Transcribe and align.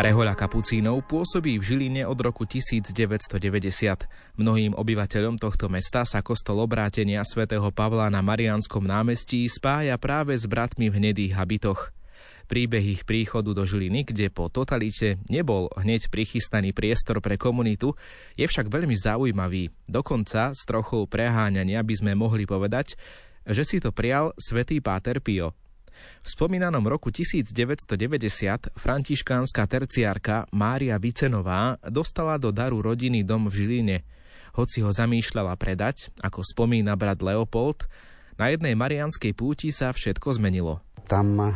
Rehoľa 0.00 0.32
Kapucínov 0.32 1.04
pôsobí 1.04 1.60
v 1.60 1.64
Žiline 1.76 2.08
od 2.08 2.16
roku 2.24 2.48
1990. 2.48 2.96
Mnohým 4.40 4.72
obyvateľom 4.72 5.36
tohto 5.36 5.68
mesta 5.68 6.08
sa 6.08 6.24
kostol 6.24 6.64
obrátenia 6.64 7.20
svätého 7.20 7.68
Pavla 7.68 8.08
na 8.08 8.24
Marianskom 8.24 8.80
námestí 8.80 9.44
spája 9.44 10.00
práve 10.00 10.32
s 10.32 10.48
bratmi 10.48 10.88
v 10.88 10.96
hnedých 10.96 11.36
habitoch. 11.36 11.92
Príbeh 12.48 12.80
ich 12.80 13.04
príchodu 13.04 13.52
do 13.52 13.60
Žiliny, 13.68 14.08
kde 14.08 14.32
po 14.32 14.48
totalite 14.48 15.20
nebol 15.28 15.68
hneď 15.76 16.08
prichystaný 16.08 16.72
priestor 16.72 17.20
pre 17.20 17.36
komunitu, 17.36 17.92
je 18.40 18.48
však 18.48 18.72
veľmi 18.72 18.96
zaujímavý. 18.96 19.68
Dokonca 19.84 20.56
s 20.56 20.64
trochou 20.64 21.04
preháňania 21.12 21.84
by 21.84 21.94
sme 22.00 22.12
mohli 22.16 22.48
povedať, 22.48 22.96
že 23.44 23.68
si 23.68 23.76
to 23.84 23.92
prial 23.92 24.32
svätý 24.40 24.80
Páter 24.80 25.20
Pio. 25.20 25.52
V 26.20 26.28
spomínanom 26.28 26.84
roku 26.84 27.08
1990 27.08 28.76
františkánska 28.76 29.62
terciárka 29.64 30.44
Mária 30.52 31.00
Vicenová 31.00 31.80
dostala 31.88 32.36
do 32.36 32.52
daru 32.52 32.84
rodiny 32.84 33.24
dom 33.24 33.48
v 33.48 33.54
Žiline. 33.56 33.98
Hoci 34.52 34.82
ho 34.84 34.90
zamýšľala 34.90 35.54
predať, 35.56 36.12
ako 36.20 36.44
spomína 36.44 36.98
brat 36.98 37.24
Leopold, 37.24 37.88
na 38.40 38.48
jednej 38.48 38.72
marianskej 38.72 39.36
púti 39.36 39.68
sa 39.68 39.92
všetko 39.92 40.40
zmenilo. 40.40 40.80
Tam 41.04 41.36
e, 41.36 41.52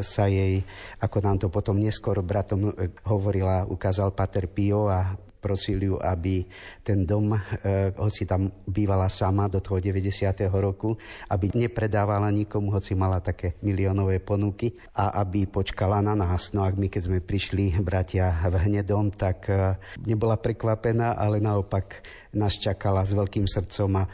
sa 0.00 0.30
jej, 0.30 0.64
ako 0.96 1.18
nám 1.20 1.36
to 1.42 1.48
potom 1.52 1.76
neskôr 1.76 2.24
bratom 2.24 2.72
e, 2.72 2.88
hovorila, 3.04 3.68
ukázal 3.68 4.16
Pater 4.16 4.48
Pio 4.48 4.88
a 4.88 5.12
prosili 5.42 5.90
ju, 5.90 5.98
aby 5.98 6.46
ten 6.86 7.02
dom, 7.02 7.34
eh, 7.34 7.90
hoci 7.98 8.22
tam 8.22 8.46
bývala 8.62 9.10
sama 9.10 9.50
do 9.50 9.58
toho 9.58 9.82
90. 9.82 10.46
roku, 10.62 10.94
aby 11.26 11.50
nepredávala 11.50 12.30
nikomu, 12.30 12.70
hoci 12.70 12.94
mala 12.94 13.18
také 13.18 13.58
miliónové 13.66 14.22
ponuky 14.22 14.70
a 14.94 15.18
aby 15.26 15.50
počkala 15.50 15.98
na 15.98 16.14
nás. 16.14 16.54
No 16.54 16.62
ak 16.62 16.78
my, 16.78 16.86
keď 16.86 17.02
sme 17.10 17.18
prišli, 17.18 17.74
bratia, 17.82 18.30
v 18.46 18.70
hnedom, 18.70 19.10
tak 19.10 19.50
eh, 19.50 19.74
nebola 20.06 20.38
prekvapená, 20.38 21.18
ale 21.18 21.42
naopak 21.42 22.06
nás 22.38 22.54
čakala 22.54 23.02
s 23.02 23.10
veľkým 23.10 23.50
srdcom 23.50 23.90
a 23.98 24.04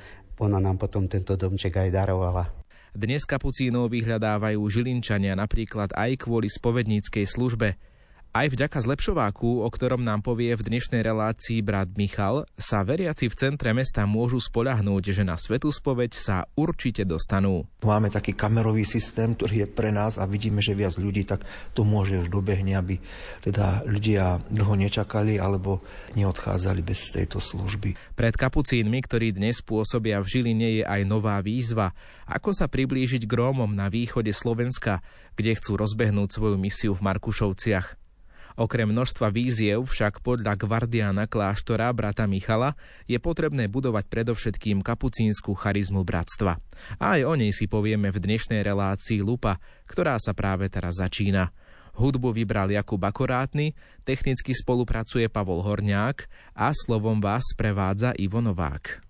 ona 0.41 0.59
nám 0.63 0.81
potom 0.81 1.05
tento 1.11 1.37
domček 1.37 1.77
aj 1.77 1.91
darovala. 1.93 2.45
Dnes 2.99 3.23
kapucínov 3.29 3.93
vyhľadávajú 3.93 4.59
žilinčania 4.67 5.37
napríklad 5.39 5.93
aj 5.95 6.25
kvôli 6.25 6.49
spovedníckej 6.51 7.27
službe. 7.29 7.79
Aj 8.29 8.45
vďaka 8.45 8.85
zlepšováku, 8.85 9.65
o 9.65 9.69
ktorom 9.73 10.05
nám 10.05 10.21
povie 10.21 10.53
v 10.53 10.61
dnešnej 10.61 11.01
relácii 11.01 11.65
brat 11.65 11.89
Michal, 11.97 12.45
sa 12.61 12.85
veriaci 12.85 13.33
v 13.33 13.35
centre 13.41 13.73
mesta 13.73 14.05
môžu 14.05 14.37
spoľahnúť, 14.37 15.17
že 15.17 15.25
na 15.25 15.33
svetú 15.41 15.73
spoveď 15.73 16.13
sa 16.13 16.45
určite 16.53 17.09
dostanú. 17.09 17.65
Máme 17.81 18.13
taký 18.13 18.37
kamerový 18.37 18.85
systém, 18.85 19.33
ktorý 19.33 19.65
je 19.65 19.69
pre 19.73 19.97
nás 19.97 20.21
a 20.21 20.29
vidíme, 20.29 20.61
že 20.61 20.77
viac 20.77 21.01
ľudí, 21.01 21.25
tak 21.25 21.41
to 21.73 21.89
môže 21.89 22.21
už 22.21 22.29
dobehne, 22.29 22.77
aby 22.77 23.01
teda 23.41 23.89
ľudia 23.89 24.45
dlho 24.53 24.77
nečakali 24.77 25.41
alebo 25.41 25.81
neodchádzali 26.13 26.85
bez 26.85 27.09
tejto 27.09 27.41
služby. 27.41 27.97
Pred 28.13 28.35
kapucínmi, 28.37 29.09
ktorí 29.09 29.33
dnes 29.33 29.65
pôsobia 29.65 30.21
v 30.21 30.29
Žiline, 30.29 30.69
je 30.79 30.85
aj 30.85 31.01
nová 31.09 31.41
výzva, 31.41 31.97
ako 32.29 32.53
sa 32.53 32.69
priblížiť 32.69 33.25
k 33.25 33.33
Rómom 33.33 33.73
na 33.73 33.89
východe 33.89 34.37
Slovenska, 34.37 35.01
kde 35.33 35.57
chcú 35.57 35.81
rozbehnúť 35.81 36.29
svoju 36.29 36.61
misiu 36.61 36.93
v 36.93 37.09
Markušovciach. 37.09 37.98
Okrem 38.59 38.91
množstva 38.91 39.31
víziev 39.31 39.87
však 39.87 40.19
podľa 40.19 40.59
gvardiana 40.59 41.31
kláštora 41.31 41.95
brata 41.95 42.27
Michala 42.27 42.75
je 43.07 43.15
potrebné 43.23 43.71
budovať 43.71 44.11
predovšetkým 44.11 44.83
kapucínsku 44.83 45.55
charizmu 45.55 46.03
bratstva. 46.03 46.59
A 46.99 47.05
aj 47.15 47.23
o 47.23 47.39
nej 47.39 47.55
si 47.55 47.71
povieme 47.71 48.11
v 48.11 48.19
dnešnej 48.19 48.67
relácii 48.67 49.23
Lupa, 49.23 49.63
ktorá 49.87 50.19
sa 50.19 50.35
práve 50.35 50.67
teraz 50.67 50.99
začína. 50.99 51.55
Hudbu 52.03 52.35
vybral 52.35 52.75
Jakub 52.75 52.99
Akorátny, 52.99 53.79
technicky 54.03 54.51
spolupracuje 54.51 55.31
Pavol 55.31 55.63
Horňák 55.63 56.27
a 56.59 56.75
slovom 56.75 57.23
vás 57.23 57.55
prevádza 57.55 58.11
Ivo 58.19 58.43
Novák. 58.43 59.08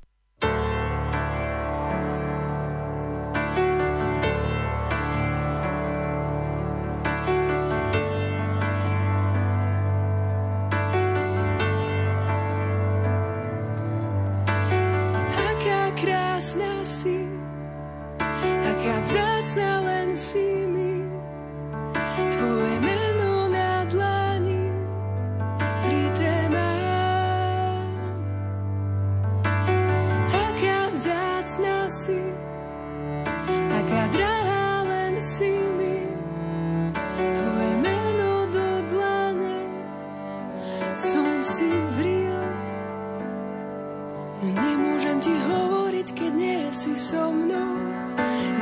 si 46.78 46.94
so 46.94 47.34
mnou, 47.34 47.75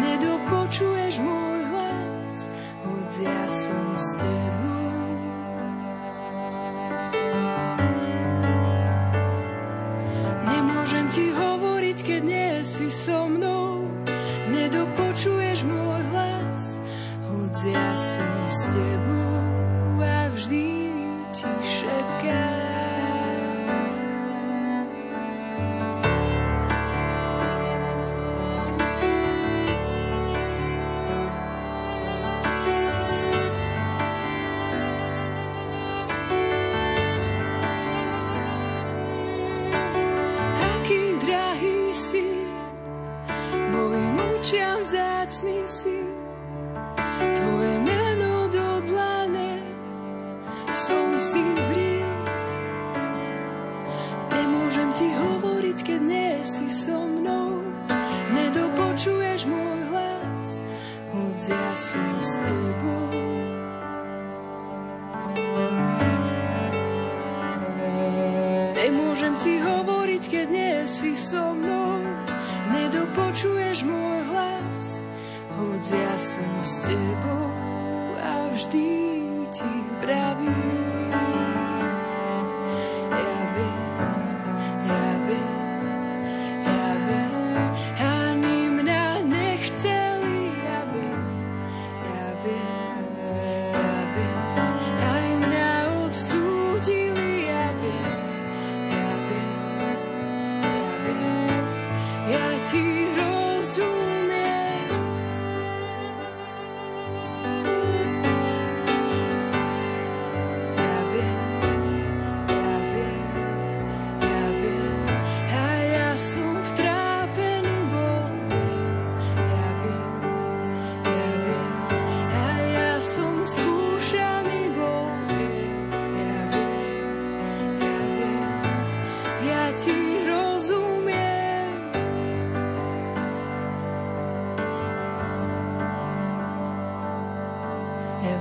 nedopočuješ 0.00 1.20
môj 1.20 1.60
hlas, 1.68 2.36
hoď 2.80 3.12
ja 3.28 3.44
som 3.52 3.88
s 3.92 4.08
tebou. 4.16 4.88
Nemôžem 10.48 11.06
ti 11.12 11.28
hovoriť, 11.28 11.98
keď 12.00 12.22
nie 12.24 12.52
si 12.64 12.88
so 12.88 13.28
mnou, 13.28 13.84
nedopočuješ 14.48 15.68
môj 15.68 16.00
hlas, 16.08 16.80
hoď 17.20 17.56
ja 17.68 17.90
som 18.00 18.38
s 18.48 18.64
tebou 18.72 19.44
a 20.00 20.32
vždy 20.32 20.64
ti 21.36 21.52
šepkám. 21.52 22.45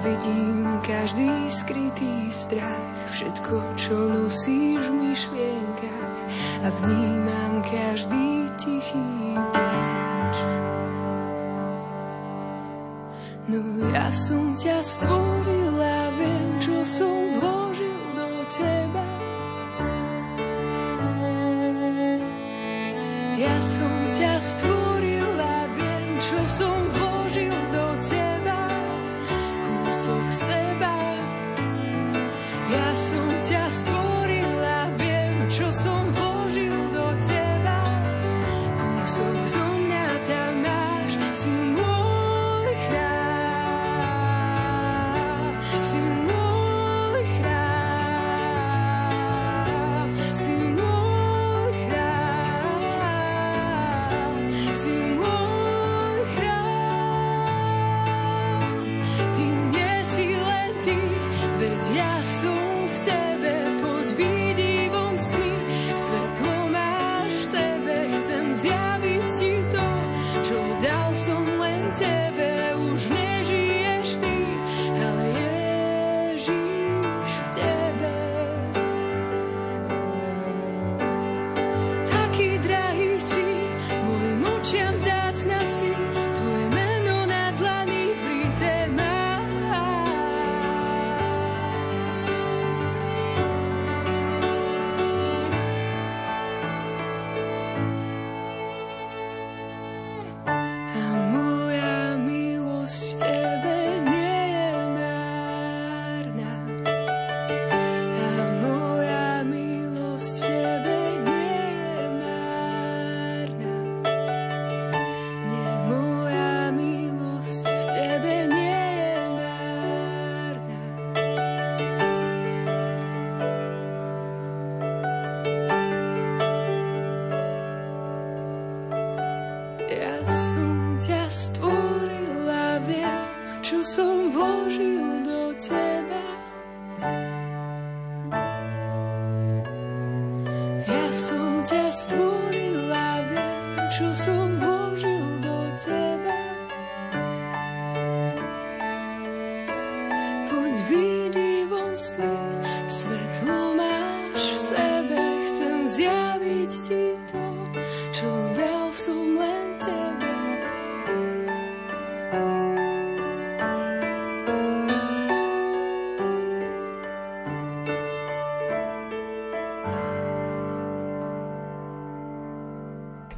Vidím 0.05 0.79
každý 0.85 1.49
skrytý 1.49 2.29
strach, 2.29 2.93
všetko, 3.09 3.53
čo 3.73 3.95
nosíš 4.05 4.85
v 4.85 4.93
myšlienkach 5.01 6.13
a 6.61 6.67
vnímam 6.69 7.65
každý 7.65 8.45
tichý 8.61 9.09
pláč. 9.49 10.35
No 13.49 13.61
ja 13.89 14.13
som 14.13 14.53
ťa 14.53 14.77
stvorila, 14.85 16.13
viem, 16.17 16.49
čo 16.61 16.85
som 16.85 17.24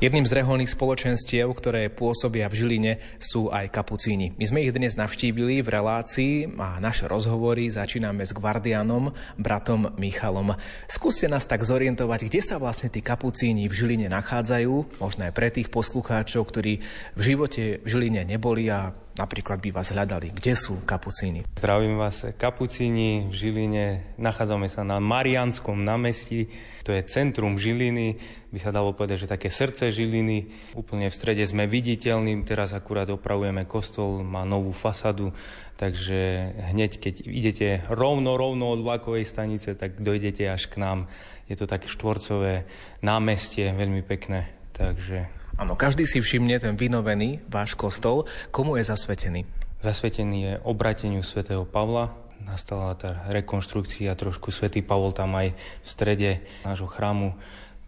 Jedným 0.07 0.23
z 0.23 0.39
reholných 0.39 0.71
spoločenstiev, 0.71 1.51
ktoré 1.51 1.91
pôsobia 1.91 2.47
v 2.47 2.55
Žiline, 2.55 2.93
sú 3.19 3.51
aj 3.51 3.67
kapucíni. 3.75 4.31
My 4.39 4.47
sme 4.47 4.63
ich 4.63 4.71
dnes 4.71 4.95
navštívili 4.95 5.59
v 5.59 5.67
relácii 5.67 6.55
a 6.55 6.79
naše 6.79 7.11
rozhovory 7.11 7.67
začíname 7.67 8.23
s 8.23 8.31
gvardianom, 8.31 9.11
bratom 9.35 9.91
Michalom. 9.99 10.55
Skúste 10.87 11.27
nás 11.27 11.43
tak 11.43 11.67
zorientovať, 11.67 12.23
kde 12.23 12.39
sa 12.39 12.55
vlastne 12.55 12.87
tí 12.87 13.03
kapucíni 13.03 13.67
v 13.67 13.75
Žiline 13.75 14.07
nachádzajú, 14.07 15.03
možno 15.03 15.27
aj 15.27 15.35
pre 15.35 15.51
tých 15.51 15.67
poslucháčov, 15.67 16.55
ktorí 16.55 16.79
v 17.11 17.21
živote 17.27 17.83
v 17.83 17.87
Žiline 17.91 18.23
neboli 18.23 18.71
a 18.71 18.95
napríklad 19.17 19.57
by 19.59 19.69
vás 19.73 19.89
hľadali. 19.91 20.31
Kde 20.31 20.53
sú 20.53 20.79
kapucíni? 20.85 21.43
Zdravím 21.57 21.97
vás, 21.97 22.23
kapucíni 22.37 23.27
v 23.27 23.33
Žiline. 23.33 23.85
Nachádzame 24.21 24.69
sa 24.69 24.85
na 24.85 25.01
Marianskom 25.01 25.81
námestí. 25.81 26.47
To 26.85 26.93
je 26.93 27.03
centrum 27.03 27.59
Žiliny, 27.59 28.15
by 28.53 28.59
sa 28.63 28.71
dalo 28.71 28.95
povedať, 28.95 29.27
že 29.27 29.33
také 29.33 29.51
srdce 29.51 29.91
Žiliny. 29.91 30.71
Úplne 30.77 31.11
v 31.11 31.17
strede 31.17 31.43
sme 31.43 31.67
viditeľní. 31.67 32.47
Teraz 32.47 32.71
akurát 32.71 33.09
opravujeme 33.11 33.67
kostol, 33.67 34.23
má 34.23 34.47
novú 34.47 34.71
fasadu, 34.71 35.35
takže 35.75 36.53
hneď 36.71 37.01
keď 37.01 37.13
idete 37.27 37.67
rovno, 37.91 38.39
rovno 38.39 38.71
od 38.71 38.85
vlakovej 38.85 39.27
stanice, 39.27 39.75
tak 39.75 39.99
dojdete 39.99 40.47
až 40.47 40.71
k 40.71 40.79
nám. 40.79 41.11
Je 41.51 41.59
to 41.59 41.67
také 41.67 41.91
štvorcové 41.91 42.63
námestie, 43.03 43.75
veľmi 43.75 44.05
pekné. 44.05 44.47
Takže 44.77 45.36
Áno, 45.57 45.73
každý 45.73 46.05
si 46.05 46.21
všimne 46.21 46.61
ten 46.61 46.77
vynovený 46.77 47.41
váš 47.49 47.73
kostol. 47.73 48.29
Komu 48.53 48.77
je 48.77 48.85
zasvetený? 48.85 49.41
Zasvetený 49.81 50.37
je 50.45 50.53
obrateniu 50.61 51.25
svätého 51.25 51.65
Pavla. 51.65 52.13
Nastala 52.45 52.93
tá 52.93 53.25
rekonštrukcia, 53.33 54.13
trošku 54.13 54.53
svätý 54.53 54.85
Pavol 54.85 55.17
tam 55.17 55.33
aj 55.33 55.57
v 55.57 55.87
strede 55.89 56.45
nášho 56.61 56.85
chrámu, 56.85 57.33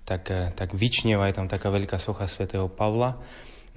tak, 0.01 0.33
tak 0.57 0.73
vyčnieva, 0.73 1.29
je 1.29 1.37
tam 1.37 1.45
taká 1.45 1.69
veľká 1.69 2.01
socha 2.01 2.25
svätého 2.25 2.65
Pavla. 2.65 3.21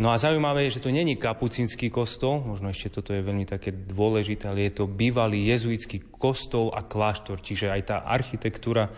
No 0.00 0.08
a 0.08 0.16
zaujímavé 0.16 0.64
je, 0.64 0.80
že 0.80 0.88
to 0.88 0.88
není 0.88 1.20
kapucínsky 1.20 1.92
kostol, 1.92 2.40
možno 2.40 2.72
ešte 2.72 2.96
toto 2.96 3.12
je 3.12 3.20
veľmi 3.20 3.44
také 3.44 3.76
dôležité, 3.76 4.48
ale 4.48 4.72
je 4.72 4.80
to 4.80 4.88
bývalý 4.88 5.52
jezuitský 5.52 6.16
kostol 6.16 6.72
a 6.72 6.80
kláštor, 6.80 7.44
čiže 7.44 7.68
aj 7.68 7.82
tá 7.84 7.96
architektúra 8.08 8.88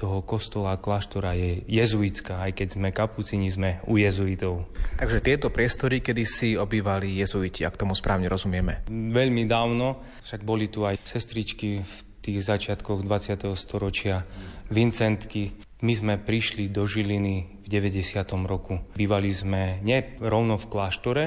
toho 0.00 0.24
kostola 0.24 0.74
a 0.74 0.80
kláštora 0.80 1.36
je 1.36 1.60
jezuitská, 1.68 2.48
aj 2.48 2.56
keď 2.56 2.68
sme 2.80 2.88
kapucini, 2.88 3.52
sme 3.52 3.84
u 3.84 4.00
jezuitov. 4.00 4.64
Takže 4.96 5.20
tieto 5.20 5.52
priestory 5.52 6.00
kedy 6.00 6.24
si 6.24 6.48
obývali 6.56 7.20
jezuiti, 7.20 7.68
ak 7.68 7.76
tomu 7.76 7.92
správne 7.92 8.32
rozumieme. 8.32 8.88
Veľmi 8.88 9.44
dávno, 9.44 10.00
však 10.24 10.40
boli 10.40 10.72
tu 10.72 10.88
aj 10.88 11.04
sestričky 11.04 11.84
v 11.84 11.94
tých 12.24 12.40
začiatkoch 12.40 13.04
20. 13.04 13.52
storočia, 13.52 14.24
Vincentky. 14.72 15.52
My 15.84 15.92
sme 15.96 16.14
prišli 16.16 16.68
do 16.72 16.84
Žiliny 16.88 17.64
v 17.64 17.66
90. 17.68 18.24
roku. 18.44 18.80
Bývali 18.96 19.32
sme 19.32 19.80
nie 19.84 20.00
rovno 20.20 20.56
v 20.56 20.68
kláštore, 20.68 21.24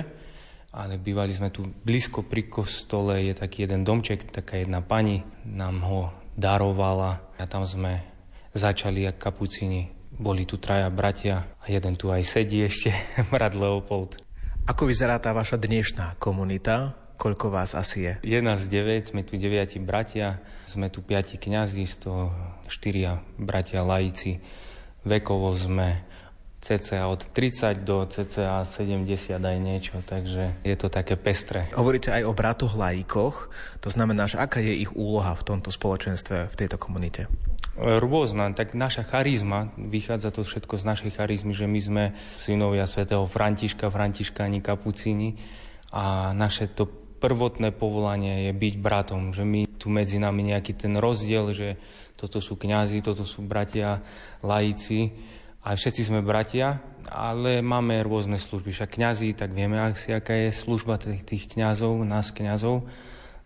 ale 0.74 0.98
bývali 0.98 1.34
sme 1.34 1.54
tu 1.54 1.66
blízko 1.66 2.26
pri 2.26 2.50
kostole, 2.50 3.22
je 3.30 3.34
taký 3.38 3.70
jeden 3.70 3.86
domček, 3.86 4.30
taká 4.34 4.62
jedna 4.62 4.82
pani 4.82 5.22
nám 5.46 5.82
ho 5.86 6.02
darovala 6.34 7.22
a 7.38 7.46
tam 7.46 7.66
sme 7.66 8.13
začali 8.54 9.10
ako 9.10 9.20
kapucini. 9.20 9.90
Boli 10.14 10.46
tu 10.46 10.62
traja 10.62 10.94
bratia 10.94 11.58
a 11.58 11.66
jeden 11.68 11.98
tu 11.98 12.14
aj 12.14 12.22
sedí 12.22 12.62
ešte, 12.62 12.94
brat 13.34 13.58
Leopold. 13.58 14.22
Ako 14.70 14.88
vyzerá 14.88 15.20
tá 15.20 15.34
vaša 15.36 15.60
dnešná 15.60 16.16
komunita? 16.22 16.96
Koľko 17.18 17.52
vás 17.54 17.76
asi 17.78 18.10
je? 18.10 18.14
Je 18.26 18.40
nás 18.42 18.66
9, 18.66 19.12
sme 19.12 19.22
tu 19.22 19.38
9 19.38 19.78
bratia, 19.84 20.42
sme 20.66 20.90
tu 20.90 21.04
5 21.04 21.38
kňazi, 21.38 21.84
z 21.86 21.96
toho 22.08 22.32
4 22.70 23.42
bratia 23.42 23.84
laici. 23.84 24.40
Vekovo 25.04 25.52
sme 25.54 26.08
cca 26.64 27.12
od 27.12 27.28
30 27.36 27.84
do 27.84 28.08
cca 28.08 28.64
70 28.64 29.36
aj 29.36 29.58
niečo, 29.60 30.00
takže 30.08 30.64
je 30.64 30.76
to 30.80 30.88
také 30.88 31.20
pestré. 31.20 31.68
Hovoríte 31.76 32.16
aj 32.16 32.24
o 32.24 32.32
bratoch 32.32 32.80
laikoch, 32.80 33.52
to 33.84 33.92
znamená, 33.92 34.32
že 34.32 34.40
aká 34.40 34.64
je 34.64 34.88
ich 34.88 34.92
úloha 34.96 35.36
v 35.36 35.44
tomto 35.44 35.76
spoločenstve, 35.76 36.48
v 36.48 36.56
tejto 36.56 36.80
komunite? 36.80 37.28
Rôzna, 37.74 38.54
tak 38.54 38.78
naša 38.78 39.02
charizma, 39.02 39.74
vychádza 39.82 40.30
to 40.30 40.46
všetko 40.46 40.78
z 40.78 40.84
našej 40.86 41.12
charizmy, 41.18 41.58
že 41.58 41.66
my 41.66 41.80
sme 41.82 42.04
synovia 42.38 42.86
svätého 42.86 43.26
Františka, 43.26 43.90
Františkáni, 43.90 44.62
Kapucíni 44.62 45.42
a 45.90 46.38
naše 46.38 46.70
to 46.70 46.86
prvotné 47.18 47.74
povolanie 47.74 48.46
je 48.46 48.54
byť 48.54 48.76
bratom, 48.78 49.34
že 49.34 49.42
my 49.42 49.66
tu 49.82 49.90
medzi 49.90 50.22
nami 50.22 50.54
nejaký 50.54 50.78
ten 50.78 50.94
rozdiel, 51.02 51.50
že 51.50 51.82
toto 52.14 52.38
sú 52.38 52.62
kňazi, 52.62 53.02
toto 53.02 53.26
sú 53.26 53.42
bratia, 53.42 54.06
laici, 54.46 55.10
a 55.64 55.80
všetci 55.80 56.12
sme 56.12 56.20
bratia, 56.20 56.84
ale 57.08 57.64
máme 57.64 58.04
rôzne 58.04 58.36
služby. 58.36 58.76
Však 58.76 59.00
kňazi, 59.00 59.32
tak 59.32 59.56
vieme 59.56 59.80
aká 59.80 60.36
je 60.36 60.52
služba 60.52 61.00
tých, 61.00 61.24
tých 61.24 61.44
kňazov, 61.56 62.04
nás 62.04 62.36
kňazov. 62.36 62.84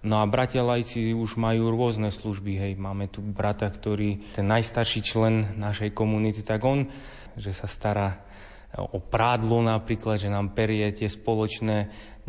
No 0.08 0.24
a 0.24 0.26
bratia 0.26 0.64
lajci 0.64 1.12
už 1.12 1.36
majú 1.36 1.68
rôzne 1.68 2.08
služby. 2.08 2.56
Hej, 2.56 2.74
máme 2.80 3.12
tu 3.12 3.20
brata, 3.20 3.68
ktorý, 3.68 4.32
ten 4.32 4.48
najstarší 4.48 5.04
člen 5.04 5.60
našej 5.60 5.92
komunity, 5.92 6.48
tak 6.48 6.64
on, 6.64 6.88
že 7.36 7.52
sa 7.52 7.68
stará 7.68 8.24
o 8.80 9.04
prádlo 9.04 9.60
napríklad, 9.60 10.16
že 10.16 10.32
nám 10.32 10.56
perie 10.56 10.88
tie 10.96 11.12
spoločné, 11.12 11.78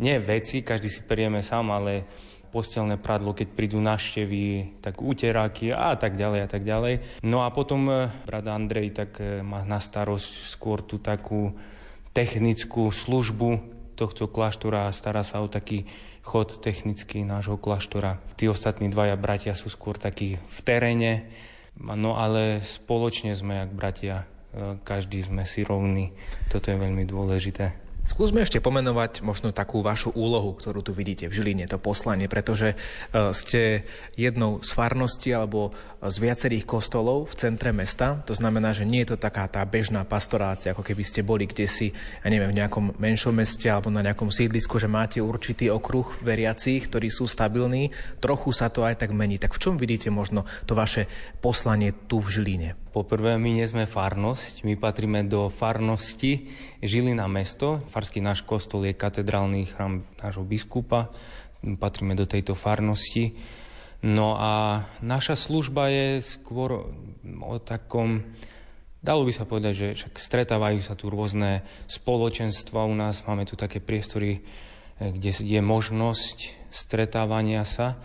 nie 0.03 0.15
veci, 0.19 0.59
každý 0.59 0.91
si 0.91 1.07
perieme 1.07 1.39
sám, 1.39 1.71
ale 1.71 2.03
postelné 2.51 2.99
pradlo, 2.99 3.31
keď 3.31 3.47
prídu 3.55 3.79
naštevy, 3.79 4.81
tak 4.83 4.99
úteráky 4.99 5.71
a 5.71 5.95
tak 5.95 6.19
ďalej 6.19 6.39
a 6.43 6.47
tak 6.49 6.63
ďalej. 6.65 7.23
No 7.23 7.45
a 7.45 7.53
potom 7.53 7.87
eh, 7.87 8.11
brat 8.27 8.47
Andrej 8.49 8.91
tak 8.91 9.23
eh, 9.23 9.39
má 9.39 9.63
na 9.63 9.79
starosť 9.79 10.49
skôr 10.49 10.83
tú 10.83 10.99
takú 10.99 11.53
technickú 12.11 12.89
službu 12.89 13.78
tohto 13.99 14.31
kláštora 14.31 14.87
a 14.87 14.95
stará 14.95 15.27
sa 15.27 15.43
o 15.43 15.51
taký 15.51 15.83
chod 16.23 16.63
technický 16.63 17.27
nášho 17.27 17.59
kláštora. 17.59 18.23
Tí 18.39 18.47
ostatní 18.47 18.87
dvaja 18.87 19.19
bratia 19.19 19.51
sú 19.59 19.67
skôr 19.67 19.99
takí 19.99 20.39
v 20.39 20.59
teréne, 20.63 21.27
no 21.75 22.15
ale 22.15 22.63
spoločne 22.63 23.35
sme 23.35 23.59
jak 23.59 23.71
bratia, 23.75 24.23
eh, 24.55 24.79
každý 24.87 25.27
sme 25.27 25.43
si 25.43 25.67
rovní. 25.67 26.15
Toto 26.47 26.71
je 26.71 26.79
veľmi 26.79 27.03
dôležité. 27.03 27.88
Skúsme 28.07 28.41
ešte 28.41 28.63
pomenovať 28.63 29.19
možno 29.21 29.51
takú 29.51 29.83
vašu 29.83 30.15
úlohu, 30.15 30.55
ktorú 30.55 30.79
tu 30.79 30.95
vidíte 30.95 31.27
v 31.27 31.35
Žiline, 31.35 31.67
to 31.67 31.75
poslanie, 31.75 32.31
pretože 32.31 32.73
e, 32.73 32.75
ste 33.35 33.83
jednou 34.15 34.63
z 34.63 34.71
farností 34.71 35.35
alebo 35.35 35.75
z 35.99 36.15
viacerých 36.15 36.63
kostolov 36.63 37.27
v 37.27 37.35
centre 37.35 37.75
mesta. 37.75 38.23
To 38.23 38.31
znamená, 38.31 38.71
že 38.71 38.87
nie 38.87 39.03
je 39.03 39.15
to 39.15 39.17
taká 39.19 39.51
tá 39.51 39.59
bežná 39.67 40.07
pastorácia, 40.07 40.71
ako 40.71 40.87
keby 40.87 41.03
ste 41.03 41.27
boli 41.27 41.43
kde 41.43 41.67
si, 41.67 41.91
ja 42.23 42.27
neviem, 42.31 42.55
v 42.55 42.59
nejakom 42.63 42.95
menšom 42.95 43.35
meste 43.35 43.67
alebo 43.67 43.91
na 43.91 43.99
nejakom 43.99 44.31
sídlisku, 44.31 44.79
že 44.79 44.87
máte 44.87 45.19
určitý 45.19 45.67
okruh 45.67 46.07
veriacich, 46.23 46.87
ktorí 46.87 47.11
sú 47.11 47.27
stabilní. 47.27 47.91
Trochu 48.23 48.55
sa 48.55 48.71
to 48.71 48.87
aj 48.87 49.03
tak 49.03 49.11
mení. 49.11 49.35
Tak 49.35 49.51
v 49.51 49.61
čom 49.61 49.75
vidíte 49.75 50.07
možno 50.07 50.47
to 50.63 50.71
vaše 50.71 51.11
poslanie 51.43 51.91
tu 52.07 52.23
v 52.23 52.31
Žiline? 52.31 52.69
Poprvé, 52.89 53.37
my 53.37 53.53
nie 53.53 53.69
sme 53.69 53.85
farnosť, 53.85 54.65
my 54.65 54.73
patríme 54.73 55.21
do 55.21 55.53
farnosti 55.53 56.49
Žilina 56.81 57.29
mesto. 57.29 57.85
Farský 57.93 58.17
náš 58.17 58.41
kostol 58.41 58.89
je 58.89 58.97
katedrálny 58.97 59.69
chrám 59.69 60.01
nášho 60.17 60.41
biskupa, 60.41 61.13
patríme 61.77 62.17
do 62.17 62.25
tejto 62.25 62.57
farnosti. 62.57 63.37
No 64.01 64.33
a 64.41 64.81
naša 65.05 65.37
služba 65.37 65.93
je 65.93 66.25
skôr 66.25 66.89
o 67.45 67.55
takom, 67.61 68.25
dalo 69.05 69.21
by 69.21 69.37
sa 69.37 69.45
povedať, 69.45 69.73
že 69.77 69.87
však 69.93 70.17
stretávajú 70.17 70.81
sa 70.81 70.97
tu 70.97 71.13
rôzne 71.13 71.61
spoločenstva 71.85 72.89
u 72.89 72.95
nás, 72.97 73.21
máme 73.29 73.45
tu 73.45 73.53
také 73.53 73.77
priestory, 73.77 74.41
eh, 74.41 75.13
kde 75.13 75.29
je 75.45 75.61
možnosť 75.61 76.57
stretávania 76.73 77.61
sa. 77.69 78.01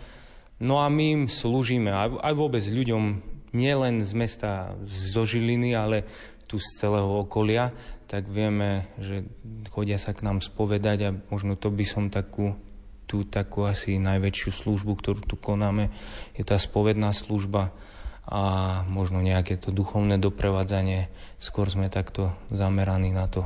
No 0.61 0.77
a 0.77 0.93
my 0.93 1.05
im 1.09 1.23
slúžime 1.25 1.89
aj 2.21 2.33
vôbec 2.37 2.61
ľuďom 2.61 3.33
nielen 3.51 4.01
z 4.01 4.11
mesta 4.15 4.73
zo 4.87 5.27
Žiliny, 5.27 5.75
ale 5.75 6.07
tu 6.45 6.57
z 6.61 6.67
celého 6.77 7.09
okolia, 7.21 7.73
tak 8.05 8.29
vieme, 8.29 8.89
že 9.01 9.25
chodia 9.73 9.97
sa 9.97 10.13
k 10.13 10.25
nám 10.25 10.41
spovedať 10.41 10.97
a 11.05 11.15
možno 11.33 11.57
to 11.57 11.73
by 11.73 11.85
som 11.85 12.13
takú 12.13 12.53
tú 13.05 13.21
takú 13.25 13.69
asi 13.69 14.01
najväčšiu 14.01 14.65
službu, 14.65 14.97
ktorú 14.97 15.21
tu 15.29 15.37
konáme, 15.37 15.93
je 16.33 16.41
tá 16.41 16.57
spovedná 16.57 17.13
služba 17.13 17.69
a 18.25 18.81
možno 18.89 19.21
nejaké 19.21 19.61
to 19.61 19.69
duchovné 19.69 20.17
doprevádzanie. 20.17 21.13
Skôr 21.37 21.69
sme 21.69 21.93
takto 21.93 22.33
zameraní 22.49 23.13
na 23.13 23.29
to. 23.29 23.45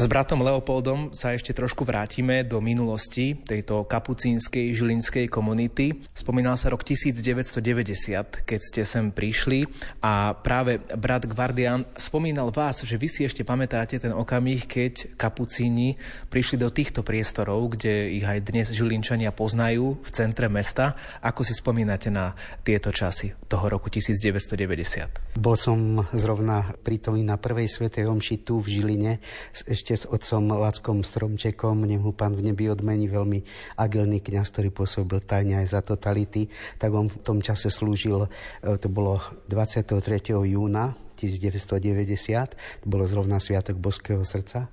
S 0.00 0.08
bratom 0.08 0.40
Leopoldom 0.40 1.12
sa 1.12 1.36
ešte 1.36 1.52
trošku 1.52 1.84
vrátime 1.84 2.40
do 2.40 2.56
minulosti 2.64 3.36
tejto 3.36 3.84
kapucínskej 3.84 4.72
žilinskej 4.72 5.28
komunity. 5.28 5.92
Spomínal 6.16 6.56
sa 6.56 6.72
rok 6.72 6.88
1990, 6.88 8.48
keď 8.48 8.60
ste 8.64 8.88
sem 8.88 9.12
prišli 9.12 9.68
a 10.00 10.32
práve 10.32 10.80
brat 10.96 11.28
Gvardian 11.28 11.84
spomínal 12.00 12.48
vás, 12.48 12.80
že 12.80 12.96
vy 12.96 13.12
si 13.12 13.28
ešte 13.28 13.44
pamätáte 13.44 14.00
ten 14.00 14.16
okamih, 14.16 14.64
keď 14.64 15.20
kapucíni 15.20 16.00
prišli 16.32 16.56
do 16.56 16.72
týchto 16.72 17.04
priestorov, 17.04 17.76
kde 17.76 18.16
ich 18.16 18.24
aj 18.24 18.40
dnes 18.40 18.72
žilinčania 18.72 19.36
poznajú 19.36 20.00
v 20.00 20.10
centre 20.16 20.48
mesta. 20.48 20.96
Ako 21.20 21.44
si 21.44 21.52
spomínate 21.52 22.08
na 22.08 22.32
tieto 22.64 22.88
časy 22.88 23.36
toho 23.52 23.68
roku 23.68 23.92
1990? 23.92 25.36
Bol 25.36 25.60
som 25.60 26.08
zrovna 26.16 26.72
prítomný 26.80 27.20
na 27.20 27.36
prvej 27.36 27.68
svetej 27.68 28.08
omši 28.08 28.48
tu 28.48 28.64
v 28.64 28.80
Žiline 28.80 29.20
ešte 29.68 29.89
ešte 29.90 30.06
s 30.06 30.10
otcom 30.14 30.54
Lackom 30.54 31.02
Stromčekom, 31.02 31.82
nech 31.82 31.98
mu 31.98 32.14
pán 32.14 32.38
v 32.38 32.46
nebi 32.46 32.70
odmení, 32.70 33.10
veľmi 33.10 33.42
agilný 33.74 34.22
kňaz, 34.22 34.54
ktorý 34.54 34.70
pôsobil 34.70 35.18
tajne 35.18 35.58
aj 35.58 35.66
za 35.66 35.80
totality, 35.82 36.46
tak 36.78 36.94
on 36.94 37.10
v 37.10 37.18
tom 37.26 37.42
čase 37.42 37.74
slúžil, 37.74 38.30
e, 38.62 38.78
to 38.78 38.86
bolo 38.86 39.18
23. 39.50 39.98
júna 40.46 40.94
1990, 41.18 42.54
to 42.54 42.86
bolo 42.86 43.02
zrovna 43.02 43.42
Sviatok 43.42 43.82
Boského 43.82 44.22
srdca, 44.22 44.70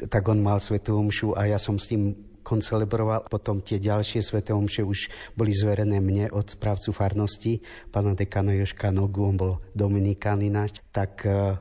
tak 0.00 0.24
on 0.24 0.40
mal 0.40 0.64
svetú 0.64 0.96
omšu 0.96 1.36
a 1.36 1.44
ja 1.44 1.60
som 1.60 1.76
s 1.76 1.92
ním 1.92 2.16
koncelebroval. 2.40 3.28
Potom 3.28 3.60
tie 3.60 3.76
ďalšie 3.76 4.24
sveté 4.24 4.56
omše 4.56 4.80
už 4.80 5.12
boli 5.36 5.52
zverené 5.52 6.00
mne 6.00 6.32
od 6.32 6.48
správcu 6.48 6.96
farnosti, 6.96 7.60
pána 7.92 8.16
dekana 8.16 8.56
Joška 8.56 8.88
Nogu, 8.88 9.28
on 9.28 9.36
bol 9.36 9.52
Dominikán 9.76 10.40
ináč. 10.40 10.80
Tak 10.88 11.28
e, 11.28 11.60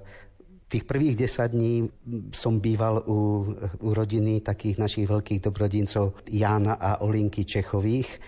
Tých 0.68 0.84
prvých 0.84 1.16
10 1.16 1.48
dní 1.48 1.88
som 2.36 2.60
býval 2.60 3.08
u, 3.08 3.48
u 3.80 3.90
rodiny 3.96 4.44
takých 4.44 4.76
našich 4.76 5.08
veľkých 5.08 5.40
dobrodincov 5.40 6.20
Jána 6.28 6.76
a 6.76 7.00
Olinky 7.08 7.48
Čechových. 7.48 8.20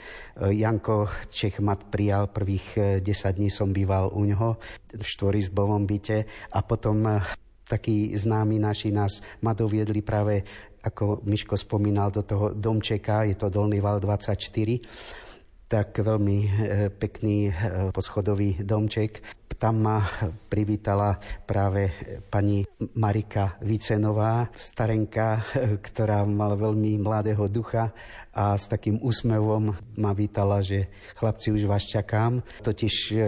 Janko 0.47 1.11
Čech 1.27 1.59
mat 1.59 1.91
prijal, 1.91 2.31
prvých 2.31 3.03
10 3.03 3.35
dní 3.35 3.51
som 3.51 3.75
býval 3.75 4.15
u 4.15 4.23
ňoho 4.23 4.55
v 4.95 5.03
štvorizbovom 5.03 5.83
byte 5.83 6.23
a 6.55 6.59
potom 6.63 7.03
eh, 7.11 7.19
takí 7.67 8.15
známi 8.15 8.55
naši 8.55 8.95
nás 8.95 9.19
ma 9.43 9.51
doviedli 9.51 9.99
práve, 9.99 10.39
ako 10.79 11.19
Miško 11.27 11.59
spomínal, 11.59 12.07
do 12.07 12.23
toho 12.23 12.55
domčeka, 12.55 13.27
je 13.27 13.35
to 13.35 13.51
Dolný 13.51 13.83
val 13.83 13.99
24 13.99 15.27
tak 15.69 16.01
veľmi 16.01 16.37
eh, 16.41 16.49
pekný 16.89 17.37
eh, 17.47 17.53
poschodový 17.93 18.65
domček 18.65 19.21
tam 19.59 19.83
ma 19.83 20.07
privítala 20.47 21.19
práve 21.43 21.91
pani 22.31 22.63
Marika 22.95 23.59
Vicenová, 23.59 24.47
starenka, 24.55 25.43
ktorá 25.83 26.23
mala 26.23 26.55
veľmi 26.55 26.95
mladého 26.95 27.43
ducha 27.51 27.91
a 28.31 28.55
s 28.55 28.71
takým 28.71 29.03
úsmevom 29.03 29.75
ma 29.99 30.15
vítala, 30.15 30.63
že 30.63 30.87
chlapci, 31.19 31.51
už 31.51 31.67
vás 31.67 31.83
čakám. 31.83 32.39
Totiž 32.63 33.19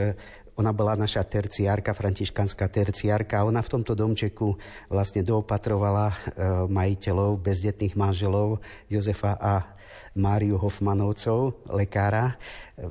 ona 0.60 0.72
bola 0.75 1.00
naša 1.00 1.24
terciárka, 1.24 1.96
františkanská 1.96 2.67
terciárka 2.67 3.39
a 3.39 3.48
ona 3.48 3.63
v 3.63 3.72
tomto 3.72 3.96
domčeku 3.96 4.55
vlastne 4.91 5.24
doopatrovala 5.24 6.08
e, 6.12 6.15
majiteľov, 6.67 7.39
bezdetných 7.39 7.96
manželov 7.96 8.60
Jozefa 8.91 9.39
a 9.39 9.53
Máriu 10.12 10.60
Hofmanovcov, 10.60 11.72
lekára, 11.72 12.36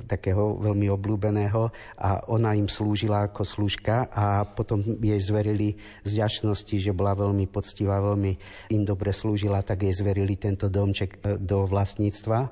takého 0.09 0.57
veľmi 0.57 0.89
obľúbeného 0.89 1.69
a 1.99 2.23
ona 2.31 2.57
im 2.57 2.65
slúžila 2.65 3.29
ako 3.29 3.45
služka 3.45 4.09
a 4.09 4.47
potom 4.47 4.81
jej 4.81 5.19
zverili 5.21 5.77
z 6.01 6.17
ďačnosti, 6.17 6.75
že 6.81 6.95
bola 6.95 7.13
veľmi 7.13 7.45
poctivá, 7.45 8.01
veľmi 8.01 8.31
im 8.73 8.83
dobre 8.87 9.13
slúžila, 9.13 9.61
tak 9.61 9.85
jej 9.85 9.93
zverili 9.93 10.33
tento 10.39 10.65
domček 10.71 11.21
e, 11.21 11.37
do 11.37 11.67
vlastníctva. 11.69 12.49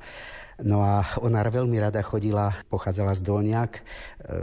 No 0.60 0.84
a 0.84 1.04
ona 1.24 1.40
veľmi 1.48 1.80
rada 1.80 2.04
chodila, 2.04 2.52
pochádzala 2.68 3.16
z 3.16 3.22
Dolniak, 3.24 3.72
e, 3.80 3.82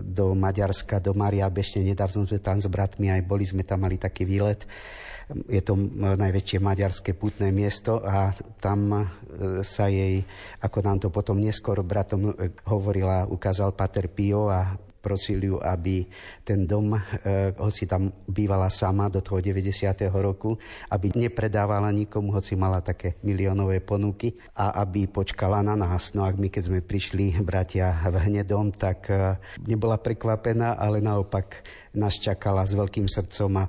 do 0.00 0.32
Maďarska, 0.32 1.00
do 1.00 1.12
Maria 1.12 1.48
Bešne, 1.52 1.84
nedávno 1.84 2.24
sme 2.24 2.40
tam 2.40 2.56
s 2.56 2.68
bratmi 2.68 3.12
aj 3.12 3.22
boli, 3.24 3.44
sme 3.44 3.64
tam 3.64 3.84
mali 3.84 4.00
taký 4.00 4.24
výlet. 4.24 4.64
Je 5.50 5.58
to 5.58 5.74
najväčšie 5.98 6.62
maďarské 6.62 7.10
putné 7.18 7.50
miesto 7.50 7.98
a 8.00 8.30
tam 8.62 8.94
e, 8.94 9.04
sa 9.66 9.90
jej, 9.90 10.22
ako 10.62 10.78
nám 10.86 11.02
to 11.02 11.08
potom 11.10 11.42
neskôr 11.42 11.82
bratom 11.82 12.32
e, 12.32 12.54
hovorila, 12.64 13.26
ukázal 13.26 13.74
Pater 13.74 14.06
Pio 14.06 14.46
a 14.48 14.78
prosili 15.06 15.46
ju, 15.46 15.62
aby 15.62 16.02
ten 16.42 16.66
dom, 16.66 16.98
e, 16.98 16.98
hoci 17.62 17.86
tam 17.86 18.10
bývala 18.26 18.66
sama 18.66 19.06
do 19.06 19.22
toho 19.22 19.38
90. 19.38 20.10
roku, 20.18 20.58
aby 20.90 21.14
nepredávala 21.14 21.94
nikomu, 21.94 22.34
hoci 22.34 22.58
mala 22.58 22.82
také 22.82 23.14
miliónové 23.22 23.86
ponuky 23.86 24.34
a 24.58 24.82
aby 24.82 25.06
počkala 25.06 25.62
na 25.62 25.78
nás. 25.78 26.10
No 26.18 26.26
a 26.26 26.34
my, 26.34 26.50
keď 26.50 26.62
sme 26.66 26.80
prišli, 26.82 27.38
bratia, 27.46 27.94
v 28.10 28.18
hnedom, 28.18 28.74
tak 28.74 29.06
e, 29.14 29.38
nebola 29.62 29.94
prekvapená, 30.02 30.74
ale 30.74 30.98
naopak 30.98 31.62
nás 31.94 32.18
čakala 32.18 32.66
s 32.66 32.74
veľkým 32.74 33.06
srdcom 33.06 33.62
a 33.62 33.64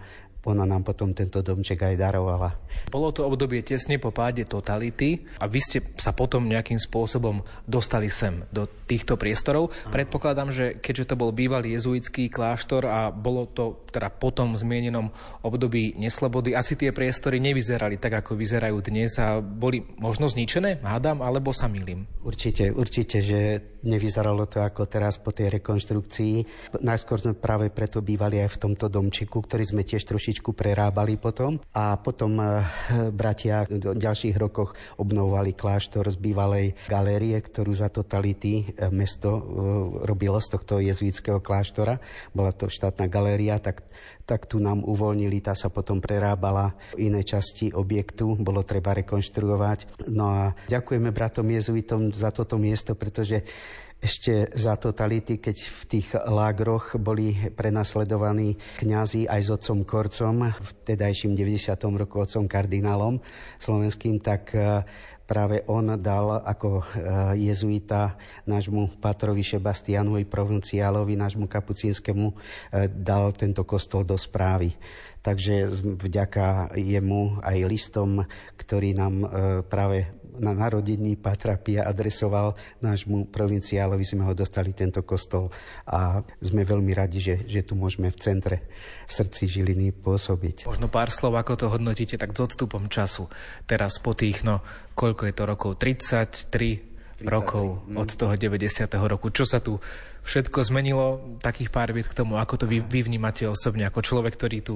ona 0.48 0.64
nám 0.64 0.88
potom 0.88 1.12
tento 1.12 1.44
domček 1.44 1.84
aj 1.84 1.96
darovala. 2.00 2.50
Bolo 2.88 3.12
to 3.12 3.28
obdobie 3.28 3.60
tesne 3.68 4.00
po 4.00 4.16
páde 4.16 4.48
totality 4.48 5.28
a 5.44 5.46
vy 5.52 5.60
ste 5.60 5.84
sa 6.00 6.16
potom 6.16 6.48
nejakým 6.48 6.80
spôsobom 6.80 7.44
dostali 7.68 8.08
sem 8.08 8.48
do 8.48 8.64
týchto 8.88 9.20
priestorov. 9.20 9.76
Predpokladám, 9.92 10.50
že 10.56 10.66
keďže 10.80 11.12
to 11.12 11.16
bol 11.20 11.36
bývalý 11.36 11.76
jezuitský 11.76 12.32
kláštor 12.32 12.88
a 12.88 13.12
bolo 13.12 13.50
to 13.52 13.84
teda 13.92 14.14
potom 14.14 14.54
zmienenom 14.54 15.10
období 15.44 15.98
neslobody, 15.98 16.54
asi 16.54 16.78
tie 16.78 16.94
priestory 16.94 17.42
nevyzerali 17.42 17.98
tak, 17.98 18.22
ako 18.24 18.38
vyzerajú 18.38 18.78
dnes 18.86 19.18
a 19.18 19.42
boli 19.42 19.82
možno 19.98 20.30
zničené, 20.30 20.86
hádam, 20.86 21.26
alebo 21.26 21.50
sa 21.52 21.66
milím? 21.66 22.06
Určite, 22.22 22.70
určite, 22.70 23.20
že 23.26 23.40
nevyzeralo 23.82 24.46
to 24.46 24.62
ako 24.62 24.86
teraz 24.86 25.18
po 25.18 25.34
tej 25.34 25.58
rekonštrukcii. 25.58 26.34
Najskôr 26.84 27.18
sme 27.24 27.34
práve 27.34 27.74
preto 27.74 28.04
bývali 28.06 28.38
aj 28.44 28.60
v 28.60 28.62
tomto 28.70 28.86
domčiku, 28.92 29.42
ktorý 29.42 29.64
sme 29.66 29.82
tiež 29.82 30.06
trošičku 30.06 30.37
prerábali 30.42 31.18
potom 31.18 31.58
a 31.74 31.98
potom 31.98 32.38
eh, 32.40 32.64
bratia 33.10 33.66
v 33.70 33.98
ďalších 33.98 34.36
rokoch 34.38 34.74
obnovovali 34.98 35.54
kláštor 35.54 36.10
z 36.10 36.18
bývalej 36.18 36.78
galérie, 36.90 37.38
ktorú 37.38 37.74
za 37.74 37.90
totality 37.90 38.70
eh, 38.74 38.90
mesto 38.94 39.30
eh, 39.34 39.44
robilo 40.06 40.38
z 40.42 40.48
tohto 40.58 40.80
jezuitského 40.82 41.42
kláštora. 41.42 42.00
Bola 42.34 42.52
to 42.54 42.70
štátna 42.70 43.10
galéria, 43.10 43.58
tak 43.62 43.86
tak 44.28 44.44
tu 44.44 44.60
nám 44.60 44.84
uvoľnili, 44.84 45.40
tá 45.40 45.56
sa 45.56 45.72
potom 45.72 46.04
prerábala 46.04 46.76
iné 47.00 47.24
časti 47.24 47.72
objektu, 47.72 48.36
bolo 48.36 48.60
treba 48.60 48.92
rekonštruovať. 49.00 50.04
No 50.12 50.28
a 50.28 50.44
ďakujeme 50.68 51.16
bratom 51.16 51.48
jezuitom 51.48 52.12
za 52.12 52.36
toto 52.36 52.60
miesto, 52.60 52.92
pretože 52.92 53.48
ešte 53.98 54.54
za 54.54 54.78
totality, 54.78 55.42
keď 55.42 55.58
v 55.58 55.82
tých 55.90 56.08
lágroch 56.14 57.02
boli 57.02 57.34
prenasledovaní 57.58 58.58
kňazi 58.78 59.26
aj 59.26 59.42
s 59.42 59.50
otcom 59.50 59.82
Korcom, 59.82 60.54
v 60.54 60.70
tedajším 60.86 61.34
90. 61.34 61.74
roku 61.98 62.22
otcom 62.22 62.46
kardinálom 62.46 63.18
slovenským, 63.58 64.22
tak 64.22 64.54
práve 65.28 65.62
on 65.68 66.00
dal 66.00 66.40
ako 66.40 66.80
e, 66.80 66.84
jezuita 67.52 68.16
nášmu 68.48 69.04
patrovi 69.04 69.44
Sebastianovi 69.44 70.24
Provinciálovi, 70.24 71.20
nášmu 71.20 71.52
kapucínskému, 71.52 72.28
e, 72.32 72.36
dal 72.88 73.36
tento 73.36 73.68
kostol 73.68 74.08
do 74.08 74.16
správy. 74.16 74.72
Takže 75.28 75.68
vďaka 76.00 76.72
jemu 76.80 77.44
aj 77.44 77.58
listom, 77.68 78.24
ktorý 78.56 78.96
nám 78.96 79.16
e, 79.20 79.28
práve 79.68 80.08
na 80.40 80.56
narodení 80.56 81.20
Patra 81.20 81.60
Pia 81.60 81.84
adresoval 81.84 82.56
nášmu 82.80 83.28
provinciálovi, 83.28 84.08
sme 84.08 84.24
ho 84.24 84.32
dostali 84.32 84.72
tento 84.72 85.04
kostol 85.04 85.52
a 85.84 86.24
sme 86.40 86.64
veľmi 86.64 86.96
radi, 86.96 87.20
že, 87.20 87.36
že 87.44 87.66
tu 87.68 87.76
môžeme 87.76 88.08
v 88.08 88.18
centre 88.22 88.58
v 89.04 89.12
srdci 89.12 89.52
Žiliny 89.52 89.92
pôsobiť. 90.00 90.72
Možno 90.72 90.88
pár 90.88 91.12
slov, 91.12 91.36
ako 91.36 91.54
to 91.60 91.68
hodnotíte 91.74 92.16
tak 92.16 92.32
s 92.32 92.40
odstupom 92.40 92.88
času. 92.88 93.28
Teraz 93.68 94.00
po 94.00 94.16
tých, 94.16 94.48
no 94.48 94.64
koľko 94.96 95.28
je 95.28 95.34
to 95.36 95.44
rokov? 95.44 95.70
33 95.76 96.88
33. 96.88 96.97
rokov 97.26 97.82
mm. 97.88 97.98
od 97.98 98.10
toho 98.14 98.34
90. 98.38 98.90
roku. 99.10 99.34
Čo 99.34 99.46
sa 99.50 99.58
tu 99.58 99.82
všetko 100.28 100.62
zmenilo? 100.68 101.38
Takých 101.42 101.74
pár 101.74 101.96
vied 101.96 102.06
k 102.06 102.18
tomu, 102.18 102.38
ako 102.38 102.62
to 102.62 102.66
vy, 102.70 102.84
vy 102.84 103.06
vnímate 103.08 103.50
osobne, 103.50 103.88
ako 103.90 104.06
človek, 104.06 104.38
ktorý 104.38 104.58
tu 104.62 104.76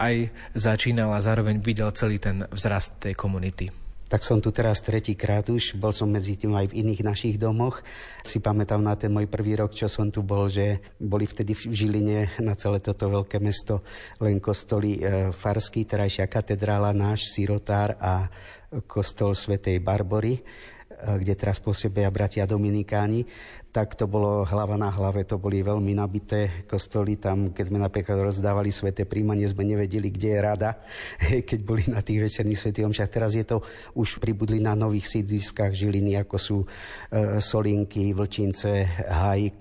aj 0.00 0.32
začínal 0.56 1.12
a 1.12 1.24
zároveň 1.24 1.60
videl 1.60 1.92
celý 1.92 2.16
ten 2.16 2.48
vzrast 2.48 2.96
tej 3.02 3.12
komunity 3.12 3.82
tak 4.12 4.28
som 4.28 4.44
tu 4.44 4.52
teraz 4.52 4.84
tretíkrát 4.84 5.48
už, 5.48 5.72
bol 5.80 5.88
som 5.88 6.04
medzi 6.04 6.36
tým 6.36 6.52
aj 6.52 6.68
v 6.68 6.84
iných 6.84 7.00
našich 7.00 7.40
domoch. 7.40 7.80
Si 8.20 8.44
pamätám 8.44 8.84
na 8.84 8.92
ten 8.92 9.08
môj 9.08 9.24
prvý 9.24 9.56
rok, 9.56 9.72
čo 9.72 9.88
som 9.88 10.12
tu 10.12 10.20
bol, 10.20 10.52
že 10.52 10.84
boli 11.00 11.24
vtedy 11.24 11.56
v 11.56 11.72
Žiline 11.72 12.36
na 12.44 12.52
celé 12.52 12.84
toto 12.84 13.08
veľké 13.08 13.40
mesto 13.40 13.80
len 14.20 14.36
kostoly 14.36 15.00
e, 15.00 15.32
Farský, 15.32 15.88
terajšia 15.88 16.28
katedrála, 16.28 16.92
náš 16.92 17.32
sirotár 17.32 17.96
a 17.96 18.28
kostol 18.84 19.32
svätej 19.32 19.80
Barbory, 19.80 20.44
kde 21.18 21.34
teraz 21.34 21.58
pôsobia 21.58 22.10
bratia 22.12 22.46
Dominikáni 22.46 23.26
tak 23.72 23.96
to 23.96 24.04
bolo 24.04 24.44
hlava 24.44 24.76
na 24.76 24.92
hlave, 24.92 25.24
to 25.24 25.40
boli 25.40 25.64
veľmi 25.64 25.96
nabité 25.96 26.68
kostoly. 26.68 27.16
Tam, 27.16 27.56
keď 27.56 27.64
sme 27.72 27.80
napríklad 27.80 28.20
rozdávali 28.20 28.68
sveté 28.68 29.08
príjmanie, 29.08 29.48
sme 29.48 29.64
nevedeli, 29.64 30.12
kde 30.12 30.28
je 30.36 30.40
rada, 30.44 30.70
keď 31.48 31.60
boli 31.64 31.88
na 31.88 32.04
tých 32.04 32.20
večerných 32.20 32.60
svetých 32.60 32.86
omšach. 32.92 33.08
Teraz 33.08 33.32
je 33.32 33.48
to 33.48 33.64
už 33.96 34.20
pribudli 34.20 34.60
na 34.60 34.76
nových 34.76 35.08
sídliskách 35.08 35.72
Žiliny, 35.72 36.20
ako 36.20 36.36
sú 36.36 36.58
e, 36.60 36.66
Solinky, 37.40 38.12
Vlčince, 38.12 38.84
Hajk, 39.08 39.58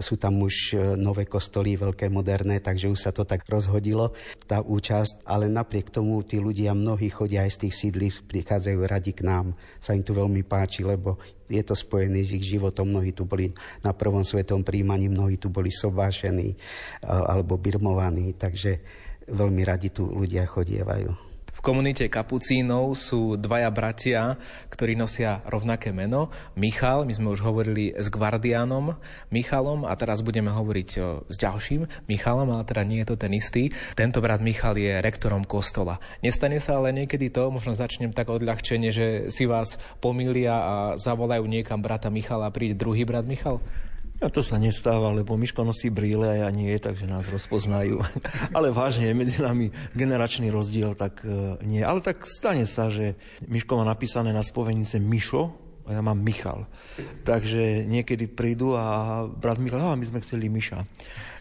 sú 0.00 0.16
tam 0.16 0.40
už 0.40 0.72
e, 0.72 0.76
nové 0.96 1.28
kostoly, 1.28 1.76
veľké, 1.76 2.08
moderné, 2.08 2.64
takže 2.64 2.88
už 2.88 2.96
sa 2.96 3.12
to 3.12 3.28
tak 3.28 3.44
rozhodilo, 3.44 4.16
tá 4.48 4.64
účasť. 4.64 5.28
Ale 5.28 5.52
napriek 5.52 5.92
tomu 5.92 6.24
tí 6.24 6.40
ľudia, 6.40 6.72
mnohí 6.72 7.12
chodia 7.12 7.44
aj 7.44 7.56
z 7.56 7.60
tých 7.68 7.74
sídlisk, 7.76 8.24
prichádzajú 8.24 8.78
radi 8.88 9.12
k 9.12 9.28
nám. 9.28 9.52
Sa 9.76 9.92
im 9.92 10.00
tu 10.00 10.16
veľmi 10.16 10.40
páči, 10.48 10.80
lebo 10.80 11.20
je 11.44 11.60
to 11.60 11.76
spojené 11.76 12.24
s 12.24 12.32
ich 12.32 12.44
životom. 12.44 12.88
Mnohí 12.88 13.12
tu 13.12 13.28
boli 13.28 13.52
na 13.84 13.92
prvom 13.92 14.24
svetom 14.24 14.64
príjmaní, 14.64 15.12
mnohí 15.12 15.36
tu 15.36 15.52
boli 15.52 15.68
sobášení 15.68 16.56
alebo 17.04 17.60
birmovaní, 17.60 18.32
takže 18.32 18.80
veľmi 19.28 19.60
radi 19.60 19.92
tu 19.92 20.08
ľudia 20.08 20.48
chodievajú. 20.48 21.31
Komunite 21.62 22.10
kapucínov 22.10 22.98
sú 22.98 23.38
dvaja 23.38 23.70
bratia, 23.70 24.34
ktorí 24.66 24.98
nosia 24.98 25.46
rovnaké 25.46 25.94
meno. 25.94 26.26
Michal, 26.58 27.06
my 27.06 27.14
sme 27.14 27.30
už 27.30 27.46
hovorili 27.46 27.94
s 27.94 28.10
Gvardianom 28.10 28.98
Michalom 29.30 29.86
a 29.86 29.94
teraz 29.94 30.26
budeme 30.26 30.50
hovoriť 30.50 30.90
s 31.30 31.36
ďalším 31.38 32.10
Michalom, 32.10 32.50
ale 32.50 32.66
teda 32.66 32.82
nie 32.82 33.06
je 33.06 33.14
to 33.14 33.16
ten 33.16 33.30
istý. 33.30 33.70
Tento 33.94 34.18
brat 34.18 34.42
Michal 34.42 34.74
je 34.74 34.98
rektorom 34.98 35.46
kostola. 35.46 36.02
Nestane 36.18 36.58
sa 36.58 36.82
ale 36.82 36.90
niekedy 36.90 37.30
to, 37.30 37.54
možno 37.54 37.78
začnem 37.78 38.10
tak 38.10 38.34
odľahčenie, 38.34 38.90
že 38.90 39.06
si 39.30 39.46
vás 39.46 39.78
pomýlia 40.02 40.58
a 40.58 40.74
zavolajú 40.98 41.46
niekam 41.46 41.78
brata 41.78 42.10
Michala 42.10 42.50
a 42.50 42.54
príde 42.54 42.74
druhý 42.74 43.06
brat 43.06 43.22
Michal? 43.22 43.62
A 44.22 44.30
to 44.30 44.38
sa 44.38 44.54
nestáva, 44.54 45.10
lebo 45.10 45.34
Miško 45.34 45.66
nosí 45.66 45.90
brýle 45.90 46.30
a 46.30 46.46
ja 46.46 46.48
nie, 46.54 46.70
takže 46.78 47.10
nás 47.10 47.26
rozpoznajú. 47.26 47.98
Ale 48.56 48.70
vážne, 48.70 49.10
medzi 49.18 49.42
nami 49.42 49.74
generačný 49.98 50.46
rozdiel, 50.54 50.94
tak 50.94 51.26
uh, 51.26 51.58
nie. 51.66 51.82
Ale 51.82 51.98
tak 51.98 52.22
stane 52.30 52.62
sa, 52.62 52.86
že 52.86 53.18
Miško 53.50 53.82
má 53.82 53.84
napísané 53.84 54.30
na 54.30 54.46
spovenice 54.46 55.02
Mišo, 55.02 55.58
a 55.82 55.98
ja 55.98 56.02
mám 56.02 56.22
Michal. 56.22 56.70
Takže 57.26 57.82
niekedy 57.90 58.30
prídu 58.30 58.78
a 58.78 59.26
brat 59.26 59.58
Michal, 59.58 59.90
a 59.90 59.98
my 59.98 60.06
sme 60.06 60.22
chceli 60.22 60.46
Miša 60.46 60.86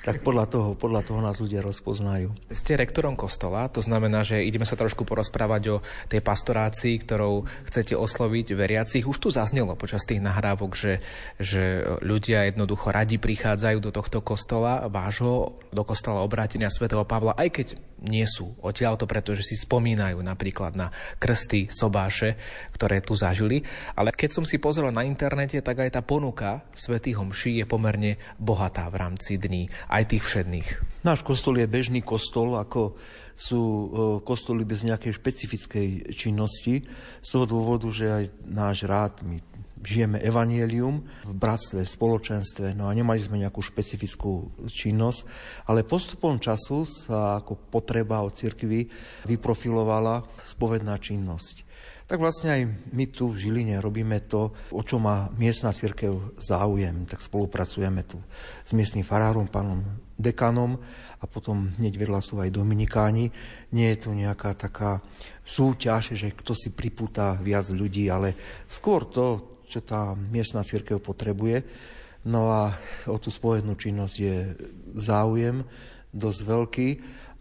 tak 0.02 0.26
podľa 0.26 0.50
toho, 0.50 0.70
podľa 0.74 1.06
toho 1.06 1.22
nás 1.22 1.38
ľudia 1.38 1.62
rozpoznajú. 1.62 2.34
Ste 2.50 2.74
rektorom 2.74 3.14
kostola, 3.14 3.70
to 3.70 3.86
znamená, 3.86 4.26
že 4.26 4.42
ideme 4.42 4.66
sa 4.66 4.74
trošku 4.74 5.06
porozprávať 5.06 5.64
o 5.70 5.78
tej 6.10 6.26
pastorácii, 6.26 6.98
ktorou 7.06 7.46
chcete 7.70 7.94
osloviť 7.94 8.58
veriacich. 8.58 9.06
Už 9.06 9.22
tu 9.22 9.30
zaznelo 9.30 9.78
počas 9.78 10.02
tých 10.02 10.18
nahrávok, 10.18 10.74
že, 10.74 10.94
že 11.38 11.86
ľudia 12.02 12.50
jednoducho 12.50 12.90
radi 12.90 13.22
prichádzajú 13.22 13.78
do 13.78 13.94
tohto 13.94 14.26
kostola, 14.26 14.90
vášho, 14.90 15.62
do 15.70 15.86
kostola 15.86 16.26
obrátenia 16.26 16.74
svätého 16.74 17.06
Pavla, 17.06 17.38
aj 17.38 17.50
keď 17.54 17.68
nie 18.02 18.26
sú 18.26 18.58
odtiaľto, 18.66 19.06
pretože 19.06 19.46
si 19.46 19.54
spomínajú 19.54 20.18
napríklad 20.26 20.74
na 20.74 20.90
krsty, 21.22 21.70
sobáše, 21.70 22.34
ktoré 22.74 22.98
tu 22.98 23.14
zažili. 23.14 23.62
Ale 23.94 24.10
keď 24.10 24.42
som 24.42 24.46
si 24.46 24.58
pozrel 24.58 24.90
na 24.90 25.06
internete, 25.06 25.62
tak 25.62 25.86
aj 25.86 25.94
tá 25.94 26.02
ponuka 26.02 26.66
svätých 26.74 27.22
homší 27.22 27.62
je 27.62 27.66
pomerne 27.70 28.18
bohatá 28.42 28.90
v 28.90 28.98
rámci 28.98 29.38
dní 29.38 29.70
aj 29.92 30.04
tých 30.16 30.24
všedných. 30.24 30.68
Náš 31.04 31.22
kostol 31.28 31.60
je 31.60 31.68
bežný 31.68 32.00
kostol, 32.00 32.56
ako 32.56 32.96
sú 33.36 33.62
e, 33.62 33.86
kostoly 34.24 34.64
bez 34.64 34.88
nejakej 34.88 35.20
špecifickej 35.20 36.16
činnosti, 36.16 36.88
z 37.20 37.28
toho 37.28 37.44
dôvodu, 37.44 37.92
že 37.92 38.06
aj 38.08 38.24
náš 38.48 38.88
rád, 38.88 39.20
my 39.28 39.44
žijeme 39.82 40.22
evanielium 40.22 41.02
v 41.26 41.34
bratstve, 41.34 41.82
spoločenstve, 41.84 42.78
no 42.78 42.86
a 42.86 42.94
nemali 42.94 43.18
sme 43.18 43.42
nejakú 43.42 43.66
špecifickú 43.66 44.54
činnosť, 44.70 45.26
ale 45.66 45.82
postupom 45.82 46.38
času 46.38 46.86
sa 46.86 47.42
ako 47.42 47.58
potreba 47.74 48.22
od 48.22 48.38
cirkvi 48.38 48.86
vyprofilovala 49.26 50.22
spovedná 50.46 51.02
činnosť 51.02 51.71
tak 52.12 52.20
vlastne 52.20 52.52
aj 52.52 52.92
my 52.92 53.08
tu 53.08 53.32
v 53.32 53.40
Žiline 53.40 53.80
robíme 53.80 54.20
to, 54.28 54.52
o 54.76 54.84
čo 54.84 55.00
má 55.00 55.32
miestna 55.40 55.72
církev 55.72 56.36
záujem. 56.36 57.08
Tak 57.08 57.24
spolupracujeme 57.24 58.04
tu 58.04 58.20
s 58.68 58.76
miestnym 58.76 59.08
farárom, 59.08 59.48
pánom 59.48 59.80
dekanom 60.20 60.76
a 61.18 61.24
potom 61.24 61.72
hneď 61.80 61.96
vedľa 61.96 62.20
sú 62.20 62.44
aj 62.44 62.52
dominikáni. 62.52 63.32
Nie 63.72 63.96
je 63.96 64.04
tu 64.04 64.10
nejaká 64.12 64.60
taká 64.60 65.00
súťaž, 65.48 66.20
že 66.20 66.36
kto 66.36 66.52
si 66.52 66.76
pripúta 66.76 67.40
viac 67.40 67.72
ľudí, 67.72 68.12
ale 68.12 68.36
skôr 68.68 69.08
to, 69.08 69.56
čo 69.72 69.80
tá 69.80 70.12
miestna 70.12 70.68
církev 70.68 71.00
potrebuje. 71.00 71.64
No 72.28 72.52
a 72.52 72.76
o 73.08 73.16
tú 73.24 73.32
spovednú 73.32 73.80
činnosť 73.80 74.16
je 74.20 74.52
záujem 75.00 75.64
dosť 76.12 76.42
veľký 76.44 76.90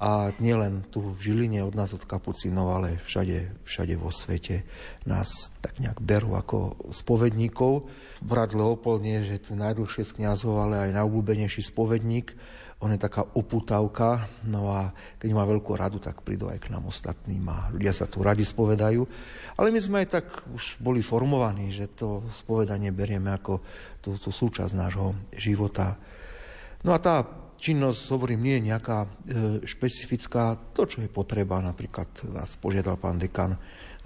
a 0.01 0.33
nielen 0.41 0.89
tu 0.89 1.13
v 1.13 1.21
Žiline 1.21 1.61
od 1.61 1.77
nás 1.77 1.93
od 1.93 2.09
Kapucinov, 2.09 2.73
ale 2.73 2.97
všade, 3.05 3.61
všade 3.69 3.95
vo 4.01 4.09
svete 4.09 4.65
nás 5.05 5.53
tak 5.61 5.77
nejak 5.77 6.01
berú 6.01 6.33
ako 6.41 6.89
spovedníkov. 6.89 7.85
Brat 8.25 8.57
Leopold 8.57 9.05
nie 9.05 9.21
je 9.21 9.37
tu 9.37 9.53
najdlhšie 9.61 10.09
z 10.09 10.17
kniazov, 10.17 10.57
ale 10.57 10.89
aj 10.89 10.97
najobľúbenejší 10.97 11.69
spovedník. 11.69 12.33
On 12.81 12.89
je 12.89 12.97
taká 12.97 13.29
uputavka, 13.37 14.25
no 14.49 14.73
a 14.73 14.97
keď 15.21 15.37
má 15.37 15.45
veľkú 15.45 15.77
radu, 15.77 16.01
tak 16.01 16.25
prídu 16.25 16.49
aj 16.49 16.65
k 16.65 16.73
nám 16.73 16.89
ostatným 16.89 17.45
a 17.53 17.69
ľudia 17.69 17.93
sa 17.93 18.09
tu 18.09 18.25
radi 18.25 18.41
spovedajú. 18.41 19.05
Ale 19.61 19.69
my 19.69 19.81
sme 19.85 20.01
aj 20.01 20.09
tak 20.17 20.49
už 20.49 20.81
boli 20.81 21.05
formovaní, 21.05 21.69
že 21.69 21.93
to 21.93 22.25
spovedanie 22.33 22.89
berieme 22.89 23.37
ako 23.37 23.61
tú, 24.01 24.17
tú 24.17 24.33
súčasť 24.33 24.73
nášho 24.73 25.13
života. 25.37 26.01
No 26.81 26.97
a 26.97 26.99
tá 27.05 27.21
činnosť, 27.61 28.01
hovorím, 28.16 28.40
nie 28.40 28.57
je 28.57 28.68
nejaká 28.73 28.99
e, 29.05 29.09
špecifická. 29.68 30.57
To, 30.73 30.88
čo 30.88 31.05
je 31.05 31.12
potreba, 31.12 31.61
napríklad 31.61 32.09
nás 32.33 32.57
požiadal 32.57 32.96
pán 32.96 33.20
dekan, 33.20 33.55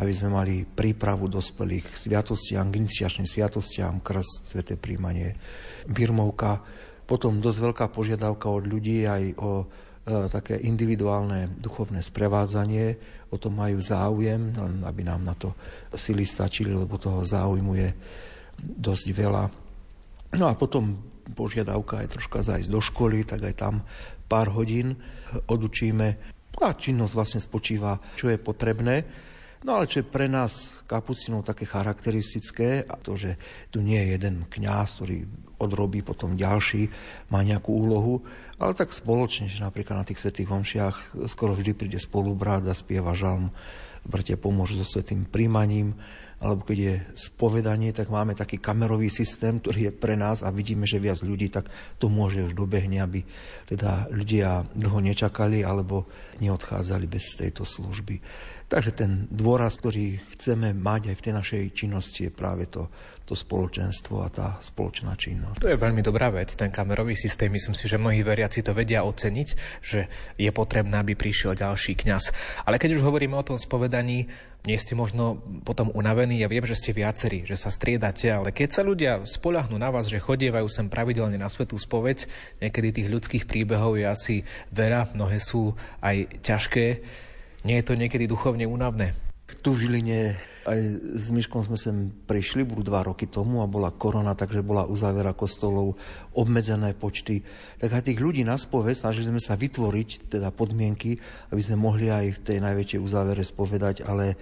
aby 0.03 0.13
sme 0.13 0.35
mali 0.35 0.67
prípravu 0.67 1.31
dospelých 1.31 1.95
sviatostiam, 1.95 2.67
iniciačným 2.67 3.31
sviatostiam, 3.31 4.03
krst, 4.03 4.51
sveté 4.51 4.75
príjmanie, 4.75 5.39
birmovka. 5.87 6.61
Potom 7.07 7.39
dosť 7.39 7.59
veľká 7.71 7.87
požiadavka 7.95 8.51
od 8.51 8.67
ľudí 8.67 9.07
aj 9.07 9.23
o 9.39 9.63
e, 9.63 9.65
také 10.27 10.59
individuálne 10.59 11.55
duchovné 11.55 12.03
sprevádzanie. 12.03 12.99
O 13.31 13.39
tom 13.39 13.55
majú 13.55 13.79
záujem, 13.79 14.51
aby 14.83 15.07
nám 15.07 15.23
na 15.23 15.39
to 15.39 15.55
sily 15.95 16.27
stačili, 16.27 16.75
lebo 16.75 16.99
toho 16.99 17.23
záujmu 17.23 17.73
je 17.79 17.89
dosť 18.59 19.07
veľa. 19.15 19.45
No 20.35 20.51
a 20.51 20.59
potom 20.59 21.14
požiadavka 21.33 22.05
je 22.05 22.13
troška 22.19 22.45
zajsť 22.45 22.69
do 22.69 22.81
školy, 22.85 23.25
tak 23.25 23.41
aj 23.41 23.55
tam 23.57 23.75
pár 24.29 24.53
hodín 24.53 25.01
odučíme. 25.49 26.09
A 26.61 26.71
činnosť 26.77 27.15
vlastne 27.17 27.41
spočíva, 27.43 27.99
čo 28.15 28.31
je 28.31 28.39
potrebné. 28.39 29.05
No 29.65 29.81
ale 29.81 29.89
čo 29.89 30.05
je 30.05 30.13
pre 30.13 30.29
nás 30.29 30.77
kapucinov 30.85 31.49
také 31.49 31.65
charakteristické, 31.65 32.85
a 32.85 33.01
to, 33.01 33.17
že 33.17 33.41
tu 33.73 33.81
nie 33.81 33.97
je 33.97 34.21
jeden 34.21 34.45
kňaz, 34.45 35.01
ktorý 35.01 35.25
odrobí 35.57 36.05
potom 36.05 36.37
ďalší, 36.37 36.93
má 37.33 37.41
nejakú 37.41 37.73
úlohu, 37.73 38.21
ale 38.61 38.77
tak 38.77 38.93
spoločne, 38.93 39.49
že 39.49 39.65
napríklad 39.65 40.05
na 40.05 40.07
tých 40.07 40.21
svetých 40.21 40.53
homšiach 40.53 41.17
skoro 41.33 41.57
vždy 41.57 41.73
príde 41.73 41.97
spolubrat 41.97 42.61
a 42.69 42.77
spieva 42.77 43.17
žalm, 43.17 43.49
bratia 44.05 44.37
pomôžu 44.37 44.77
so 44.77 44.85
svetým 44.85 45.25
príjmaním, 45.25 45.97
alebo 46.45 46.61
keď 46.69 46.79
je 46.79 46.95
spovedanie, 47.17 47.97
tak 47.97 48.13
máme 48.13 48.37
taký 48.37 48.61
kamerový 48.61 49.09
systém, 49.09 49.57
ktorý 49.57 49.89
je 49.89 49.93
pre 49.97 50.13
nás 50.13 50.45
a 50.45 50.53
vidíme, 50.53 50.85
že 50.85 51.01
viac 51.01 51.25
ľudí, 51.25 51.49
tak 51.49 51.73
to 51.97 52.13
môže 52.13 52.45
už 52.45 52.53
dobehne, 52.53 53.01
aby 53.01 53.25
teda 53.65 54.13
ľudia 54.13 54.69
dlho 54.77 55.01
nečakali 55.01 55.65
alebo 55.65 56.05
neodchádzali 56.45 57.09
bez 57.09 57.33
tejto 57.41 57.65
služby. 57.65 58.21
Takže 58.75 58.91
ten 58.91 59.31
dôraz, 59.31 59.79
ktorý 59.79 60.19
chceme 60.35 60.75
mať 60.75 61.15
aj 61.15 61.17
v 61.23 61.23
tej 61.23 61.35
našej 61.39 61.63
činnosti 61.79 62.27
je 62.27 62.35
práve 62.35 62.67
to, 62.67 62.91
to 63.23 63.39
spoločenstvo 63.39 64.19
a 64.19 64.27
tá 64.27 64.59
spoločná 64.59 65.15
činnosť. 65.15 65.63
To 65.63 65.71
je 65.71 65.79
veľmi 65.79 66.03
dobrá 66.03 66.35
vec, 66.35 66.51
ten 66.59 66.75
kamerový 66.75 67.15
systém. 67.15 67.55
Myslím 67.55 67.79
si, 67.79 67.87
že 67.87 68.03
mnohí 68.03 68.27
veriaci 68.27 68.67
to 68.67 68.75
vedia 68.75 69.07
oceniť, 69.07 69.49
že 69.79 70.11
je 70.35 70.51
potrebné, 70.51 70.91
aby 70.99 71.15
prišiel 71.15 71.55
ďalší 71.55 71.95
kňaz. 71.95 72.35
Ale 72.67 72.83
keď 72.83 72.99
už 72.99 73.07
hovoríme 73.07 73.39
o 73.39 73.47
tom 73.47 73.63
spovedaní, 73.63 74.27
nie 74.67 74.79
ste 74.83 74.99
možno 74.99 75.39
potom 75.63 75.95
unavení, 75.95 76.43
ja 76.43 76.51
viem, 76.51 76.67
že 76.67 76.75
ste 76.75 76.91
viacerí, 76.91 77.47
že 77.47 77.55
sa 77.55 77.71
striedate, 77.71 78.27
ale 78.27 78.51
keď 78.51 78.69
sa 78.75 78.83
ľudia 78.83 79.23
spolahnú 79.23 79.79
na 79.79 79.95
vás, 79.95 80.11
že 80.11 80.19
chodievajú 80.19 80.67
sem 80.67 80.91
pravidelne 80.91 81.39
na 81.39 81.47
svetú 81.47 81.79
spoveď, 81.79 82.27
niekedy 82.59 82.91
tých 82.91 83.07
ľudských 83.07 83.45
príbehov 83.47 84.03
je 84.03 84.07
asi 84.11 84.37
veľa, 84.75 85.15
mnohé 85.15 85.39
sú 85.39 85.79
aj 86.03 86.43
ťažké, 86.43 86.87
nie 87.65 87.81
je 87.81 87.87
to 87.89 87.95
niekedy 87.97 88.29
duchovne 88.29 88.69
únavné? 88.69 89.17
Tu 89.65 89.73
v 89.73 89.89
Žiline 89.89 90.37
aj 90.65 90.81
s 91.21 91.29
Myškom 91.29 91.61
sme 91.61 91.77
sem 91.77 92.09
prišli, 92.25 92.65
budú 92.65 92.81
dva 92.81 93.05
roky 93.05 93.29
tomu 93.29 93.61
a 93.61 93.69
bola 93.69 93.93
korona, 93.93 94.33
takže 94.33 94.65
bola 94.65 94.89
uzávera 94.89 95.37
kostolov, 95.37 96.01
obmedzené 96.33 96.97
počty. 96.97 97.45
Tak 97.77 97.93
aj 97.93 98.09
tých 98.09 98.21
ľudí 98.25 98.41
na 98.41 98.57
spoved 98.57 98.97
snažili 98.97 99.29
sme 99.29 99.41
sa 99.41 99.61
vytvoriť 99.61 100.33
teda 100.33 100.49
podmienky, 100.49 101.21
aby 101.53 101.61
sme 101.61 101.77
mohli 101.77 102.09
aj 102.09 102.41
v 102.41 102.43
tej 102.45 102.59
najväčšej 102.65 103.01
uzávere 103.05 103.45
spovedať, 103.45 104.05
ale 104.09 104.37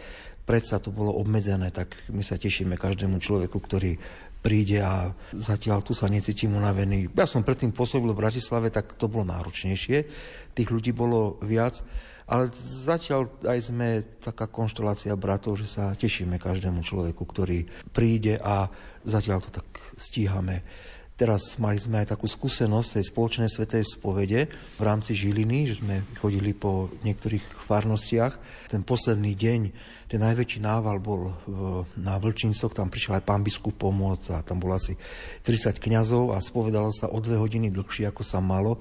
predsa 0.46 0.78
to 0.78 0.94
bolo 0.94 1.14
obmedzené, 1.18 1.74
tak 1.74 1.94
my 2.10 2.22
sa 2.22 2.38
tešíme 2.38 2.78
každému 2.78 3.18
človeku, 3.18 3.58
ktorý 3.58 3.98
príde 4.42 4.82
a 4.82 5.14
zatiaľ 5.34 5.86
tu 5.86 5.94
sa 5.94 6.10
necítim 6.10 6.50
unavený. 6.58 7.14
Ja 7.14 7.30
som 7.30 7.46
predtým 7.46 7.70
pôsobil 7.70 8.10
v 8.10 8.22
Bratislave, 8.26 8.74
tak 8.74 8.98
to 8.98 9.06
bolo 9.06 9.22
náročnejšie. 9.30 9.98
Tých 10.54 10.68
ľudí 10.70 10.90
bolo 10.90 11.38
viac. 11.42 11.78
Ale 12.26 12.50
zatiaľ 12.60 13.28
aj 13.42 13.58
sme 13.60 13.88
taká 14.22 14.46
konštelácia 14.46 15.12
bratov, 15.18 15.58
že 15.58 15.66
sa 15.66 15.92
tešíme 15.96 16.38
každému 16.38 16.82
človeku, 16.82 17.22
ktorý 17.22 17.66
príde 17.90 18.38
a 18.38 18.70
zatiaľ 19.02 19.42
to 19.42 19.50
tak 19.62 19.66
stíhame. 19.98 20.62
Teraz 21.12 21.60
mali 21.60 21.78
sme 21.78 22.02
aj 22.02 22.16
takú 22.16 22.26
skúsenosť 22.26 22.98
tej 22.98 23.04
spoločnej 23.12 23.46
svetej 23.46 23.84
spovede 23.84 24.50
v 24.50 24.82
rámci 24.82 25.14
Žiliny, 25.14 25.70
že 25.70 25.78
sme 25.78 26.02
chodili 26.18 26.50
po 26.50 26.90
niektorých 27.04 27.68
farnostiach. 27.68 28.66
Ten 28.72 28.82
posledný 28.82 29.36
deň, 29.36 29.60
ten 30.10 30.18
najväčší 30.18 30.64
nával 30.64 30.98
bol 30.98 31.36
v, 31.46 31.84
na 32.00 32.18
Vlčincoch, 32.18 32.74
tam 32.74 32.90
prišiel 32.90 33.20
aj 33.20 33.28
pán 33.28 33.46
biskup 33.46 33.76
pomôcť 33.76 34.34
a 34.34 34.42
tam 34.42 34.58
bolo 34.58 34.74
asi 34.74 34.98
30 35.46 35.78
kňazov 35.78 36.32
a 36.34 36.42
spovedalo 36.42 36.90
sa 36.90 37.12
o 37.12 37.20
dve 37.22 37.38
hodiny 37.38 37.68
dlhšie, 37.70 38.08
ako 38.08 38.26
sa 38.26 38.42
malo 38.42 38.80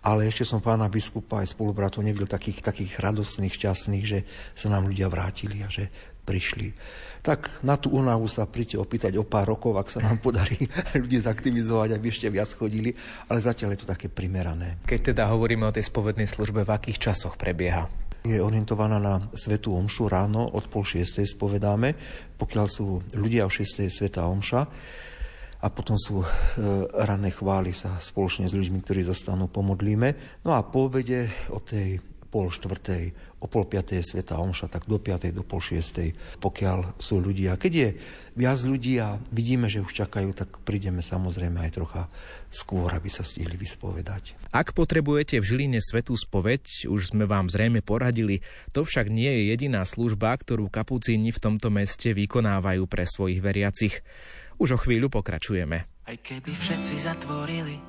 ale 0.00 0.28
ešte 0.28 0.48
som 0.48 0.64
pána 0.64 0.88
biskupa 0.88 1.44
aj 1.44 1.52
spolubratov 1.52 2.00
nevidel 2.00 2.28
takých, 2.28 2.64
takých 2.64 2.92
radostných, 3.00 3.52
šťastných, 3.52 4.04
že 4.04 4.18
sa 4.56 4.72
nám 4.72 4.88
ľudia 4.88 5.12
vrátili 5.12 5.60
a 5.60 5.68
že 5.68 5.92
prišli. 6.24 6.72
Tak 7.20 7.60
na 7.60 7.76
tú 7.76 7.92
únavu 7.92 8.24
sa 8.24 8.48
príďte 8.48 8.80
opýtať 8.80 9.12
o 9.20 9.28
pár 9.28 9.52
rokov, 9.52 9.76
ak 9.76 9.92
sa 9.92 10.00
nám 10.00 10.20
podarí 10.24 10.64
ľudí 10.96 11.20
zaktivizovať, 11.20 11.96
aby 11.96 12.06
ešte 12.08 12.32
viac 12.32 12.48
chodili, 12.54 12.96
ale 13.28 13.44
zatiaľ 13.44 13.76
je 13.76 13.80
to 13.84 13.90
také 13.92 14.08
primerané. 14.08 14.80
Keď 14.88 15.12
teda 15.12 15.28
hovoríme 15.28 15.68
o 15.68 15.74
tej 15.74 15.84
spovednej 15.84 16.28
službe, 16.30 16.64
v 16.64 16.72
akých 16.72 17.12
časoch 17.12 17.36
prebieha? 17.36 17.88
je 18.20 18.36
orientovaná 18.36 19.00
na 19.00 19.32
Svetú 19.32 19.72
Omšu 19.72 20.12
ráno 20.12 20.44
od 20.44 20.68
pol 20.68 20.84
šiestej 20.84 21.24
spovedáme, 21.24 21.96
pokiaľ 22.36 22.66
sú 22.68 23.00
ľudia 23.16 23.48
o 23.48 23.50
šiestej 23.52 23.88
Sveta 23.88 24.28
Omša 24.28 24.60
a 25.60 25.66
potom 25.68 25.96
sú 26.00 26.24
e, 26.24 26.28
rané 27.04 27.28
chvály 27.32 27.76
sa 27.76 28.00
spoločne 28.00 28.48
s 28.48 28.56
ľuďmi, 28.56 28.80
ktorí 28.80 29.04
zostanú, 29.04 29.46
pomodlíme. 29.46 30.40
No 30.44 30.56
a 30.56 30.64
po 30.64 30.88
obede 30.88 31.28
o 31.52 31.60
tej 31.60 32.00
pol 32.30 32.46
štvrtej, 32.48 33.34
o 33.42 33.50
pol 33.50 33.66
piatej 33.66 34.00
je 34.00 34.08
Sveta 34.14 34.38
Omša, 34.38 34.70
tak 34.70 34.86
do 34.86 35.02
piatej, 35.02 35.34
do 35.34 35.42
pol 35.42 35.58
šiestej, 35.58 36.14
pokiaľ 36.38 36.94
sú 37.02 37.18
ľudia. 37.18 37.58
Keď 37.58 37.72
je 37.74 37.88
viac 38.38 38.58
ľudí 38.62 39.02
a 39.02 39.18
vidíme, 39.34 39.66
že 39.66 39.82
už 39.82 39.90
čakajú, 39.90 40.30
tak 40.30 40.62
prídeme 40.62 41.02
samozrejme 41.02 41.58
aj 41.58 41.74
trocha 41.74 42.02
skôr, 42.48 42.86
aby 42.94 43.10
sa 43.10 43.26
stihli 43.26 43.58
vyspovedať. 43.58 44.38
Ak 44.54 44.72
potrebujete 44.78 45.42
v 45.42 45.48
Žiline 45.48 45.82
svetú 45.82 46.14
spoveď, 46.14 46.86
už 46.86 47.10
sme 47.10 47.26
vám 47.26 47.50
zrejme 47.50 47.82
poradili, 47.82 48.46
to 48.70 48.86
však 48.86 49.10
nie 49.10 49.28
je 49.28 49.42
jediná 49.50 49.82
služba, 49.82 50.30
ktorú 50.38 50.70
kapucíni 50.70 51.34
v 51.34 51.42
tomto 51.42 51.68
meste 51.74 52.14
vykonávajú 52.14 52.86
pre 52.86 53.04
svojich 53.10 53.42
veriacich. 53.42 54.06
Už 54.60 54.76
o 54.76 54.78
chvíľu 54.78 55.08
pokračujeme. 55.08 56.04
Aj 56.04 56.16
keby 56.20 56.52
všetci 56.52 57.00
zatvorili 57.00 57.80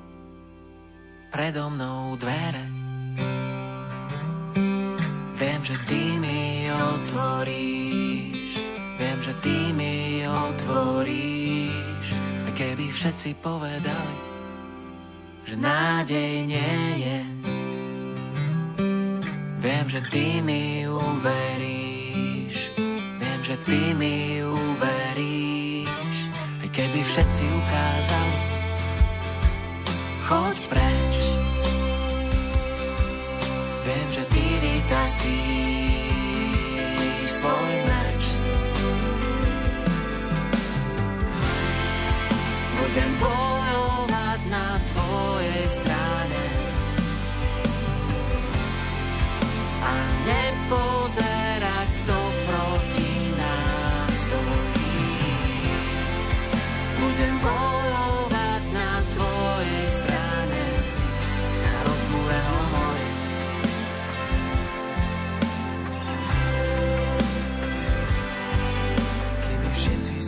predo 1.28 1.68
mnou 1.68 2.16
dvere, 2.16 2.64
viem, 5.36 5.60
že 5.60 5.76
ty 5.84 6.16
mi 6.16 6.72
otvoríš, 6.72 8.56
viem, 8.96 9.18
že 9.20 9.32
ty 9.44 9.56
mi 9.76 10.24
otvoríš. 10.24 12.06
Aj 12.48 12.52
keby 12.56 12.88
všetci 12.88 13.36
povedali, 13.44 14.16
že 15.44 15.54
nádej 15.60 16.32
nie 16.48 16.80
je, 17.04 17.18
viem, 19.60 19.86
že 19.92 20.00
ty 20.08 20.40
mi 20.40 20.88
uveríš, 20.88 22.56
viem, 23.20 23.40
že 23.44 23.60
ty 23.60 23.92
mi 23.92 24.40
uveríš 24.40 25.51
keby 26.92 27.08
všetci 27.08 27.44
ukázali, 27.48 28.40
choď 30.28 30.58
preč. 30.68 31.14
Viem, 33.88 34.08
že 34.12 34.22
ty 34.28 34.44
si 35.08 35.40
svoj 37.24 37.72
meč. 37.88 38.22
Budem 42.76 43.10
bojovať 43.24 44.40
na 44.52 44.76
tvojej 44.92 45.64
strane 45.72 46.44
a 49.80 49.92
nepozerať, 50.28 51.41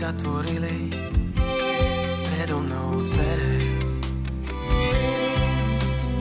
zatvorili 0.04 0.92
predo 2.28 2.60
mnou 2.60 3.00
dvere. 3.08 3.56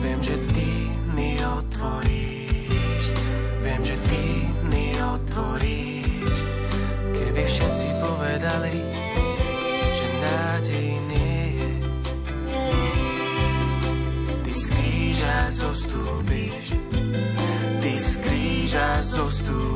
Viem, 0.00 0.20
že 0.24 0.36
ty 0.56 0.88
mi 1.12 1.36
otvoríš, 1.36 3.02
viem, 3.60 3.80
že 3.84 3.96
ty 4.08 4.24
mi 4.72 4.88
otvoríš. 4.96 6.32
Keby 7.12 7.42
všetci 7.44 7.88
povedali, 8.00 8.76
že 9.92 10.06
nádej 10.24 10.88
nie 11.04 11.40
je, 11.60 11.72
ty 14.48 14.52
z 14.52 14.62
kríža 14.64 15.36
zostúpiš, 15.52 16.64
ty 17.84 17.92
z 18.00 18.10
kríža 18.24 18.88
zostúpiš. 19.04 19.73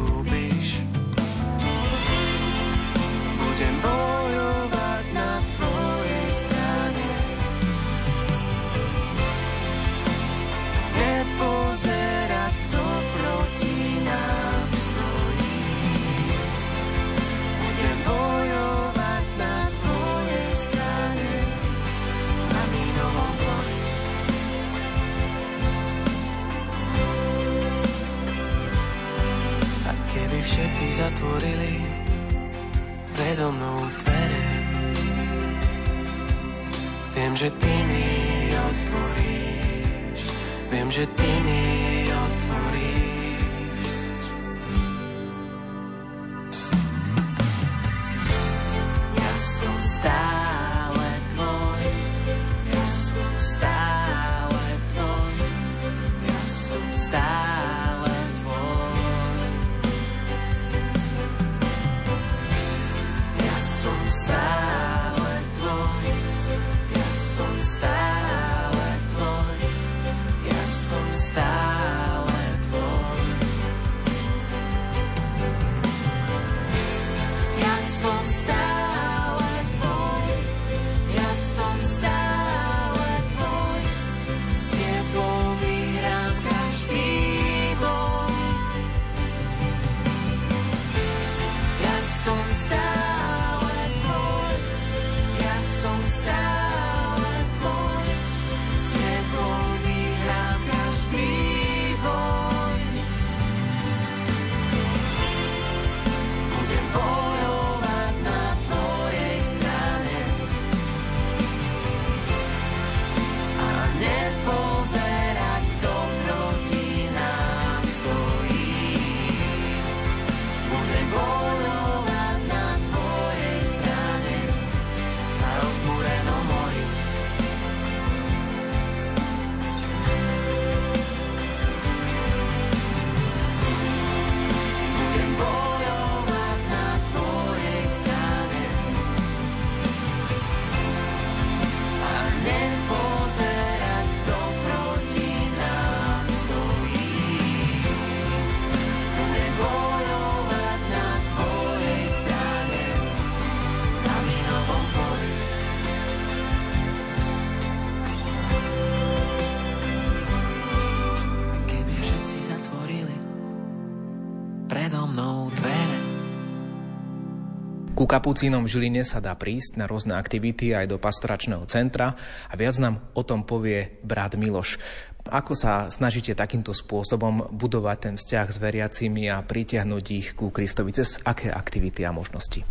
Ku 168.08 168.16
kapucínom 168.16 168.64
v 168.64 168.72
Žiline 168.72 169.04
sa 169.04 169.20
dá 169.20 169.36
prísť 169.36 169.76
na 169.76 169.84
rôzne 169.84 170.16
aktivity 170.16 170.72
aj 170.72 170.88
do 170.88 170.96
pastoračného 170.96 171.60
centra 171.68 172.16
a 172.48 172.56
viac 172.56 172.80
nám 172.80 173.04
o 173.12 173.20
tom 173.20 173.44
povie 173.44 174.00
brat 174.00 174.32
Miloš. 174.32 174.80
Ako 175.28 175.52
sa 175.52 175.92
snažíte 175.92 176.32
takýmto 176.32 176.72
spôsobom 176.72 177.52
budovať 177.52 177.96
ten 178.00 178.14
vzťah 178.16 178.48
s 178.48 178.56
veriacimi 178.56 179.28
a 179.28 179.44
pritiahnuť 179.44 180.04
ich 180.08 180.32
ku 180.32 180.48
Kristovi? 180.48 180.96
Cez 180.96 181.20
aké 181.20 181.52
aktivity 181.52 182.08
a 182.08 182.16
možnosti? 182.16 182.64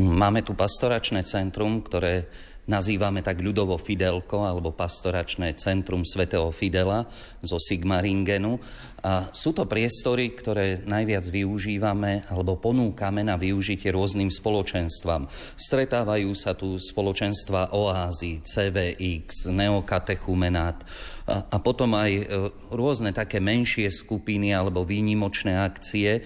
Máme 0.00 0.40
tu 0.40 0.56
pastoračné 0.56 1.28
centrum, 1.28 1.84
ktoré 1.84 2.32
nazývame 2.68 3.24
tak 3.24 3.40
ľudovo 3.40 3.80
Fidelko 3.80 4.44
alebo 4.44 4.74
pastoračné 4.74 5.56
centrum 5.56 6.04
svätého 6.04 6.48
Fidela 6.52 7.08
zo 7.40 7.56
Sigmaringenu. 7.56 8.60
A 9.00 9.32
sú 9.32 9.56
to 9.56 9.64
priestory, 9.64 10.36
ktoré 10.36 10.84
najviac 10.84 11.24
využívame 11.24 12.28
alebo 12.28 12.60
ponúkame 12.60 13.24
na 13.24 13.40
využitie 13.40 13.88
rôznym 13.88 14.28
spoločenstvám. 14.28 15.24
Stretávajú 15.56 16.30
sa 16.36 16.52
tu 16.52 16.76
spoločenstva 16.76 17.72
Oázy, 17.72 18.44
CVX, 18.44 19.48
Neokatechumenát 19.48 20.84
a, 21.30 21.56
potom 21.62 21.94
aj 21.94 22.10
e, 22.10 22.24
rôzne 22.74 23.14
také 23.14 23.38
menšie 23.38 23.86
skupiny 23.86 24.50
alebo 24.50 24.82
výnimočné 24.82 25.54
akcie, 25.54 26.10
e, 26.18 26.20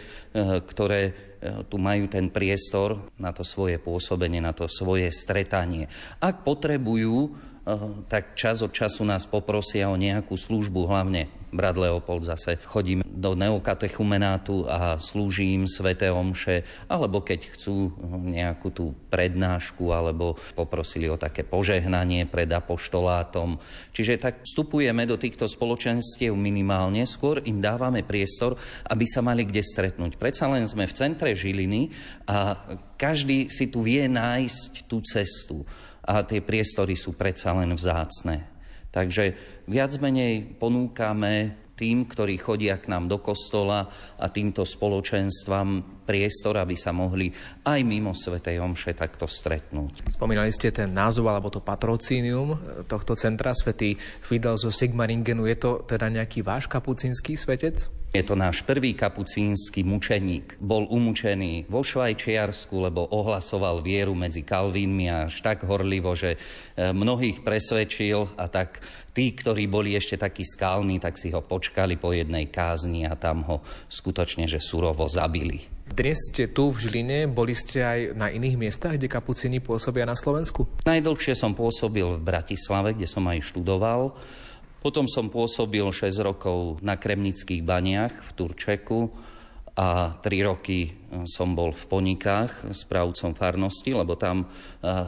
ktoré 0.64 1.33
tu 1.68 1.76
majú 1.76 2.08
ten 2.08 2.32
priestor 2.32 3.12
na 3.20 3.30
to 3.30 3.44
svoje 3.44 3.76
pôsobenie, 3.76 4.40
na 4.40 4.56
to 4.56 4.64
svoje 4.66 5.12
stretanie. 5.12 5.92
Ak 6.18 6.42
potrebujú, 6.42 7.36
tak 8.12 8.36
čas 8.36 8.60
od 8.60 8.72
času 8.72 9.08
nás 9.08 9.24
poprosia 9.24 9.88
o 9.88 9.96
nejakú 9.96 10.36
službu, 10.36 10.84
hlavne 10.84 11.32
brat 11.54 11.78
Leopold 11.78 12.26
zase 12.26 12.58
chodím 12.66 13.06
do 13.06 13.38
neokatechumenátu 13.38 14.66
a 14.66 14.98
slúžim 14.98 15.70
sveté 15.70 16.10
omše, 16.10 16.66
alebo 16.90 17.22
keď 17.22 17.54
chcú 17.54 17.94
nejakú 18.26 18.74
tú 18.74 18.90
prednášku, 19.08 19.94
alebo 19.94 20.34
poprosili 20.58 21.06
o 21.06 21.14
také 21.14 21.46
požehnanie 21.46 22.26
pred 22.26 22.50
apoštolátom. 22.50 23.62
Čiže 23.94 24.18
tak 24.18 24.34
vstupujeme 24.42 25.06
do 25.06 25.14
týchto 25.14 25.46
spoločenstiev 25.46 26.34
minimálne, 26.34 27.06
skôr 27.06 27.38
im 27.46 27.62
dávame 27.62 28.02
priestor, 28.02 28.58
aby 28.90 29.06
sa 29.06 29.22
mali 29.22 29.46
kde 29.46 29.62
stretnúť. 29.62 30.18
Predsa 30.18 30.50
len 30.50 30.66
sme 30.66 30.90
v 30.90 30.96
centre 30.98 31.30
Žiliny 31.32 31.94
a 32.26 32.58
každý 32.98 33.46
si 33.46 33.70
tu 33.70 33.86
vie 33.86 34.10
nájsť 34.10 34.90
tú 34.90 34.98
cestu 35.06 35.62
a 36.04 36.20
tie 36.26 36.44
priestory 36.44 36.98
sú 36.98 37.16
predsa 37.16 37.54
len 37.56 37.72
vzácne. 37.72 38.53
Takže 38.94 39.34
viac 39.66 39.90
menej 39.98 40.54
ponúkame 40.54 41.64
tým, 41.74 42.06
ktorí 42.06 42.38
chodia 42.38 42.78
k 42.78 42.86
nám 42.86 43.10
do 43.10 43.18
kostola 43.18 43.90
a 44.14 44.30
týmto 44.30 44.62
spoločenstvám 44.62 46.02
priestor, 46.06 46.54
aby 46.62 46.78
sa 46.78 46.94
mohli 46.94 47.34
aj 47.66 47.82
mimo 47.82 48.14
Svetej 48.14 48.62
Omše 48.62 48.94
takto 48.94 49.26
stretnúť. 49.26 50.06
Spomínali 50.06 50.54
ste 50.54 50.70
ten 50.70 50.94
názov 50.94 51.26
alebo 51.26 51.50
to 51.50 51.58
patrocínium 51.58 52.54
tohto 52.86 53.18
centra, 53.18 53.50
Svetý 53.50 53.98
Fidel 53.98 54.54
zo 54.54 54.70
Sigmaringenu. 54.70 55.50
Je 55.50 55.58
to 55.58 55.82
teda 55.82 56.06
nejaký 56.14 56.46
váš 56.46 56.70
kapucínsky 56.70 57.34
svetec? 57.34 57.90
Je 58.14 58.22
to 58.22 58.38
náš 58.38 58.62
prvý 58.62 58.94
kapucínsky 58.94 59.82
mučeník. 59.82 60.54
Bol 60.62 60.86
umúčený 60.86 61.66
vo 61.66 61.82
Švajčiarsku, 61.82 62.86
lebo 62.86 63.10
ohlasoval 63.10 63.82
vieru 63.82 64.14
medzi 64.14 64.46
Kalvínmi 64.46 65.10
až 65.10 65.42
tak 65.42 65.66
horlivo, 65.66 66.14
že 66.14 66.38
e, 66.78 66.94
mnohých 66.94 67.42
presvedčil 67.42 68.38
a 68.38 68.46
tak 68.46 68.78
tí, 69.10 69.34
ktorí 69.34 69.66
boli 69.66 69.98
ešte 69.98 70.14
takí 70.14 70.46
skalní, 70.46 71.02
tak 71.02 71.18
si 71.18 71.34
ho 71.34 71.42
počkali 71.42 71.98
po 71.98 72.14
jednej 72.14 72.46
kázni 72.54 73.02
a 73.02 73.18
tam 73.18 73.42
ho 73.50 73.66
skutočne, 73.90 74.46
že 74.46 74.62
surovo 74.62 75.10
zabili. 75.10 75.66
Dnes 75.90 76.30
ste 76.30 76.54
tu 76.54 76.70
v 76.70 76.86
Žiline, 76.86 77.26
boli 77.26 77.58
ste 77.58 77.82
aj 77.82 77.98
na 78.14 78.30
iných 78.30 78.54
miestach, 78.54 78.94
kde 78.94 79.10
kapucíni 79.10 79.58
pôsobia 79.58 80.06
na 80.06 80.14
Slovensku? 80.14 80.70
Najdlhšie 80.86 81.34
som 81.34 81.50
pôsobil 81.50 82.06
v 82.14 82.22
Bratislave, 82.22 82.94
kde 82.94 83.10
som 83.10 83.26
aj 83.26 83.42
študoval. 83.42 84.14
Potom 84.84 85.08
som 85.08 85.32
pôsobil 85.32 85.80
6 85.80 86.12
rokov 86.20 86.84
na 86.84 87.00
Kremnických 87.00 87.64
baniach 87.64 88.12
v 88.20 88.30
Turčeku 88.36 89.08
a 89.80 90.12
3 90.20 90.44
roky 90.44 90.92
e, 90.92 91.24
som 91.24 91.56
bol 91.56 91.72
v 91.72 91.84
Ponikách 91.88 92.68
správcom 92.68 93.32
farnosti, 93.32 93.96
lebo 93.96 94.12
tam 94.20 94.44
e, 94.44 94.46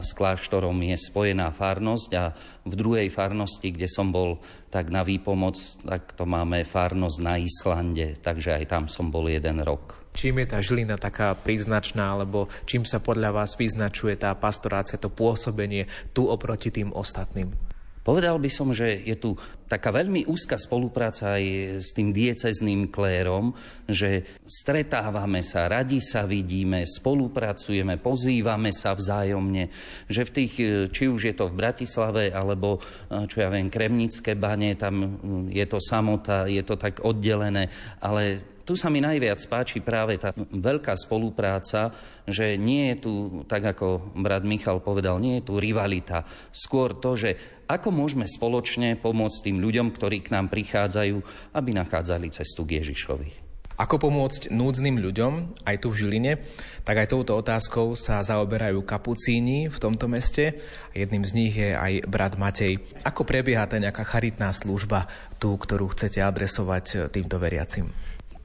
s 0.01 0.17
kláštorom 0.17 0.73
je 0.81 0.97
spojená 0.97 1.53
farnosť 1.53 2.09
a 2.17 2.33
v 2.65 2.73
druhej 2.73 3.13
farnosti, 3.13 3.69
kde 3.69 3.85
som 3.85 4.09
bol 4.09 4.41
tak 4.73 4.89
na 4.89 5.05
výpomoc, 5.05 5.61
tak 5.85 6.17
to 6.17 6.25
máme 6.25 6.65
farnosť 6.65 7.17
na 7.21 7.37
Islande, 7.37 8.17
takže 8.17 8.57
aj 8.57 8.65
tam 8.65 8.83
som 8.89 9.13
bol 9.13 9.29
jeden 9.29 9.61
rok. 9.61 10.09
Čím 10.17 10.41
je 10.41 10.47
tá 10.49 10.57
žilina 10.57 10.97
taká 10.97 11.37
príznačná, 11.37 12.17
alebo 12.17 12.49
čím 12.65 12.81
sa 12.81 12.97
podľa 12.97 13.29
vás 13.29 13.53
vyznačuje 13.53 14.17
tá 14.17 14.33
pastorácia, 14.33 14.97
to 14.97 15.13
pôsobenie 15.13 15.85
tu 16.17 16.25
oproti 16.25 16.73
tým 16.73 16.89
ostatným? 16.97 17.66
Povedal 18.07 18.39
by 18.39 18.47
som, 18.47 18.71
že 18.71 19.03
je 19.03 19.19
tu 19.19 19.35
taká 19.67 19.91
veľmi 19.91 20.31
úzka 20.31 20.55
spolupráca 20.55 21.35
aj 21.35 21.43
s 21.83 21.91
tým 21.91 22.15
diecezným 22.15 22.87
klérom, 22.87 23.51
že 23.83 24.23
stretávame 24.47 25.43
sa, 25.43 25.67
radi 25.67 25.99
sa 25.99 26.23
vidíme, 26.23 26.87
spolupracujeme, 26.87 27.99
pozývame 27.99 28.71
sa 28.71 28.95
vzájomne, 28.95 29.67
že 30.07 30.23
v 30.23 30.31
tých, 30.31 30.53
či 30.95 31.03
už 31.11 31.21
je 31.27 31.35
to 31.35 31.51
v 31.51 31.59
Bratislave, 31.59 32.31
alebo 32.31 32.79
čo 33.11 33.43
ja 33.43 33.51
viem, 33.51 33.67
Kremnické 33.67 34.39
bane, 34.39 34.79
tam 34.79 35.19
je 35.51 35.67
to 35.67 35.83
samota, 35.83 36.47
je 36.47 36.63
to 36.63 36.79
tak 36.79 37.03
oddelené, 37.03 37.67
ale 37.99 38.55
tu 38.67 38.75
sa 38.75 38.91
mi 38.91 38.99
najviac 38.99 39.39
páči 39.47 39.79
práve 39.79 40.19
tá 40.19 40.35
veľká 40.35 40.91
spolupráca, 40.99 41.87
že 42.27 42.59
nie 42.59 42.91
je 42.91 42.95
tu, 42.99 43.13
tak 43.47 43.63
ako 43.63 44.15
brat 44.19 44.43
Michal 44.43 44.83
povedal, 44.83 45.23
nie 45.23 45.39
je 45.39 45.47
tu 45.47 45.55
rivalita. 45.55 46.27
Skôr 46.51 46.99
to, 46.99 47.15
že 47.15 47.56
ako 47.67 47.91
môžeme 47.91 48.23
spoločne 48.23 48.95
pomôcť 48.97 49.51
tým 49.51 49.59
ľuďom, 49.59 49.93
ktorí 49.93 50.23
k 50.23 50.33
nám 50.33 50.47
prichádzajú, 50.47 51.15
aby 51.53 51.69
nachádzali 51.75 52.31
cestu 52.31 52.63
k 52.63 52.79
Ježišovi. 52.81 53.45
Ako 53.77 54.01
pomôcť 54.01 54.49
núdznym 54.49 54.97
ľuďom, 54.97 55.61
aj 55.61 55.75
tu 55.85 55.93
v 55.93 55.97
Žiline, 56.01 56.41
tak 56.81 56.97
aj 56.97 57.13
touto 57.13 57.37
otázkou 57.37 57.93
sa 57.93 58.25
zaoberajú 58.25 58.81
kapucíni 58.81 59.69
v 59.69 59.77
tomto 59.77 60.09
meste. 60.09 60.57
Jedným 60.97 61.21
z 61.21 61.31
nich 61.37 61.53
je 61.53 61.77
aj 61.77 62.09
brat 62.09 62.41
Matej. 62.41 62.81
Ako 63.05 63.21
prebieha 63.21 63.69
tá 63.69 63.77
nejaká 63.77 64.01
charitná 64.01 64.49
služba, 64.49 65.05
tú, 65.37 65.53
ktorú 65.53 65.93
chcete 65.93 66.25
adresovať 66.25 67.13
týmto 67.13 67.37
veriacim? 67.37 67.93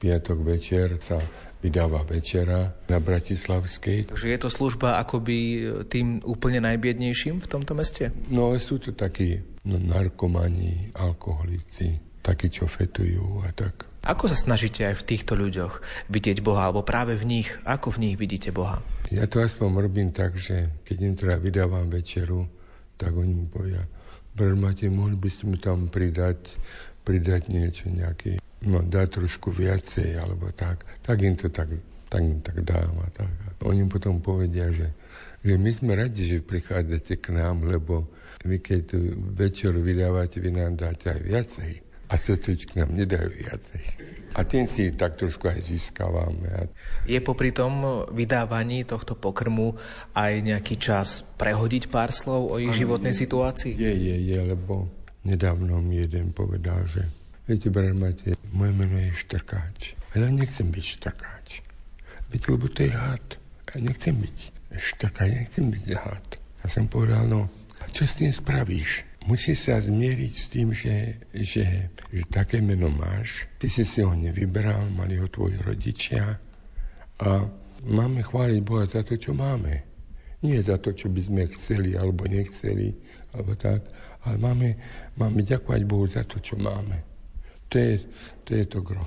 piatok 0.03 0.43
večer 0.43 0.99
sa 0.99 1.15
vydáva 1.63 2.03
večera 2.03 2.75
na 2.91 2.99
Bratislavskej. 2.99 4.11
Takže 4.11 4.27
je 4.27 4.39
to 4.39 4.49
služba 4.51 4.99
akoby 4.99 5.63
tým 5.87 6.19
úplne 6.27 6.59
najbiednejším 6.59 7.39
v 7.39 7.47
tomto 7.47 7.71
meste? 7.71 8.11
No 8.27 8.51
sú 8.59 8.83
to 8.83 8.91
takí 8.91 9.39
no, 9.63 9.79
narkomani, 9.79 10.91
alkoholici, 10.91 11.95
takí, 12.19 12.51
čo 12.51 12.67
fetujú 12.67 13.47
a 13.47 13.55
tak. 13.55 13.87
Ako 14.03 14.27
sa 14.27 14.35
snažíte 14.35 14.83
aj 14.83 14.99
v 14.99 15.07
týchto 15.15 15.39
ľuďoch 15.39 15.79
vidieť 16.11 16.43
Boha, 16.43 16.67
alebo 16.67 16.83
práve 16.83 17.15
v 17.15 17.23
nich, 17.23 17.47
ako 17.63 17.95
v 17.95 18.11
nich 18.11 18.15
vidíte 18.19 18.51
Boha? 18.51 18.83
Ja 19.07 19.23
to 19.31 19.39
aspoň 19.39 19.79
robím 19.79 20.11
tak, 20.11 20.35
že 20.35 20.83
keď 20.83 20.97
im 20.99 21.15
teda 21.15 21.35
vydávam 21.39 21.87
večeru, 21.87 22.43
tak 22.99 23.15
oni 23.15 23.31
mi 23.31 23.47
povedia, 23.47 23.87
brat 24.35 24.59
Matej, 24.59 24.91
mohli 24.91 25.15
by 25.15 25.29
mi 25.47 25.55
tam 25.55 25.87
pridať, 25.87 26.59
pridať 27.07 27.47
niečo, 27.47 27.87
nejaký 27.87 28.43
no 28.67 28.83
dá 28.83 29.07
trošku 29.07 29.51
viacej, 29.51 30.19
alebo 30.19 30.51
tak, 30.55 30.85
tak 31.03 31.17
im 31.21 31.35
to 31.35 31.49
tak, 31.49 31.69
tak, 32.07 32.21
im 32.21 32.39
tak 32.41 32.61
dám 32.63 32.95
a 33.03 33.09
tak. 33.11 33.31
Oni 33.63 33.87
potom 33.87 34.19
povedia, 34.19 34.71
že, 34.71 34.91
že 35.43 35.55
my 35.55 35.71
sme 35.71 35.95
radi, 35.95 36.27
že 36.27 36.43
prichádzate 36.43 37.19
k 37.19 37.35
nám, 37.35 37.63
lebo 37.67 38.11
vy 38.43 38.59
keď 38.59 38.79
tu 38.83 38.97
večer 39.33 39.71
vydávate, 39.71 40.43
vy 40.43 40.51
nám 40.51 40.75
dáte 40.75 41.11
aj 41.11 41.21
viacej. 41.23 41.71
A 42.11 42.19
sestričky 42.19 42.77
nám 42.77 42.93
nedajú 42.93 43.31
viacej. 43.31 43.81
A 44.37 44.45
tým 44.45 44.69
si 44.69 44.93
tak 44.93 45.17
trošku 45.17 45.49
aj 45.49 45.65
získavame. 45.65 46.69
Je 47.09 47.17
popri 47.23 47.49
tom 47.49 48.05
vydávaní 48.13 48.85
tohto 48.85 49.17
pokrmu 49.17 49.73
aj 50.13 50.45
nejaký 50.45 50.77
čas 50.77 51.25
prehodiť 51.37 51.89
pár 51.89 52.13
slov 52.13 52.53
o 52.53 52.55
ich 52.61 52.69
životnej 52.75 53.17
situácii? 53.17 53.73
Je, 53.73 53.93
je, 53.93 54.15
je, 54.29 54.39
lebo 54.45 54.89
nedávno 55.25 55.81
mi 55.81 56.05
jeden 56.05 56.35
povedal, 56.35 56.85
že 56.85 57.22
Viete, 57.43 57.67
brat 57.67 57.91
máte, 57.99 58.39
moje 58.55 58.71
meno 58.71 58.95
je 58.95 59.11
Štrkáč. 59.19 59.99
Ja 60.15 60.31
nechcem 60.31 60.71
byť 60.71 60.85
Štrkáč. 60.95 61.59
Viete, 62.31 62.47
lebo 62.55 62.71
to 62.71 62.87
je 62.87 62.95
had. 62.95 63.35
Ja 63.75 63.83
nechcem 63.83 64.15
byť 64.15 64.37
Štrkáč, 64.79 65.43
nechcem 65.43 65.67
byť 65.67 65.85
had. 65.91 66.39
Ja 66.63 66.67
som 66.71 66.87
povedal, 66.87 67.27
no, 67.27 67.51
čo 67.91 68.07
s 68.07 68.15
tým 68.15 68.31
spravíš? 68.31 69.03
Musíš 69.27 69.67
sa 69.67 69.83
zmieriť 69.83 70.33
s 70.39 70.45
tým, 70.55 70.71
že, 70.71 71.19
že, 71.35 71.91
že 72.15 72.23
také 72.31 72.63
meno 72.63 72.87
máš. 72.87 73.43
Ty 73.59 73.67
si 73.67 73.83
si 73.83 73.99
ho 73.99 74.15
nevyberal, 74.15 74.87
mali 74.95 75.19
ho 75.19 75.27
tvoji 75.27 75.59
rodičia. 75.59 76.39
A 77.19 77.27
máme 77.83 78.23
chváliť 78.23 78.59
Boha 78.63 78.87
za 78.87 79.03
to, 79.03 79.19
čo 79.19 79.35
máme. 79.35 79.83
Nie 80.47 80.63
za 80.63 80.79
to, 80.79 80.95
čo 80.95 81.11
by 81.11 81.19
sme 81.19 81.51
chceli 81.59 81.99
alebo 81.99 82.23
nechceli, 82.23 82.95
alebo 83.35 83.51
tak, 83.59 83.83
ale 84.23 84.39
máme, 84.39 84.67
máme 85.19 85.43
ďakovať 85.43 85.81
Bohu 85.83 86.07
za 86.07 86.23
to, 86.23 86.39
čo 86.39 86.55
máme. 86.55 87.12
To 87.73 87.81
je 87.81 88.05
to, 88.45 88.51
je 88.53 88.65
to 88.69 88.79
gro. 88.85 89.01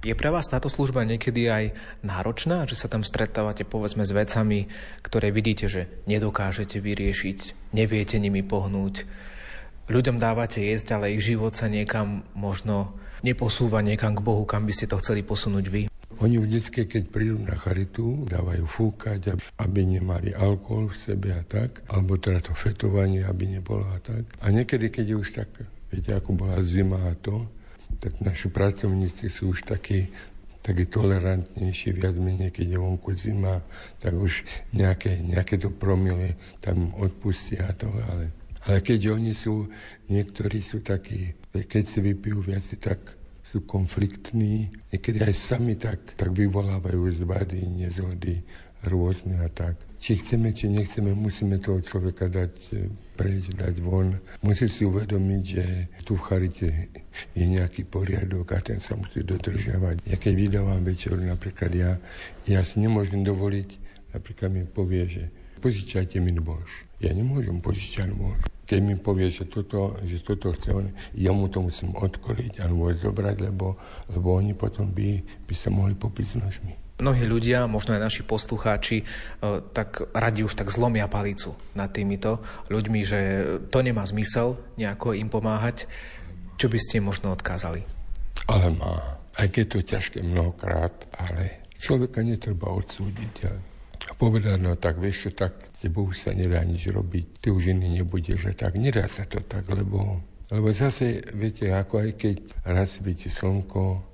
Je 0.00 0.16
pre 0.16 0.32
vás 0.32 0.48
táto 0.48 0.68
služba 0.68 1.04
niekedy 1.04 1.48
aj 1.48 1.64
náročná, 2.04 2.64
že 2.64 2.76
sa 2.76 2.88
tam 2.88 3.04
stretávate 3.04 3.68
povedzme 3.68 4.04
s 4.04 4.12
vecami, 4.12 4.68
ktoré 5.04 5.28
vidíte, 5.32 5.68
že 5.68 5.88
nedokážete 6.08 6.80
vyriešiť, 6.80 7.72
neviete 7.76 8.16
nimi 8.16 8.40
pohnúť. 8.40 9.04
Ľuďom 9.92 10.16
dávate 10.16 10.64
jesť, 10.64 10.96
ale 10.96 11.16
ich 11.16 11.24
život 11.24 11.52
sa 11.52 11.68
niekam 11.68 12.24
možno 12.32 12.96
neposúva 13.20 13.84
niekam 13.84 14.16
k 14.16 14.24
Bohu, 14.24 14.44
kam 14.48 14.64
by 14.64 14.72
ste 14.72 14.88
to 14.88 15.00
chceli 15.00 15.20
posunúť 15.20 15.66
vy. 15.68 15.82
Oni 16.20 16.36
vždycky, 16.36 16.84
keď 16.84 17.08
prídu 17.08 17.40
na 17.40 17.56
charitu, 17.56 18.28
dávajú 18.28 18.64
fúkať, 18.68 19.36
aby 19.56 19.80
nemali 19.84 20.36
alkohol 20.36 20.92
v 20.92 21.00
sebe 21.00 21.28
a 21.32 21.40
tak, 21.44 21.84
alebo 21.88 22.20
teda 22.20 22.44
to 22.44 22.52
fetovanie, 22.52 23.24
aby 23.24 23.56
nebolo 23.56 23.88
a 23.88 24.00
tak. 24.00 24.28
A 24.44 24.52
niekedy, 24.52 24.92
keď 24.92 25.04
je 25.08 25.16
už 25.16 25.28
tak, 25.32 25.48
viete, 25.88 26.12
ako 26.12 26.36
bola 26.36 26.60
zima 26.64 27.00
a 27.08 27.16
to, 27.16 27.59
tak 28.00 28.16
naši 28.24 28.48
pracovníci 28.48 29.28
sú 29.28 29.52
už 29.52 29.68
takí, 29.68 30.08
takí 30.64 30.88
tolerantnejší, 30.88 31.96
viac 31.96 32.16
menej, 32.16 32.50
keď 32.50 32.76
je 32.76 32.78
vonku 32.80 33.12
zima, 33.16 33.60
tak 34.00 34.16
už 34.16 34.44
nejaké, 34.72 35.20
nejaké 35.20 35.60
to 35.60 35.68
promile 35.68 36.36
tam 36.64 36.96
odpustia 36.96 37.70
to, 37.76 37.92
ale, 37.92 38.32
ale 38.64 38.76
keď 38.80 39.14
oni 39.16 39.36
sú, 39.36 39.68
niektorí 40.08 40.64
sú 40.64 40.80
takí, 40.80 41.36
keď 41.52 41.84
si 41.84 41.98
vypijú 42.00 42.40
viac, 42.40 42.64
tak 42.80 43.20
sú 43.50 43.66
konfliktní, 43.66 44.70
niekedy 44.94 45.26
aj 45.26 45.34
sami 45.34 45.74
tak, 45.74 46.14
tak 46.14 46.30
vyvolávajú 46.30 47.02
zvady, 47.18 47.66
nezhody 47.82 48.40
rôzne 48.86 49.42
a 49.42 49.48
tak. 49.50 49.76
Či 50.00 50.22
chceme, 50.22 50.54
či 50.54 50.72
nechceme, 50.72 51.12
musíme 51.12 51.60
toho 51.60 51.82
človeka 51.84 52.30
dať 52.30 52.54
e, 52.72 52.88
preč, 53.20 53.52
dať 53.52 53.76
von. 53.84 54.16
Musí 54.40 54.72
si 54.72 54.88
uvedomiť, 54.88 55.42
že 55.44 55.64
tu 56.08 56.16
v 56.16 56.24
charite 56.24 56.88
je 57.36 57.44
nejaký 57.44 57.84
poriadok 57.84 58.56
a 58.56 58.64
ten 58.64 58.80
sa 58.80 58.96
musí 58.96 59.20
dodržiavať. 59.20 60.08
Ja 60.08 60.16
keď 60.16 60.32
vydávam 60.32 60.80
večeru, 60.80 61.20
napríklad 61.20 61.68
ja, 61.76 62.00
ja 62.48 62.64
si 62.64 62.80
nemôžem 62.80 63.20
dovoliť, 63.20 63.68
napríklad 64.16 64.48
mi 64.48 64.64
povie, 64.64 65.04
že 65.04 65.22
požičajte 65.60 66.16
mi 66.16 66.32
nôž. 66.32 66.88
Ja 67.04 67.12
nemôžem 67.12 67.60
požičať 67.60 68.08
nôž. 68.16 68.40
Keď 68.64 68.80
mi 68.80 68.96
povie, 68.96 69.28
že 69.28 69.44
toto, 69.44 70.00
že 70.08 70.24
toto 70.24 70.56
chce 70.56 70.72
on, 70.72 70.88
ja 71.12 71.36
mu 71.36 71.52
to 71.52 71.60
musím 71.60 71.92
odkoliť 71.92 72.64
alebo 72.64 72.88
zobrať, 72.88 73.36
lebo, 73.52 73.76
lebo 74.08 74.28
oni 74.32 74.56
potom 74.56 74.88
by, 74.88 75.20
by 75.44 75.54
sa 75.58 75.68
mohli 75.68 75.92
popiť 75.92 76.24
s 76.24 76.34
nožmi. 76.40 76.79
Mnohí 77.00 77.24
ľudia, 77.24 77.64
možno 77.64 77.96
aj 77.96 78.12
naši 78.12 78.22
poslucháči, 78.28 79.00
e, 79.00 79.04
tak 79.72 80.04
radi 80.12 80.44
už 80.44 80.52
tak 80.52 80.68
zlomia 80.68 81.08
palicu 81.08 81.56
nad 81.72 81.88
týmito 81.88 82.44
ľuďmi, 82.68 83.00
že 83.08 83.20
to 83.72 83.80
nemá 83.80 84.04
zmysel 84.04 84.60
nejako 84.76 85.16
im 85.16 85.32
pomáhať. 85.32 85.88
Čo 86.60 86.68
by 86.68 86.76
ste 86.76 87.00
možno 87.00 87.32
odkázali? 87.32 87.80
Ale 88.52 88.68
má. 88.76 89.16
Aj 89.32 89.48
keď 89.48 89.64
to 89.64 89.78
ťažké 89.80 90.20
mnohokrát, 90.20 90.92
ale 91.16 91.64
človeka 91.80 92.20
netreba 92.20 92.68
odsúdiť. 92.68 93.48
A 94.08 94.12
povedať, 94.12 94.60
no 94.60 94.76
tak 94.76 95.00
vieš 95.00 95.28
čo, 95.28 95.30
tak 95.32 95.72
s 95.72 95.88
tebou 95.88 96.12
sa 96.12 96.36
nedá 96.36 96.60
nič 96.60 96.84
robiť. 96.92 97.40
Ty 97.40 97.48
už 97.56 97.72
iný 97.72 98.00
nebudeš, 98.00 98.44
že 98.44 98.52
tak 98.52 98.76
nedá 98.76 99.08
sa 99.08 99.24
to 99.24 99.40
tak, 99.40 99.64
lebo, 99.72 100.20
lebo 100.52 100.68
zase, 100.76 101.24
viete, 101.32 101.72
ako 101.72 102.04
aj 102.04 102.10
keď 102.20 102.36
raz 102.68 103.00
svieti 103.00 103.32
slnko, 103.32 104.04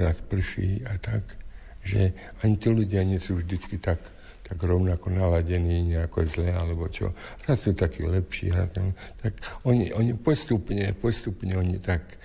raz 0.00 0.16
prší 0.24 0.84
a 0.88 0.96
tak, 0.96 1.39
že 1.84 2.12
ani 2.44 2.56
tí 2.56 2.68
ľudia 2.68 3.04
nie 3.04 3.20
sú 3.20 3.40
vždycky 3.40 3.80
tak, 3.80 4.00
tak 4.44 4.58
rovnako 4.60 5.14
naladení, 5.14 5.94
nejako 5.94 6.26
zle, 6.26 6.50
alebo 6.50 6.90
čo. 6.90 7.14
Raz 7.46 7.62
sú 7.62 7.72
takí 7.72 8.02
lepší, 8.02 8.50
raz, 8.50 8.74
tak 9.22 9.38
oni, 9.62 9.94
oni 9.94 10.18
postupne, 10.18 10.90
postupne 10.98 11.54
oni 11.54 11.78
tak 11.78 12.18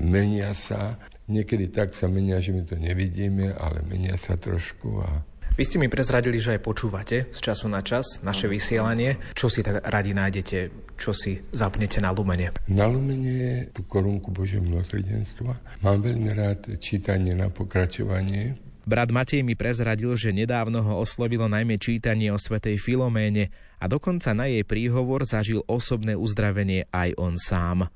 menia 0.00 0.56
sa. 0.56 0.96
Niekedy 1.28 1.68
tak 1.68 1.92
sa 1.92 2.08
menia, 2.08 2.40
že 2.40 2.54
my 2.56 2.62
to 2.64 2.80
nevidíme, 2.80 3.52
ale 3.54 3.84
menia 3.84 4.16
sa 4.16 4.38
trošku 4.38 5.02
a 5.02 5.10
vy 5.56 5.64
ste 5.64 5.80
mi 5.80 5.88
prezradili, 5.88 6.36
že 6.36 6.52
aj 6.52 6.68
počúvate 6.68 7.32
z 7.32 7.38
času 7.40 7.72
na 7.72 7.80
čas 7.80 8.20
naše 8.20 8.44
vysielanie. 8.44 9.16
Čo 9.32 9.48
si 9.48 9.64
tak 9.64 9.88
radi 9.88 10.12
nájdete, 10.12 10.92
čo 11.00 11.16
si 11.16 11.40
zapnete 11.48 11.96
na 11.96 12.12
Lumene? 12.12 12.52
Na 12.68 12.84
Lumene 12.84 13.72
tú 13.72 13.88
korunku 13.88 14.28
Božieho 14.36 14.60
milosrdenstva. 14.60 15.80
Mám 15.80 16.04
veľmi 16.04 16.28
rád 16.36 16.76
čítanie 16.76 17.32
na 17.32 17.48
pokračovanie. 17.48 18.65
Brat 18.86 19.10
Matej 19.10 19.42
mi 19.42 19.58
prezradil, 19.58 20.14
že 20.14 20.30
nedávno 20.30 20.78
ho 20.78 21.02
oslovilo 21.02 21.50
najmä 21.50 21.74
čítanie 21.74 22.30
o 22.30 22.38
svetej 22.38 22.78
Filoméne 22.78 23.50
a 23.82 23.90
dokonca 23.90 24.30
na 24.30 24.46
jej 24.46 24.62
príhovor 24.62 25.26
zažil 25.26 25.66
osobné 25.66 26.14
uzdravenie 26.14 26.86
aj 26.94 27.18
on 27.18 27.34
sám. 27.34 27.90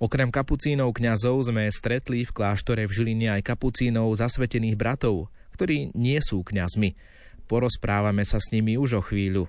Okrem 0.00 0.32
kapucínov 0.32 0.96
kňazov 0.96 1.52
sme 1.52 1.68
stretli 1.68 2.24
v 2.24 2.32
kláštore 2.32 2.88
v 2.88 2.94
Žiline 2.96 3.36
aj 3.36 3.52
kapucínov 3.52 4.16
zasvetených 4.16 4.80
bratov, 4.80 5.28
ktorí 5.60 5.92
nie 5.92 6.16
sú 6.24 6.40
kňazmi. 6.40 6.96
Porozprávame 7.44 8.24
sa 8.24 8.40
s 8.40 8.48
nimi 8.48 8.80
už 8.80 8.96
o 8.96 9.02
chvíľu. 9.04 9.44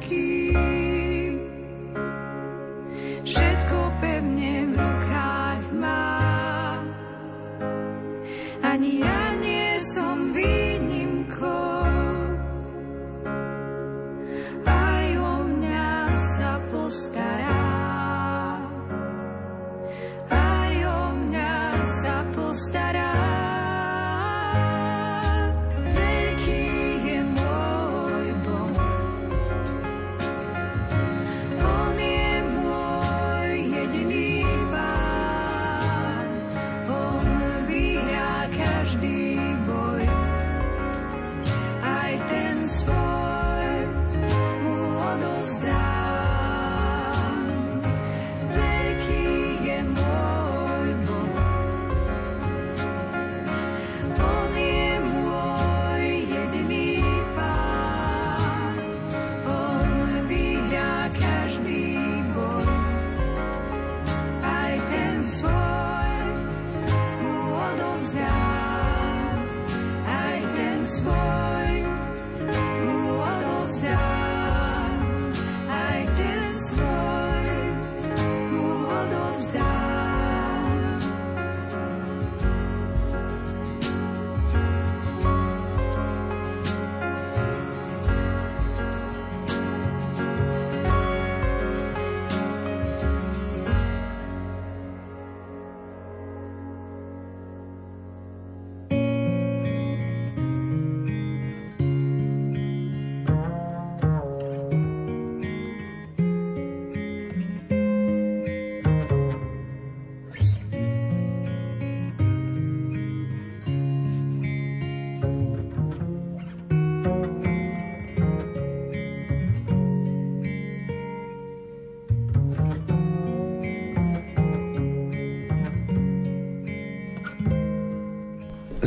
keep. 0.00 0.87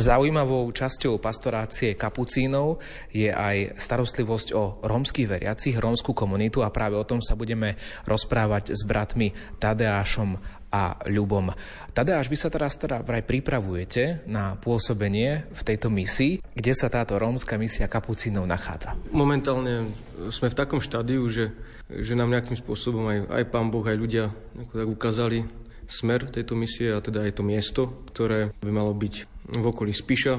Zaujímavou 0.02 0.66
časťou 0.74 1.22
pastorácie 1.22 1.94
kapucínov 1.94 2.82
je 3.14 3.30
aj 3.30 3.78
starostlivosť 3.78 4.48
o 4.50 4.82
rómskych 4.82 5.30
veriacich, 5.30 5.78
rómskú 5.78 6.10
komunitu 6.10 6.66
a 6.66 6.74
práve 6.74 6.98
o 6.98 7.06
tom 7.06 7.22
sa 7.22 7.38
budeme 7.38 7.78
rozprávať 8.02 8.74
s 8.74 8.82
bratmi 8.82 9.30
Tadeášom 9.62 10.42
a 10.74 10.98
Ľubom. 11.06 11.54
Tadeáš, 11.94 12.26
vy 12.26 12.34
sa 12.34 12.50
teraz 12.50 12.74
teda 12.74 13.06
vraj 13.06 13.22
pripravujete 13.22 14.26
na 14.26 14.58
pôsobenie 14.58 15.46
v 15.54 15.60
tejto 15.62 15.86
misii. 15.86 16.42
Kde 16.50 16.72
sa 16.74 16.90
táto 16.90 17.14
rómska 17.14 17.54
misia 17.54 17.86
kapucínov 17.86 18.42
nachádza? 18.42 18.98
Momentálne 19.14 19.94
sme 20.34 20.50
v 20.50 20.58
takom 20.58 20.82
štádiu, 20.82 21.22
že, 21.30 21.54
že 21.86 22.18
nám 22.18 22.34
nejakým 22.34 22.58
spôsobom 22.58 23.06
aj, 23.06 23.18
aj 23.30 23.44
pán 23.54 23.70
Boh, 23.70 23.86
aj 23.86 24.00
ľudia 24.00 24.34
tak 24.74 24.88
ukázali 24.88 25.46
smer 25.86 26.26
tejto 26.26 26.58
misie 26.58 26.90
a 26.90 26.98
teda 26.98 27.22
aj 27.22 27.38
to 27.38 27.42
miesto, 27.46 27.82
ktoré 28.10 28.50
by 28.64 28.72
malo 28.74 28.96
byť 28.96 29.31
v 29.48 29.64
okolí 29.64 29.90
Spiša, 29.90 30.34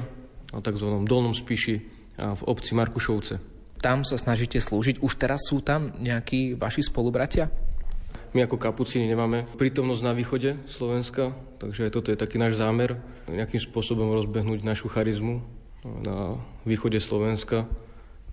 na 0.54 0.60
tzv. 0.62 0.86
Dolnom 1.04 1.34
Spiši 1.34 1.76
a 2.22 2.38
v 2.38 2.42
obci 2.46 2.72
Markušovce. 2.78 3.34
Tam 3.82 4.06
sa 4.06 4.16
snažíte 4.16 4.56
slúžiť. 4.62 5.02
Už 5.04 5.20
teraz 5.20 5.44
sú 5.44 5.60
tam 5.60 5.92
nejakí 6.00 6.56
vaši 6.56 6.80
spolubratia? 6.86 7.52
My 8.34 8.48
ako 8.48 8.58
kapucíni 8.58 9.06
nemáme 9.06 9.46
prítomnosť 9.60 10.02
na 10.02 10.10
východe 10.16 10.58
Slovenska, 10.66 11.36
takže 11.62 11.86
aj 11.86 11.90
toto 11.94 12.10
je 12.10 12.18
taký 12.18 12.40
náš 12.40 12.58
zámer, 12.58 12.98
nejakým 13.30 13.62
spôsobom 13.62 14.10
rozbehnúť 14.10 14.66
našu 14.66 14.90
charizmu 14.90 15.44
na 15.84 16.40
východe 16.66 16.98
Slovenska. 16.98 17.68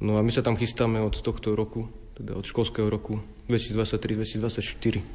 No 0.02 0.18
a 0.18 0.26
my 0.26 0.32
sa 0.34 0.42
tam 0.42 0.58
chystáme 0.58 0.98
od 1.04 1.22
tohto 1.22 1.54
roku, 1.54 1.86
teda 2.18 2.34
od 2.34 2.48
školského 2.48 2.90
roku 2.90 3.22
2023-2024, 3.46 5.06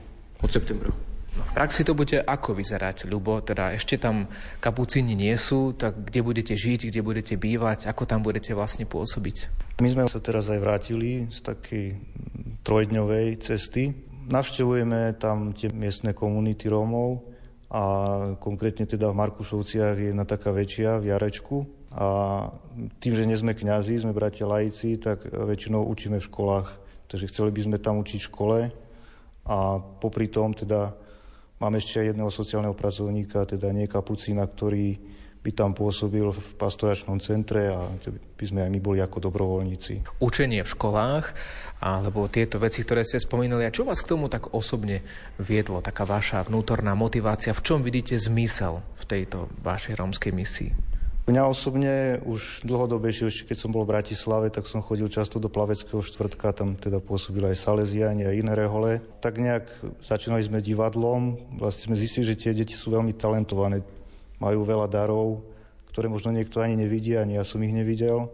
od 0.44 0.50
septembra. 0.52 1.15
No, 1.36 1.44
v 1.44 1.52
praxi 1.52 1.84
to 1.84 1.92
bude 1.92 2.16
ako 2.16 2.56
vyzerať, 2.56 3.04
Ľubo? 3.04 3.44
Teda 3.44 3.76
ešte 3.76 4.00
tam 4.00 4.24
kapucíni 4.56 5.12
nie 5.12 5.36
sú, 5.36 5.76
tak 5.76 6.08
kde 6.08 6.24
budete 6.24 6.54
žiť, 6.56 6.88
kde 6.88 7.00
budete 7.04 7.34
bývať, 7.36 7.84
ako 7.92 8.08
tam 8.08 8.24
budete 8.24 8.56
vlastne 8.56 8.88
pôsobiť? 8.88 9.68
My 9.84 9.92
sme 9.92 10.08
sa 10.08 10.24
teraz 10.24 10.48
aj 10.48 10.64
vrátili 10.64 11.28
z 11.28 11.38
takej 11.44 11.86
trojdňovej 12.64 13.26
cesty. 13.44 13.92
Navštevujeme 14.32 15.12
tam 15.20 15.52
tie 15.52 15.68
miestne 15.68 16.16
komunity 16.16 16.72
Rómov 16.72 17.20
a 17.68 17.82
konkrétne 18.40 18.88
teda 18.88 19.12
v 19.12 19.20
Markušovciach 19.20 19.94
je 20.00 20.06
jedna 20.16 20.24
taká 20.24 20.56
väčšia 20.56 21.04
v 21.04 21.12
Jarečku. 21.12 21.56
A 21.92 22.06
tým, 23.00 23.12
že 23.12 23.28
nie 23.28 23.36
sme 23.36 23.52
kňazi, 23.52 24.00
sme 24.00 24.16
bratia 24.16 24.48
laici, 24.48 24.96
tak 24.96 25.28
väčšinou 25.28 25.84
učíme 25.84 26.16
v 26.16 26.28
školách. 26.28 26.68
Takže 27.06 27.28
chceli 27.28 27.50
by 27.52 27.60
sme 27.62 27.76
tam 27.78 28.00
učiť 28.00 28.20
v 28.24 28.28
škole 28.32 28.58
a 29.46 29.56
popri 30.02 30.26
tom 30.26 30.50
teda 30.50 30.90
Máme 31.56 31.80
ešte 31.80 32.04
jedného 32.04 32.28
sociálneho 32.28 32.76
pracovníka, 32.76 33.48
teda 33.48 33.72
nie 33.72 33.88
kapucína, 33.88 34.44
ktorý 34.44 35.00
by 35.40 35.50
tam 35.54 35.78
pôsobil 35.78 36.26
v 36.34 36.48
pastoračnom 36.58 37.22
centre 37.22 37.70
a 37.70 37.86
by 38.34 38.44
sme 38.44 38.66
aj 38.66 38.70
my 38.74 38.80
boli 38.82 38.98
ako 38.98 39.30
dobrovoľníci. 39.30 40.18
Učenie 40.18 40.66
v 40.66 40.72
školách, 40.74 41.32
alebo 41.78 42.26
tieto 42.26 42.58
veci, 42.58 42.82
ktoré 42.82 43.06
ste 43.06 43.22
spomínali, 43.22 43.62
a 43.62 43.70
čo 43.70 43.86
vás 43.86 44.02
k 44.02 44.10
tomu 44.10 44.26
tak 44.26 44.52
osobne 44.58 45.06
viedlo, 45.38 45.78
taká 45.78 46.02
vaša 46.02 46.42
vnútorná 46.50 46.98
motivácia, 46.98 47.54
v 47.54 47.62
čom 47.62 47.78
vidíte 47.86 48.18
zmysel 48.18 48.82
v 48.98 49.04
tejto 49.06 49.46
vašej 49.62 49.94
rómskej 50.02 50.32
misii? 50.34 50.95
Mňa 51.26 51.42
osobne 51.42 52.22
už 52.22 52.62
dlhodobejšie, 52.62 53.26
ešte 53.26 53.50
keď 53.50 53.58
som 53.58 53.74
bol 53.74 53.82
v 53.82 53.98
Bratislave, 53.98 54.46
tak 54.46 54.70
som 54.70 54.78
chodil 54.78 55.10
často 55.10 55.42
do 55.42 55.50
Plaveckého 55.50 55.98
štvrtka, 55.98 56.54
tam 56.54 56.78
teda 56.78 57.02
pôsobili 57.02 57.50
aj 57.50 57.66
Salesiani 57.66 58.30
a 58.30 58.30
iné 58.30 58.54
rehole. 58.54 59.02
Tak 59.18 59.42
nejak 59.42 59.66
začínali 60.06 60.46
sme 60.46 60.62
divadlom, 60.62 61.34
vlastne 61.58 61.90
sme 61.90 61.98
zistili, 61.98 62.30
že 62.30 62.38
tie 62.38 62.54
deti 62.54 62.78
sú 62.78 62.94
veľmi 62.94 63.10
talentované, 63.18 63.82
majú 64.38 64.62
veľa 64.62 64.86
darov, 64.86 65.42
ktoré 65.90 66.06
možno 66.06 66.30
niekto 66.30 66.62
ani 66.62 66.78
nevidí, 66.78 67.18
ani 67.18 67.34
ja 67.34 67.42
som 67.42 67.58
ich 67.58 67.74
nevidel, 67.74 68.30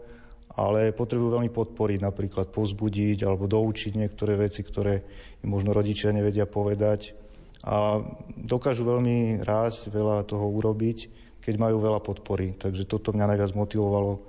ale 0.53 0.93
potrebujú 0.93 1.41
veľmi 1.41 1.49
podporiť, 1.49 2.05
napríklad 2.05 2.53
pozbudiť 2.53 3.25
alebo 3.25 3.49
doučiť 3.49 3.97
niektoré 3.97 4.37
veci, 4.37 4.61
ktoré 4.61 5.01
im 5.41 5.49
možno 5.49 5.73
rodičia 5.73 6.13
nevedia 6.13 6.45
povedať. 6.45 7.17
A 7.65 8.05
dokážu 8.37 8.85
veľmi 8.85 9.41
rásť, 9.41 9.89
veľa 9.89 10.29
toho 10.29 10.45
urobiť 10.45 11.32
keď 11.43 11.55
majú 11.59 11.83
veľa 11.83 12.01
podpory. 12.01 12.55
Takže 12.55 12.87
toto 12.87 13.11
mňa 13.11 13.35
najviac 13.35 13.53
motivovalo, 13.59 14.23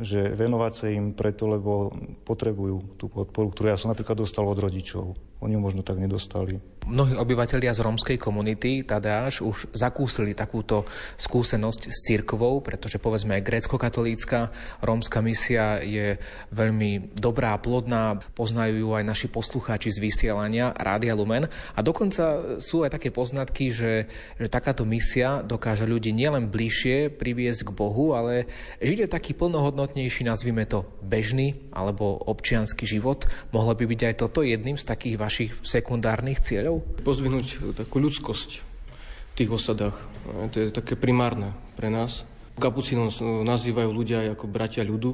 že 0.00 0.32
venovať 0.32 0.72
sa 0.72 0.86
im 0.88 1.12
preto, 1.12 1.44
lebo 1.48 1.92
potrebujú 2.24 2.96
tú 2.96 3.12
podporu, 3.12 3.52
ktorú 3.52 3.68
ja 3.68 3.80
som 3.80 3.92
napríklad 3.92 4.16
dostal 4.16 4.48
od 4.48 4.56
rodičov. 4.56 5.12
Oni 5.44 5.54
ju 5.54 5.60
možno 5.60 5.84
tak 5.84 6.00
nedostali. 6.00 6.56
Mnohí 6.86 7.18
obyvateľia 7.18 7.74
z 7.74 7.82
rómskej 7.82 8.14
komunity 8.14 8.86
Tadeáš 8.86 9.42
už 9.42 9.74
zakúsili 9.74 10.38
takúto 10.38 10.86
skúsenosť 11.18 11.90
s 11.90 11.98
cirkvou, 12.06 12.62
pretože 12.62 13.02
povedzme 13.02 13.34
aj 13.34 13.42
grécko-katolícka 13.42 14.54
rómska 14.86 15.18
misia 15.18 15.82
je 15.82 16.14
veľmi 16.54 17.18
dobrá, 17.18 17.58
plodná, 17.58 18.22
poznajú 18.38 18.86
ju 18.86 18.90
aj 18.94 19.02
naši 19.02 19.26
poslucháči 19.26 19.90
z 19.90 19.98
vysielania 19.98 20.70
Rádia 20.78 21.18
Lumen 21.18 21.50
a 21.74 21.80
dokonca 21.82 22.54
sú 22.62 22.86
aj 22.86 22.94
také 22.94 23.10
poznatky, 23.10 23.74
že, 23.74 24.06
že 24.38 24.46
takáto 24.46 24.86
misia 24.86 25.42
dokáže 25.42 25.90
ľudí 25.90 26.14
nielen 26.14 26.54
bližšie 26.54 27.10
priviesť 27.18 27.66
k 27.66 27.74
Bohu, 27.74 28.14
ale 28.14 28.46
žiť 28.78 28.98
je 29.02 29.08
taký 29.10 29.34
plnohodnotnejší, 29.34 30.22
nazvime 30.22 30.62
to 30.70 30.86
bežný 31.02 31.66
alebo 31.74 32.14
občianský 32.30 32.86
život. 32.86 33.26
Mohlo 33.50 33.74
by 33.74 33.84
byť 33.90 34.00
aj 34.06 34.14
toto 34.22 34.46
jedným 34.46 34.78
z 34.78 34.86
takých 34.86 35.18
vašich 35.26 35.52
sekundárnych 35.66 36.38
cieľov? 36.38 36.56
cieľov? 36.56 37.04
Pozdvihnúť 37.04 37.46
takú 37.76 38.00
ľudskosť 38.00 38.50
v 38.58 39.32
tých 39.36 39.50
osadách. 39.52 39.96
To 40.26 40.56
je 40.56 40.72
také 40.72 40.96
primárne 40.96 41.52
pre 41.76 41.92
nás. 41.92 42.24
Kapucínov 42.56 43.12
nazývajú 43.44 43.90
ľudia 43.92 44.32
ako 44.32 44.48
bratia 44.48 44.80
ľudu, 44.80 45.12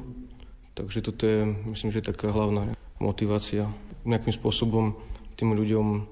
takže 0.79 1.03
toto 1.03 1.27
je, 1.27 1.43
myslím, 1.75 1.91
že 1.91 1.99
taká 1.99 2.31
hlavná 2.31 2.71
motivácia. 3.03 3.67
Nejakým 4.07 4.31
spôsobom 4.31 4.95
tým 5.35 5.51
ľuďom 5.51 6.07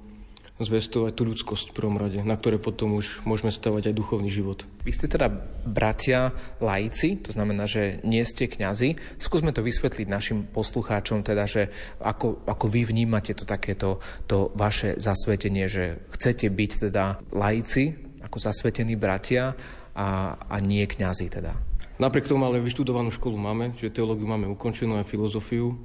zvestovať 0.64 1.12
tú 1.14 1.24
ľudskosť 1.28 1.72
v 1.72 1.76
prvom 1.76 1.98
rade, 1.98 2.22
na 2.22 2.38
ktoré 2.38 2.62
potom 2.62 2.98
už 2.98 3.22
môžeme 3.26 3.50
stavať 3.50 3.92
aj 3.92 3.98
duchovný 3.98 4.30
život. 4.32 4.64
Vy 4.86 4.92
ste 4.96 5.12
teda 5.12 5.30
bratia 5.66 6.32
laici, 6.62 7.20
to 7.20 7.34
znamená, 7.34 7.66
že 7.66 8.00
nie 8.06 8.22
ste 8.24 8.50
kňazi. 8.50 9.20
Skúsme 9.22 9.54
to 9.54 9.66
vysvetliť 9.66 10.08
našim 10.08 10.46
poslucháčom, 10.50 11.22
teda, 11.26 11.46
že 11.46 11.70
ako, 12.02 12.46
ako 12.46 12.66
vy 12.70 12.88
vnímate 12.88 13.34
to 13.38 13.46
takéto 13.46 14.02
to 14.26 14.50
vaše 14.58 14.98
zasvetenie, 14.98 15.66
že 15.70 16.02
chcete 16.16 16.48
byť 16.50 16.72
teda 16.90 17.20
laici, 17.34 17.94
ako 18.22 18.38
zasvetení 18.38 18.96
bratia 18.96 19.58
a, 19.98 20.38
a 20.38 20.56
nie 20.62 20.86
kňazi 20.88 21.28
teda. 21.28 21.54
Napriek 22.02 22.26
tomu 22.26 22.50
ale 22.50 22.64
vyštudovanú 22.64 23.14
školu 23.14 23.38
máme, 23.38 23.78
čiže 23.78 24.02
teológiu 24.02 24.26
máme 24.26 24.50
ukončenú 24.50 24.98
aj 24.98 25.06
filozofiu. 25.06 25.78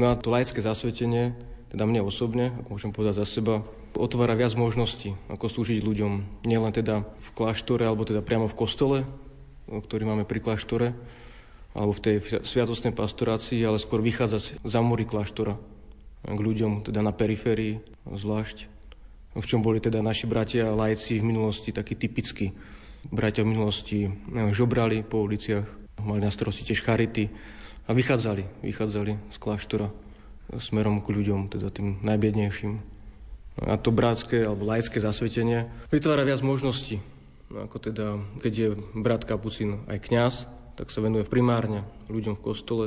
No 0.00 0.04
a 0.08 0.16
to 0.16 0.32
laické 0.32 0.58
zasvetenie, 0.64 1.36
teda 1.68 1.84
mne 1.84 2.06
osobne, 2.06 2.54
ako 2.62 2.68
môžem 2.78 2.94
povedať 2.94 3.20
za 3.22 3.26
seba, 3.38 3.60
otvára 3.96 4.34
viac 4.34 4.54
možností, 4.58 5.14
ako 5.30 5.46
slúžiť 5.50 5.80
ľuďom. 5.82 6.44
Nielen 6.44 6.72
teda 6.74 7.02
v 7.04 7.28
kláštore, 7.34 7.86
alebo 7.86 8.06
teda 8.06 8.20
priamo 8.20 8.50
v 8.50 8.58
kostole, 8.58 8.98
ktorý 9.70 10.04
máme 10.04 10.24
pri 10.28 10.44
kláštore, 10.44 10.92
alebo 11.74 11.92
v 11.96 12.02
tej 12.02 12.16
sviatostnej 12.46 12.94
pastorácii, 12.94 13.58
ale 13.66 13.82
skôr 13.82 13.98
vychádzať 13.98 14.62
za 14.62 14.80
múry 14.84 15.02
kláštora 15.02 15.58
k 16.24 16.38
ľuďom, 16.38 16.86
teda 16.86 17.02
na 17.02 17.10
periférii 17.10 17.82
zvlášť, 18.06 18.70
v 19.34 19.44
čom 19.44 19.60
boli 19.60 19.82
teda 19.82 19.98
naši 19.98 20.30
bratia 20.30 20.70
lajci 20.70 21.18
v 21.18 21.26
minulosti 21.26 21.74
takí 21.74 21.98
typickí. 21.98 22.54
Bratia 23.10 23.42
v 23.42 23.52
minulosti 23.52 24.08
žobrali 24.54 25.02
po 25.02 25.26
uliciach, 25.26 25.66
mali 26.00 26.22
na 26.22 26.30
starosti 26.30 26.64
tiež 26.64 26.80
charity 26.80 27.28
a 27.84 27.92
vychádzali, 27.92 28.64
vychádzali 28.64 29.12
z 29.34 29.36
kláštora 29.36 29.90
smerom 30.56 31.02
k 31.02 31.12
ľuďom, 31.12 31.50
teda 31.52 31.68
tým 31.74 32.00
najbiednejším. 32.06 32.93
A 33.62 33.78
to 33.78 33.94
bratské 33.94 34.42
alebo 34.42 34.66
laické 34.66 34.98
zasvetenie 34.98 35.70
vytvára 35.94 36.26
viac 36.26 36.42
možností. 36.42 36.98
No 37.54 37.70
ako 37.70 37.76
teda, 37.78 38.18
keď 38.42 38.52
je 38.52 38.68
brat 38.98 39.22
Kapucín 39.22 39.86
aj 39.86 39.98
kňaz, 40.10 40.34
tak 40.74 40.90
sa 40.90 40.98
venuje 40.98 41.22
primárne 41.22 41.86
ľuďom 42.10 42.34
v 42.34 42.44
kostole, 42.44 42.86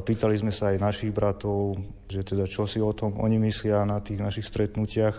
pýtali 0.01 0.41
sme 0.41 0.49
sa 0.49 0.73
aj 0.73 0.81
našich 0.81 1.13
bratov, 1.13 1.77
že 2.09 2.25
teda 2.25 2.49
čo 2.49 2.65
si 2.65 2.81
o 2.81 2.89
tom 2.89 3.21
oni 3.21 3.37
myslia 3.45 3.85
na 3.85 4.01
tých 4.01 4.17
našich 4.17 4.49
stretnutiach 4.49 5.15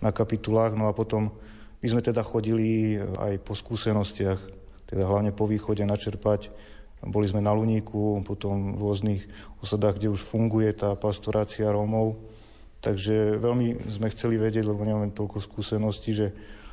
na 0.00 0.08
kapitulách. 0.08 0.72
No 0.72 0.88
a 0.88 0.96
potom 0.96 1.36
my 1.82 1.86
sme 1.90 2.00
teda 2.00 2.22
chodili 2.22 2.94
aj 2.98 3.42
po 3.42 3.58
skúsenostiach, 3.58 4.38
teda 4.86 5.02
hlavne 5.02 5.34
po 5.34 5.50
východe 5.50 5.82
načerpať. 5.82 6.54
Boli 7.02 7.26
sme 7.26 7.42
na 7.42 7.50
Luníku, 7.50 8.22
potom 8.22 8.78
v 8.78 8.86
rôznych 8.86 9.22
osadách, 9.58 9.98
kde 9.98 10.14
už 10.14 10.22
funguje 10.22 10.70
tá 10.70 10.94
pastorácia 10.94 11.66
Rómov. 11.66 12.14
Takže 12.78 13.42
veľmi 13.42 13.90
sme 13.90 14.10
chceli 14.14 14.38
vedieť, 14.38 14.62
lebo 14.62 14.86
nemáme 14.86 15.10
toľko 15.10 15.42
skúseností, 15.42 16.14
že 16.14 16.30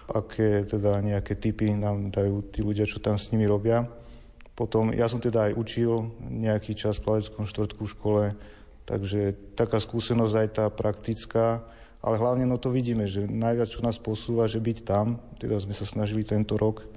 aké 0.10 0.66
teda 0.66 1.02
nejaké 1.02 1.38
typy 1.38 1.74
nám 1.74 2.14
dajú 2.14 2.50
tí 2.50 2.62
ľudia, 2.62 2.86
čo 2.86 3.02
tam 3.02 3.18
s 3.18 3.30
nimi 3.34 3.50
robia. 3.50 3.86
Potom 4.54 4.94
ja 4.94 5.10
som 5.10 5.22
teda 5.22 5.50
aj 5.50 5.58
učil 5.58 6.12
nejaký 6.20 6.76
čas 6.78 6.98
v 7.00 7.10
Plaveckom 7.10 7.46
štvrtku 7.50 7.82
v 7.86 7.94
škole, 7.94 8.24
takže 8.86 9.34
taká 9.54 9.78
skúsenosť 9.78 10.36
aj 10.36 10.48
tá 10.54 10.66
praktická, 10.70 11.64
ale 12.00 12.16
hlavne 12.16 12.48
no 12.48 12.56
to 12.56 12.72
vidíme, 12.72 13.04
že 13.06 13.28
najviac, 13.28 13.68
čo 13.68 13.84
nás 13.84 14.00
posúva, 14.00 14.48
že 14.48 14.64
byť 14.64 14.78
tam, 14.88 15.20
teda 15.36 15.60
sme 15.60 15.76
sa 15.76 15.84
snažili 15.84 16.24
tento 16.24 16.56
rok 16.56 16.88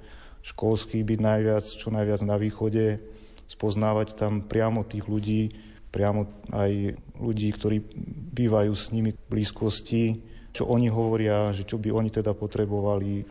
školský 0.43 1.03
byť 1.03 1.19
najviac, 1.19 1.65
čo 1.67 1.87
najviac 1.91 2.19
na 2.23 2.35
východe, 2.35 2.99
spoznávať 3.47 4.15
tam 4.15 4.43
priamo 4.43 4.83
tých 4.83 5.07
ľudí, 5.07 5.55
priamo 5.91 6.27
aj 6.51 6.99
ľudí, 7.19 7.49
ktorí 7.55 7.77
bývajú 8.35 8.71
s 8.75 8.91
nimi 8.91 9.15
v 9.15 9.19
blízkosti, 9.31 10.19
čo 10.51 10.67
oni 10.67 10.91
hovoria, 10.91 11.55
že 11.55 11.63
čo 11.63 11.79
by 11.79 11.95
oni 11.95 12.11
teda 12.11 12.35
potrebovali. 12.35 13.23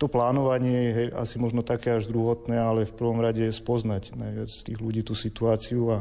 To 0.00 0.08
plánovanie 0.08 0.78
je 0.92 1.04
asi 1.12 1.36
možno 1.36 1.60
také 1.60 1.96
až 1.96 2.08
druhotné, 2.08 2.56
ale 2.56 2.88
v 2.88 2.96
prvom 2.96 3.20
rade 3.20 3.44
spoznať 3.52 4.16
najviac 4.16 4.48
tých 4.48 4.78
ľudí 4.80 5.04
tú 5.04 5.12
situáciu 5.12 5.82
a 5.92 5.98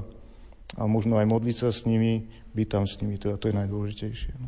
a 0.78 0.86
možno 0.86 1.18
aj 1.18 1.26
modliť 1.26 1.56
sa 1.58 1.70
s 1.74 1.90
nimi, 1.90 2.30
byť 2.60 2.68
tam 2.68 2.84
s 2.84 3.00
nimi, 3.00 3.16
to 3.16 3.40
je 3.40 3.54
najdôležitejšie. 3.56 4.32
No. 4.36 4.48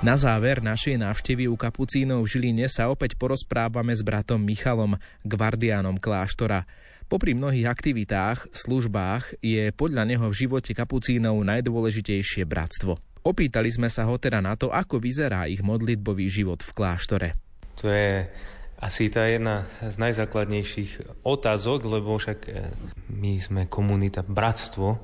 Na 0.00 0.16
záver 0.16 0.64
našej 0.64 0.96
návštevy 0.96 1.44
u 1.44 1.60
kapucínov 1.60 2.24
v 2.24 2.30
Žiline 2.32 2.72
sa 2.72 2.88
opäť 2.88 3.20
porozprávame 3.20 3.92
s 3.92 4.00
bratom 4.00 4.40
Michalom, 4.40 4.96
gvardiánom 5.28 6.00
kláštora. 6.00 6.64
Popri 7.04 7.36
mnohých 7.36 7.68
aktivitách, 7.68 8.48
službách 8.48 9.44
je 9.44 9.68
podľa 9.76 10.08
neho 10.08 10.24
v 10.32 10.38
živote 10.40 10.72
kapucínov 10.72 11.44
najdôležitejšie 11.44 12.48
bratstvo. 12.48 12.96
Opýtali 13.28 13.68
sme 13.68 13.92
sa 13.92 14.08
ho 14.08 14.16
teda 14.16 14.40
na 14.40 14.56
to, 14.56 14.72
ako 14.72 15.04
vyzerá 15.04 15.44
ich 15.52 15.60
modlitbový 15.60 16.32
život 16.32 16.64
v 16.64 16.72
kláštore. 16.72 17.28
To 17.84 17.92
je 17.92 18.24
asi 18.80 19.12
tá 19.12 19.28
jedna 19.28 19.68
z 19.84 20.00
najzákladnejších 20.00 21.20
otázok, 21.28 21.84
lebo 21.84 22.16
však 22.16 22.38
e, 22.48 22.72
my 23.12 23.36
sme 23.36 23.62
komunita 23.68 24.24
bratstvo, 24.24 24.96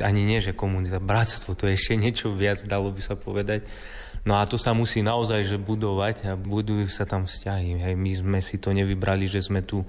ani 0.00 0.24
nie, 0.24 0.40
že 0.40 0.56
komunita 0.56 0.96
bratstvo, 0.96 1.52
to 1.52 1.68
je 1.68 1.76
ešte 1.76 2.00
niečo 2.00 2.32
viac, 2.32 2.64
dalo 2.64 2.88
by 2.88 3.04
sa 3.04 3.20
povedať. 3.20 3.68
No 4.24 4.36
a 4.36 4.44
to 4.44 4.60
sa 4.60 4.76
musí 4.76 5.00
naozaj 5.00 5.48
že 5.48 5.56
budovať 5.56 6.28
a 6.28 6.32
budujú 6.36 6.86
sa 6.92 7.08
tam 7.08 7.24
vzťahy. 7.24 7.80
Hej, 7.80 7.94
my 7.96 8.12
sme 8.12 8.38
si 8.44 8.60
to 8.60 8.76
nevybrali, 8.76 9.24
že 9.24 9.40
sme 9.40 9.64
tu 9.64 9.80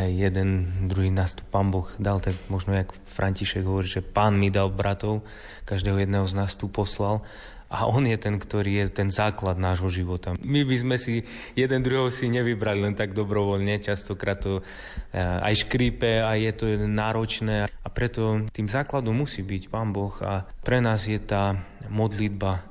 hej, 0.00 0.30
jeden, 0.30 0.66
druhý 0.88 1.12
nás 1.12 1.34
tu 1.34 1.44
pán 1.44 1.68
Boh 1.68 1.90
dal, 2.00 2.22
tak 2.22 2.38
možno 2.48 2.72
jak 2.72 2.94
František 3.04 3.66
hovorí, 3.66 3.90
že 3.90 4.00
pán 4.00 4.38
mi 4.38 4.48
dal 4.48 4.72
bratov, 4.72 5.26
každého 5.68 6.00
jedného 6.00 6.24
z 6.24 6.34
nás 6.38 6.54
tu 6.54 6.70
poslal 6.70 7.20
a 7.68 7.84
on 7.84 8.08
je 8.08 8.16
ten, 8.16 8.40
ktorý 8.40 8.80
je 8.80 8.86
ten 8.88 9.12
základ 9.12 9.60
nášho 9.60 9.92
života. 9.92 10.32
My 10.40 10.64
by 10.64 10.76
sme 10.80 10.96
si 10.96 11.20
jeden 11.52 11.84
druhého 11.84 12.08
si 12.08 12.32
nevybrali 12.32 12.80
len 12.80 12.96
tak 12.96 13.12
dobrovoľne, 13.12 13.84
častokrát 13.84 14.40
to 14.40 14.64
eh, 14.64 15.20
aj 15.20 15.68
škrípe 15.68 16.24
a 16.24 16.32
je 16.40 16.52
to 16.56 16.64
náročné 16.88 17.68
a 17.68 17.88
preto 17.92 18.48
tým 18.48 18.68
základom 18.72 19.12
musí 19.12 19.44
byť 19.44 19.68
Pán 19.68 19.92
Boh 19.92 20.16
a 20.24 20.48
pre 20.64 20.80
nás 20.80 21.04
je 21.04 21.20
tá 21.20 21.60
modlitba 21.92 22.64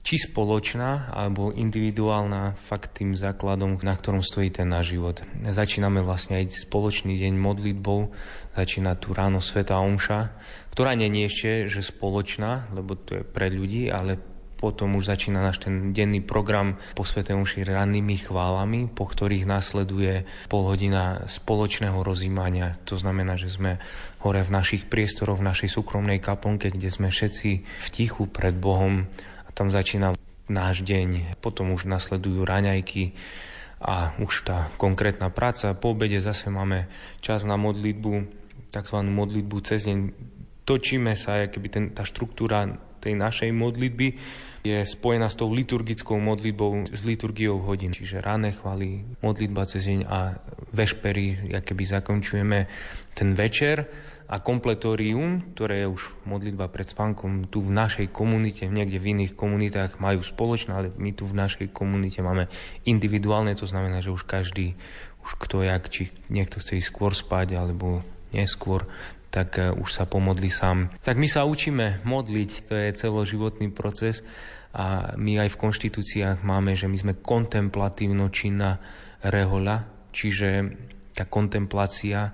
či 0.00 0.16
spoločná 0.18 1.12
alebo 1.12 1.52
individuálna 1.52 2.56
fakt 2.56 3.02
tým 3.02 3.18
základom, 3.18 3.82
na 3.82 3.94
ktorom 3.94 4.22
stojí 4.24 4.50
ten 4.50 4.70
náš 4.70 4.96
život. 4.96 5.22
Začíname 5.44 6.00
vlastne 6.00 6.40
aj 6.40 6.66
spoločný 6.66 7.18
deň 7.18 7.34
modlitbou, 7.36 8.10
začína 8.54 8.96
tu 8.96 9.12
ráno 9.12 9.42
Sveta 9.42 9.78
Omša, 9.82 10.20
ktorá 10.72 10.94
nie 10.94 11.10
je 11.10 11.28
ešte 11.28 11.50
že 11.68 11.80
spoločná, 11.82 12.70
lebo 12.72 12.94
to 12.94 13.20
je 13.20 13.22
pre 13.26 13.50
ľudí, 13.50 13.90
ale 13.90 14.18
potom 14.60 15.00
už 15.00 15.08
začína 15.08 15.40
náš 15.40 15.64
ten 15.64 15.96
denný 15.96 16.20
program 16.20 16.76
po 16.92 17.08
Svete 17.08 17.32
Omši 17.32 17.64
rannými 17.64 18.28
chválami, 18.28 18.92
po 18.92 19.08
ktorých 19.08 19.48
následuje 19.48 20.28
pol 20.52 20.68
hodina 20.68 21.24
spoločného 21.24 21.96
rozímania. 22.04 22.76
To 22.84 23.00
znamená, 23.00 23.40
že 23.40 23.48
sme 23.48 23.80
hore 24.20 24.44
v 24.44 24.52
našich 24.52 24.84
priestoroch, 24.84 25.40
v 25.40 25.48
našej 25.48 25.72
súkromnej 25.72 26.20
kaponke, 26.20 26.68
kde 26.68 26.92
sme 26.92 27.08
všetci 27.08 27.50
v 27.64 27.86
tichu 27.88 28.28
pred 28.28 28.52
Bohom 28.52 29.08
tam 29.54 29.70
začína 29.70 30.14
náš 30.50 30.82
deň. 30.82 31.38
Potom 31.38 31.70
už 31.70 31.86
nasledujú 31.86 32.42
raňajky 32.42 33.14
a 33.80 34.12
už 34.20 34.44
tá 34.44 34.68
konkrétna 34.76 35.32
práca. 35.32 35.72
Po 35.72 35.96
obede 35.96 36.20
zase 36.20 36.52
máme 36.52 36.90
čas 37.24 37.46
na 37.46 37.56
modlitbu, 37.56 38.12
tzv. 38.68 38.96
modlitbu 39.00 39.56
cez 39.64 39.88
deň. 39.88 39.98
Točíme 40.68 41.16
sa, 41.16 41.48
keby 41.48 41.68
ten, 41.72 41.84
tá 41.96 42.04
štruktúra 42.04 42.68
tej 43.00 43.16
našej 43.16 43.50
modlitby 43.56 44.08
je 44.60 44.84
spojená 44.84 45.32
s 45.32 45.40
tou 45.40 45.48
liturgickou 45.48 46.20
modlitbou, 46.20 46.92
s 46.92 47.00
liturgiou 47.08 47.64
hodín. 47.64 47.96
Čiže 47.96 48.20
ráne 48.20 48.52
chvály, 48.52 49.16
modlitba 49.24 49.64
cez 49.64 49.88
deň 49.88 50.00
a 50.04 50.36
vešpery, 50.76 51.48
keby 51.64 51.82
zakončujeme 51.88 52.68
ten 53.16 53.32
večer 53.32 53.88
a 54.30 54.38
kompletórium, 54.38 55.42
ktoré 55.58 55.82
je 55.82 55.88
už 55.90 56.14
modlitba 56.22 56.70
pred 56.70 56.86
spánkom, 56.86 57.50
tu 57.50 57.58
v 57.66 57.74
našej 57.74 58.14
komunite, 58.14 58.70
niekde 58.70 59.02
v 59.02 59.18
iných 59.18 59.34
komunitách 59.34 59.98
majú 59.98 60.22
spoločné, 60.22 60.70
ale 60.70 60.88
my 60.94 61.10
tu 61.10 61.26
v 61.26 61.34
našej 61.34 61.74
komunite 61.74 62.22
máme 62.22 62.46
individuálne, 62.86 63.58
to 63.58 63.66
znamená, 63.66 63.98
že 63.98 64.14
už 64.14 64.22
každý, 64.22 64.78
už 65.26 65.34
kto 65.34 65.66
jak, 65.66 65.82
či 65.90 66.14
niekto 66.30 66.62
chce 66.62 66.78
ísť 66.78 66.88
skôr 66.94 67.10
spať, 67.10 67.58
alebo 67.58 68.06
neskôr, 68.30 68.86
tak 69.34 69.58
e, 69.58 69.74
už 69.74 69.90
sa 69.90 70.06
pomodli 70.06 70.46
sám. 70.46 70.94
Tak 71.02 71.18
my 71.18 71.26
sa 71.26 71.42
učíme 71.42 72.06
modliť, 72.06 72.70
to 72.70 72.74
je 72.78 72.94
celoživotný 72.94 73.74
proces 73.74 74.22
a 74.70 75.18
my 75.18 75.42
aj 75.42 75.58
v 75.58 75.60
konštitúciách 75.66 76.46
máme, 76.46 76.78
že 76.78 76.86
my 76.86 76.94
sme 76.94 77.18
kontemplatívno 77.18 78.30
činná 78.30 78.78
rehoľa, 79.26 80.06
čiže 80.14 80.70
tá 81.18 81.26
kontemplácia 81.26 82.30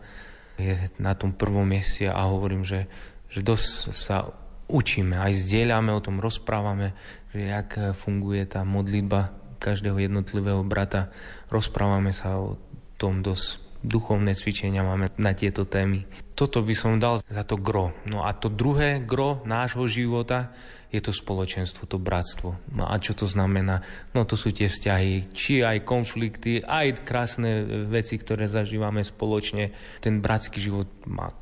je 0.57 0.89
na 0.97 1.13
tom 1.13 1.37
prvom 1.37 1.69
mieste 1.69 2.09
a 2.09 2.29
hovorím, 2.29 2.65
že, 2.65 2.89
že 3.29 3.45
dosť 3.45 3.69
sa 3.93 4.33
učíme, 4.67 5.15
aj 5.15 5.33
zdieľame 5.47 5.95
o 5.95 6.03
tom, 6.03 6.19
rozprávame, 6.19 6.97
že 7.31 7.47
jak 7.47 7.95
funguje 7.95 8.43
tá 8.49 8.67
modlitba 8.67 9.37
každého 9.61 10.01
jednotlivého 10.01 10.61
brata. 10.67 11.13
Rozprávame 11.49 12.11
sa 12.13 12.41
o 12.41 12.61
tom 12.97 13.21
dosť 13.25 13.66
duchovné 13.87 14.35
cvičenia 14.35 14.83
máme 14.83 15.15
na 15.17 15.33
tieto 15.33 15.63
témy. 15.63 16.05
Toto 16.35 16.61
by 16.61 16.75
som 16.75 16.99
dal 16.99 17.23
za 17.23 17.47
to 17.47 17.57
gro. 17.57 17.95
No 18.11 18.27
a 18.27 18.35
to 18.35 18.51
druhé 18.51 19.01
gro 19.01 19.41
nášho 19.47 19.87
života 19.87 20.53
je 20.91 21.01
to 21.03 21.11
spoločenstvo, 21.11 21.87
to 21.87 21.99
bratstvo. 21.99 22.59
No 22.75 22.87
a 22.87 22.95
čo 22.99 23.15
to 23.15 23.27
znamená? 23.27 23.83
No 24.15 24.23
to 24.27 24.39
sú 24.39 24.55
tie 24.55 24.71
vzťahy, 24.71 25.33
či 25.35 25.63
aj 25.63 25.87
konflikty, 25.87 26.63
aj 26.63 27.03
krásne 27.03 27.65
veci, 27.91 28.19
ktoré 28.19 28.47
zažívame 28.47 29.03
spoločne. 29.03 29.75
Ten 30.03 30.23
bratský 30.23 30.59
život 30.63 30.89
má 31.07 31.35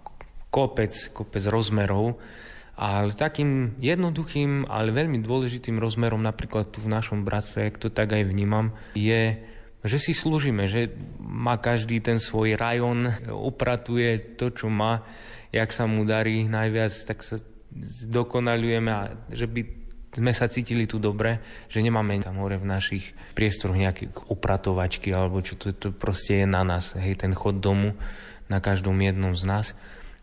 kopec, 0.49 0.95
kopec 1.13 1.45
rozmerov. 1.51 2.17
Ale 2.75 3.15
takým 3.15 3.79
jednoduchým, 3.79 4.67
ale 4.67 4.91
veľmi 4.91 5.23
dôležitým 5.23 5.79
rozmerom 5.79 6.19
napríklad 6.19 6.75
tu 6.75 6.83
v 6.83 6.91
našom 6.91 7.23
bratstve, 7.23 7.71
ak 7.71 7.79
to 7.79 7.87
tak 7.87 8.11
aj 8.11 8.27
vnímam, 8.27 8.75
je, 8.99 9.39
že 9.85 10.01
si 10.01 10.17
slúžime, 10.17 10.65
že 10.65 10.89
má 11.21 11.61
každý 11.61 12.01
ten 12.01 12.17
svoj 12.17 12.57
rajon, 12.57 13.13
upratuje 13.29 14.37
to, 14.41 14.49
čo 14.49 14.73
má, 14.73 15.05
jak 15.53 15.69
sa 15.77 15.85
mu 15.85 16.09
darí 16.09 16.49
najviac, 16.49 16.93
tak 17.05 17.21
sa 17.21 17.37
zdokonalujeme 17.77 18.91
a 18.91 19.13
že 19.29 19.45
by 19.45 19.61
sme 20.15 20.33
sa 20.33 20.47
cítili 20.47 20.87
tu 20.87 21.03
dobre, 21.03 21.43
že 21.67 21.83
nemáme 21.83 22.23
tam 22.23 22.39
hore 22.39 22.57
v 22.57 22.71
našich 22.71 23.13
priestoroch 23.35 23.77
nejaké 23.77 24.15
upratovačky 24.31 25.11
alebo 25.11 25.43
čo 25.43 25.59
to, 25.59 25.75
to 25.75 25.91
proste 25.91 26.43
je 26.43 26.47
na 26.47 26.63
nás, 26.63 26.95
hej, 26.95 27.19
ten 27.19 27.35
chod 27.35 27.59
domu 27.59 27.93
na 28.49 28.63
každom 28.63 28.97
jednom 29.03 29.35
z 29.37 29.45
nás. 29.45 29.67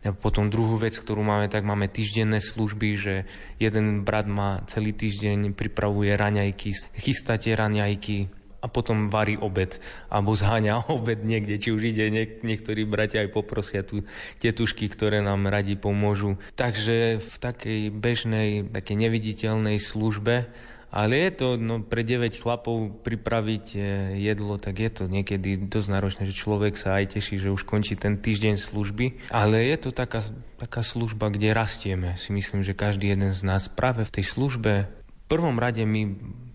A 0.01 0.09
potom 0.17 0.49
druhú 0.49 0.81
vec, 0.81 0.97
ktorú 0.97 1.21
máme, 1.21 1.45
tak 1.45 1.61
máme 1.61 1.85
týždenné 1.85 2.41
služby, 2.41 2.89
že 2.97 3.29
jeden 3.61 4.01
brat 4.01 4.25
má 4.25 4.65
celý 4.65 4.97
týždeň, 4.97 5.53
pripravuje 5.53 6.17
raňajky, 6.17 6.73
chystá 6.97 7.37
tie 7.37 7.53
raňajky, 7.53 8.40
a 8.61 8.65
potom 8.69 9.09
varí 9.09 9.35
obed 9.35 9.81
alebo 10.07 10.37
zháňa 10.37 10.85
obed 10.97 11.25
niekde, 11.25 11.57
či 11.57 11.73
už 11.73 11.91
ide 11.91 12.07
niek- 12.13 12.45
niektorí 12.45 12.85
bratia 12.85 13.25
aj 13.25 13.33
poprosia 13.33 13.81
tu 13.81 14.05
tetušky, 14.39 14.87
ktoré 14.87 15.19
nám 15.19 15.49
radi 15.49 15.73
pomôžu. 15.73 16.37
Takže 16.55 17.17
v 17.17 17.33
takej 17.41 17.81
bežnej, 17.89 18.69
takej 18.69 18.97
neviditeľnej 18.97 19.81
službe 19.81 20.47
ale 20.91 21.23
je 21.23 21.31
to 21.31 21.47
no, 21.55 21.79
pre 21.79 22.03
9 22.03 22.35
chlapov 22.35 22.99
pripraviť 23.07 23.65
e, 23.73 23.79
jedlo, 24.19 24.59
tak 24.59 24.83
je 24.83 24.91
to 24.91 25.03
niekedy 25.07 25.55
dosť 25.55 25.87
náročné, 25.87 26.27
že 26.27 26.35
človek 26.35 26.75
sa 26.75 26.99
aj 26.99 27.15
teší, 27.15 27.39
že 27.39 27.47
už 27.47 27.63
končí 27.63 27.95
ten 27.95 28.19
týždeň 28.19 28.59
služby. 28.59 29.31
Ale 29.31 29.63
je 29.71 29.87
to 29.87 29.95
taká, 29.95 30.19
taká 30.59 30.83
služba, 30.83 31.31
kde 31.31 31.55
rastieme. 31.55 32.19
Si 32.19 32.35
myslím, 32.35 32.59
že 32.59 32.75
každý 32.75 33.15
jeden 33.15 33.31
z 33.31 33.41
nás 33.47 33.71
práve 33.71 34.03
v 34.03 34.19
tej 34.19 34.25
službe 34.27 34.91
v 34.91 35.25
prvom 35.31 35.55
rade 35.55 35.79
my 35.87 36.11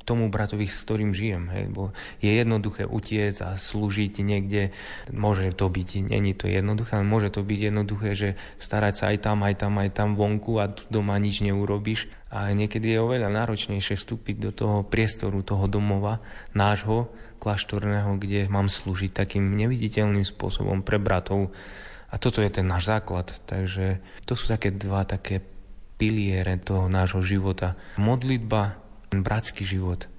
tomu 0.07 0.31
bratovi, 0.31 0.71
s 0.71 0.87
ktorým 0.87 1.11
žijem. 1.11 1.51
Hej, 1.51 1.67
bo 1.75 1.91
je 2.23 2.31
jednoduché 2.31 2.87
utiec 2.87 3.35
a 3.43 3.59
slúžiť 3.59 4.23
niekde. 4.23 4.71
Môže 5.11 5.51
to 5.51 5.67
byť, 5.67 6.07
není 6.07 6.33
to 6.33 6.47
jednoduché, 6.47 7.03
ale 7.03 7.11
môže 7.11 7.35
to 7.35 7.43
byť 7.43 7.61
jednoduché, 7.75 8.15
že 8.15 8.29
starať 8.63 8.95
sa 8.95 9.05
aj 9.11 9.19
tam, 9.27 9.43
aj 9.43 9.55
tam, 9.59 9.75
aj 9.83 9.91
tam 9.91 10.15
vonku 10.15 10.63
a 10.63 10.71
doma 10.89 11.19
nič 11.19 11.43
neurobiš. 11.43 12.07
A 12.31 12.55
niekedy 12.55 12.95
je 12.95 13.03
oveľa 13.03 13.35
náročnejšie 13.35 13.99
vstúpiť 13.99 14.37
do 14.39 14.51
toho 14.55 14.77
priestoru, 14.87 15.43
toho 15.43 15.67
domova, 15.67 16.23
nášho, 16.55 17.11
kláštorného, 17.43 18.17
kde 18.23 18.47
mám 18.47 18.71
slúžiť 18.71 19.11
takým 19.11 19.59
neviditeľným 19.59 20.25
spôsobom 20.25 20.87
pre 20.87 21.03
bratov. 21.03 21.51
A 22.07 22.23
toto 22.23 22.39
je 22.41 22.51
ten 22.51 22.67
náš 22.67 22.87
základ. 22.87 23.35
Takže 23.45 23.99
to 24.23 24.39
sú 24.39 24.47
také 24.47 24.71
dva 24.71 25.03
také 25.03 25.43
piliere 25.97 26.61
toho 26.61 26.87
nášho 26.93 27.25
života. 27.25 27.75
Modlitba 27.99 28.86
bratský 29.11 29.63
život. 29.63 30.11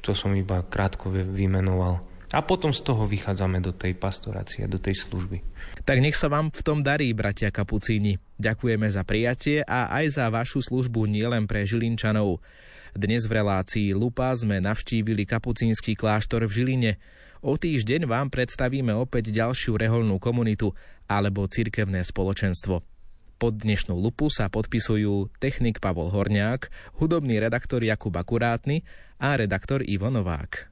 To 0.00 0.16
som 0.16 0.32
iba 0.32 0.64
krátko 0.64 1.12
vymenoval. 1.12 2.00
A 2.30 2.46
potom 2.46 2.70
z 2.70 2.86
toho 2.86 3.10
vychádzame 3.10 3.58
do 3.58 3.74
tej 3.74 3.98
pastorácie, 3.98 4.62
do 4.70 4.78
tej 4.78 5.02
služby. 5.02 5.42
Tak 5.82 5.98
nech 5.98 6.14
sa 6.14 6.30
vám 6.30 6.54
v 6.54 6.62
tom 6.62 6.78
darí, 6.86 7.10
bratia 7.10 7.50
Kapucíni. 7.50 8.22
Ďakujeme 8.38 8.86
za 8.86 9.02
prijatie 9.02 9.66
a 9.66 9.90
aj 9.90 10.14
za 10.14 10.26
vašu 10.30 10.62
službu 10.62 11.10
nielen 11.10 11.50
pre 11.50 11.66
Žilinčanov. 11.66 12.38
Dnes 12.94 13.26
v 13.26 13.42
relácii 13.42 13.94
Lupa 13.94 14.34
sme 14.34 14.58
navštívili 14.62 15.22
kapucínsky 15.22 15.94
kláštor 15.94 16.46
v 16.46 16.54
Žiline. 16.54 16.92
O 17.42 17.54
týždeň 17.54 18.06
vám 18.06 18.30
predstavíme 18.34 18.90
opäť 18.94 19.30
ďalšiu 19.30 19.78
reholnú 19.78 20.18
komunitu 20.18 20.74
alebo 21.06 21.46
cirkevné 21.46 22.02
spoločenstvo. 22.02 22.82
Pod 23.40 23.56
dnešnú 23.56 23.96
lupu 23.96 24.28
sa 24.28 24.52
podpisujú 24.52 25.32
technik 25.40 25.80
Pavol 25.80 26.12
Horniák, 26.12 26.68
hudobný 27.00 27.40
redaktor 27.40 27.80
Jakub 27.80 28.12
Akurátny 28.12 28.84
a 29.16 29.32
redaktor 29.32 29.80
Ivo 29.80 30.12
Novák. 30.12 30.68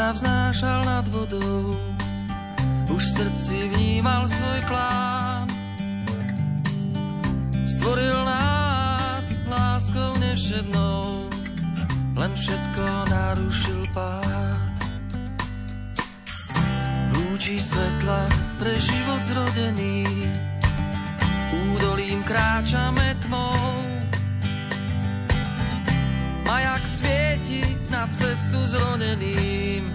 Sa 0.00 0.16
vznášal 0.16 0.80
nad 0.88 1.04
vodou, 1.12 1.76
už 2.88 3.02
v 3.04 3.14
srdci 3.20 3.68
vnímal 3.68 4.24
svoj 4.24 4.60
plán. 4.64 5.44
Stvoril 7.68 8.16
nás 8.24 9.36
láskou 9.44 10.16
nevšednou, 10.24 11.28
len 12.16 12.32
všetko 12.32 12.84
narušil 13.12 13.80
pád. 13.92 14.76
Lúči 17.12 17.60
svetla 17.60 18.24
pre 18.56 18.72
život 18.80 19.20
zrodený, 19.20 20.08
údolím 21.76 22.24
kráčame 22.24 23.20
tmou. 23.28 23.99
Cestu 28.10 28.58
zrodeným, 28.66 29.90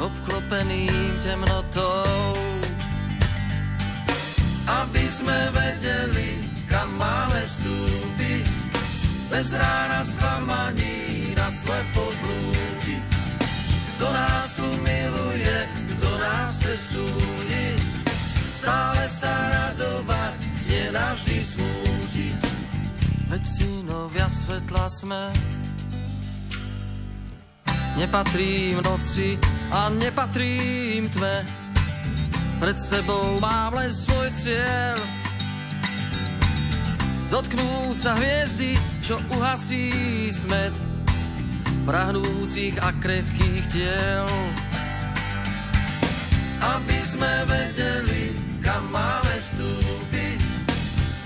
obklopeným 0.00 1.12
temnotou. 1.20 2.34
Aby 4.68 5.04
sme 5.08 5.38
vedeli, 5.52 6.44
kam 6.68 6.88
máme 7.00 7.42
stúpiť, 7.48 8.44
bez 9.28 9.52
rána 9.56 10.00
sklamaní 10.04 11.32
na 11.36 11.48
slepo 11.52 12.04
blúdi. 12.20 12.96
Kto 13.96 14.06
nás 14.12 14.48
tu 14.56 14.68
miluje, 14.84 15.56
kto 15.96 16.08
nás 16.20 16.48
chce 16.60 16.74
súdiť, 16.96 17.80
stále 18.44 19.04
sa 19.08 19.32
radovať, 19.52 20.38
nenavždy 20.68 21.38
smútiť. 21.44 22.40
Veď 23.28 23.42
synovia 23.44 24.28
svetla 24.28 24.86
sme, 24.88 25.22
Nepatrím 27.98 28.78
noci 28.78 29.34
a 29.74 29.90
nepatrím 29.90 31.10
tme. 31.10 31.42
Pred 32.62 32.78
sebou 32.78 33.42
mám 33.42 33.74
len 33.74 33.90
svoj 33.90 34.30
cieľ. 34.38 34.98
Dotknúť 37.28 37.96
sa 37.98 38.14
hviezdy, 38.14 38.78
čo 39.02 39.18
uhasí 39.34 39.90
smet 40.30 40.72
prahnúcich 41.88 42.78
a 42.78 42.94
krehkých 43.02 43.64
tiel. 43.66 44.28
Aby 46.62 46.98
sme 47.02 47.32
vedeli, 47.50 48.36
kam 48.62 48.94
máme 48.94 49.34
vstúpiť, 49.42 50.40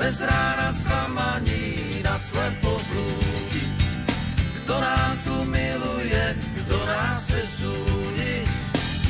bez 0.01 0.25
rána 0.25 0.73
sklamaní 0.73 2.01
na 2.01 2.17
slepo 2.17 2.81
blúdiť. 2.89 3.79
Kto 4.63 4.75
nás 4.79 5.17
tu 5.27 5.37
miluje, 5.51 6.25
nás 6.87 7.27
chce 7.29 7.43
súdiť, 7.63 8.49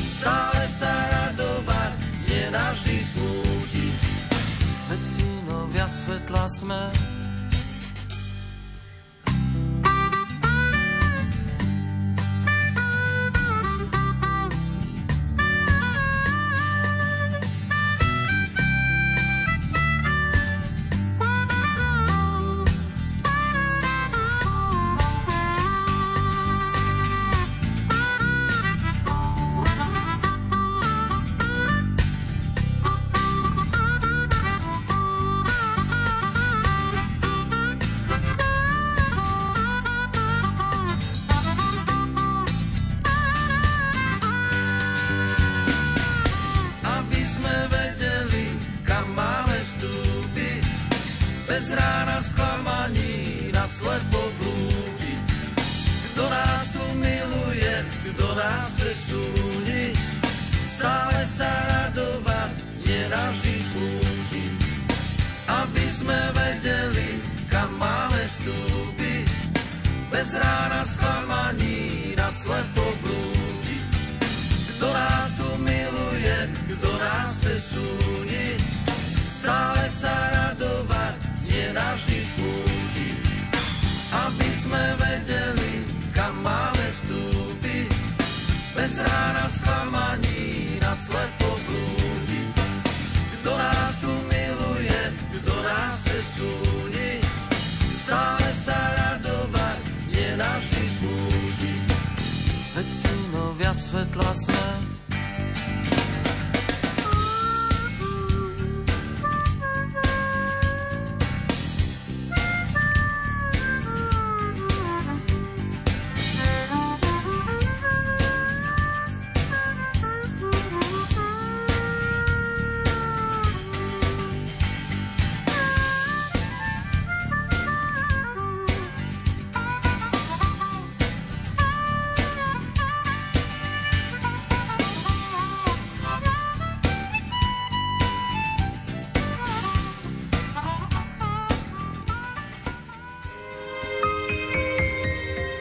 stále 0.01 0.63
sa 0.69 0.93
radovať, 1.09 1.93
nenavždy 2.27 2.97
smútiť. 3.01 3.97
Veď 4.91 5.01
synovia 5.01 5.87
svetla 5.89 6.45
sme, 6.49 6.81